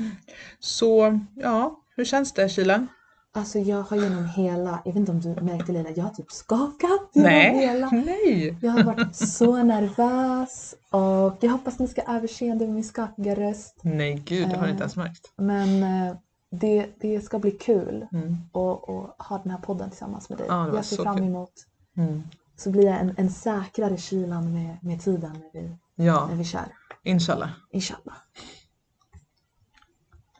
Så, 0.58 1.20
ja, 1.36 1.80
hur 1.96 2.04
känns 2.04 2.32
det 2.32 2.48
Kilen? 2.48 2.88
Alltså 3.32 3.58
jag 3.58 3.82
har 3.82 3.96
genom 3.96 4.24
hela, 4.26 4.82
jag 4.84 4.92
vet 4.92 4.96
inte 5.00 5.12
om 5.12 5.20
du 5.20 5.28
märkte 5.42 5.72
Leila, 5.72 5.90
jag 5.90 6.04
har 6.04 6.10
typ 6.10 6.30
skakat 6.32 7.10
genom 7.12 7.30
Nej, 7.30 7.54
hela. 7.58 7.90
nej! 7.90 8.58
Jag 8.62 8.70
har 8.72 8.82
varit 8.84 9.16
så 9.16 9.62
nervös 9.62 10.74
och 10.90 11.36
jag 11.40 11.50
hoppas 11.50 11.78
ni 11.78 11.88
ska 11.88 12.02
överseende 12.02 12.64
med 12.66 12.74
min 12.74 12.84
skakiga 12.84 13.34
röst. 13.34 13.80
Nej, 13.82 14.22
gud, 14.26 14.48
det 14.48 14.56
har 14.56 14.62
jag 14.66 14.70
inte 14.70 14.74
Eh. 14.74 14.80
ens 14.80 14.96
märkt. 14.96 15.32
Men 15.36 15.82
eh, 15.82 16.16
det, 16.50 16.86
det 17.00 17.20
ska 17.20 17.38
bli 17.38 17.50
kul 17.50 18.06
Mm. 18.12 18.36
att 18.52 18.88
att 18.88 19.26
ha 19.28 19.38
den 19.42 19.50
här 19.50 19.58
podden 19.58 19.90
tillsammans 19.90 20.28
med 20.28 20.38
dig. 20.38 20.48
Var 20.48 20.74
jag 20.74 20.84
ser 20.84 21.02
fram 21.02 21.18
emot 21.22 21.52
Mm. 21.96 22.22
så 22.56 22.70
blir 22.70 22.84
jag 22.86 23.00
en, 23.00 23.14
en 23.16 23.30
säkrare 23.30 23.96
kylan 23.96 24.52
med, 24.52 24.76
med 24.82 25.00
tiden 25.02 25.32
när 25.32 25.60
vi, 25.60 25.76
Ja, 26.06 26.26
när 26.26 26.36
vi 26.36 26.44
kör. 26.44 26.66
inshallah. 27.02 27.50
Inshallah. 27.72 28.16